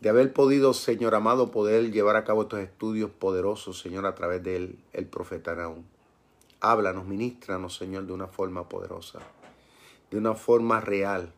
de 0.00 0.08
haber 0.08 0.32
podido, 0.32 0.74
Señor 0.74 1.14
amado, 1.14 1.50
poder 1.50 1.90
llevar 1.90 2.16
a 2.16 2.24
cabo 2.24 2.42
estos 2.42 2.60
estudios 2.60 3.10
poderosos, 3.10 3.78
Señor, 3.78 4.06
a 4.06 4.14
través 4.14 4.42
del 4.42 4.78
el 4.92 5.06
profeta 5.06 5.54
Naúm. 5.54 5.84
Háblanos, 6.60 7.06
ministranos, 7.06 7.76
Señor, 7.76 8.06
de 8.06 8.12
una 8.12 8.26
forma 8.26 8.68
poderosa, 8.68 9.20
de 10.10 10.18
una 10.18 10.34
forma 10.34 10.80
real. 10.80 11.32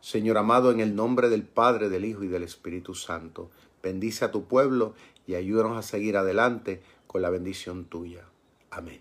Señor 0.00 0.38
amado, 0.38 0.70
en 0.70 0.80
el 0.80 0.94
nombre 0.94 1.28
del 1.28 1.42
Padre, 1.42 1.88
del 1.88 2.04
Hijo 2.04 2.22
y 2.22 2.28
del 2.28 2.42
Espíritu 2.42 2.94
Santo, 2.94 3.50
bendice 3.82 4.24
a 4.24 4.30
tu 4.30 4.44
pueblo 4.44 4.94
y 5.26 5.34
ayúdanos 5.34 5.76
a 5.76 5.82
seguir 5.82 6.16
adelante 6.16 6.82
con 7.06 7.22
la 7.22 7.30
bendición 7.30 7.84
tuya. 7.84 8.24
Amén. 8.70 9.00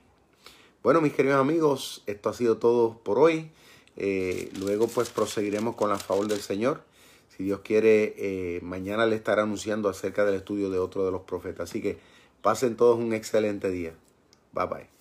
Bueno, 0.83 1.01
mis 1.01 1.13
queridos 1.13 1.39
amigos, 1.39 2.03
esto 2.05 2.29
ha 2.29 2.33
sido 2.33 2.57
todo 2.57 2.99
por 2.99 3.17
hoy. 3.17 3.51
Eh, 3.97 4.51
luego 4.59 4.87
pues 4.87 5.09
proseguiremos 5.09 5.75
con 5.75 5.89
la 5.89 5.97
favor 5.97 6.27
del 6.27 6.41
Señor. 6.41 6.81
Si 7.35 7.43
Dios 7.43 7.61
quiere, 7.63 8.13
eh, 8.17 8.59
mañana 8.61 9.05
le 9.05 9.15
estará 9.15 9.43
anunciando 9.43 9.89
acerca 9.89 10.23
del 10.25 10.35
estudio 10.35 10.69
de 10.69 10.79
otro 10.79 11.05
de 11.05 11.11
los 11.11 11.21
profetas. 11.23 11.69
Así 11.69 11.81
que 11.81 11.97
pasen 12.41 12.77
todos 12.77 12.97
un 12.97 13.13
excelente 13.13 13.69
día. 13.69 13.93
Bye 14.53 14.67
bye. 14.67 14.94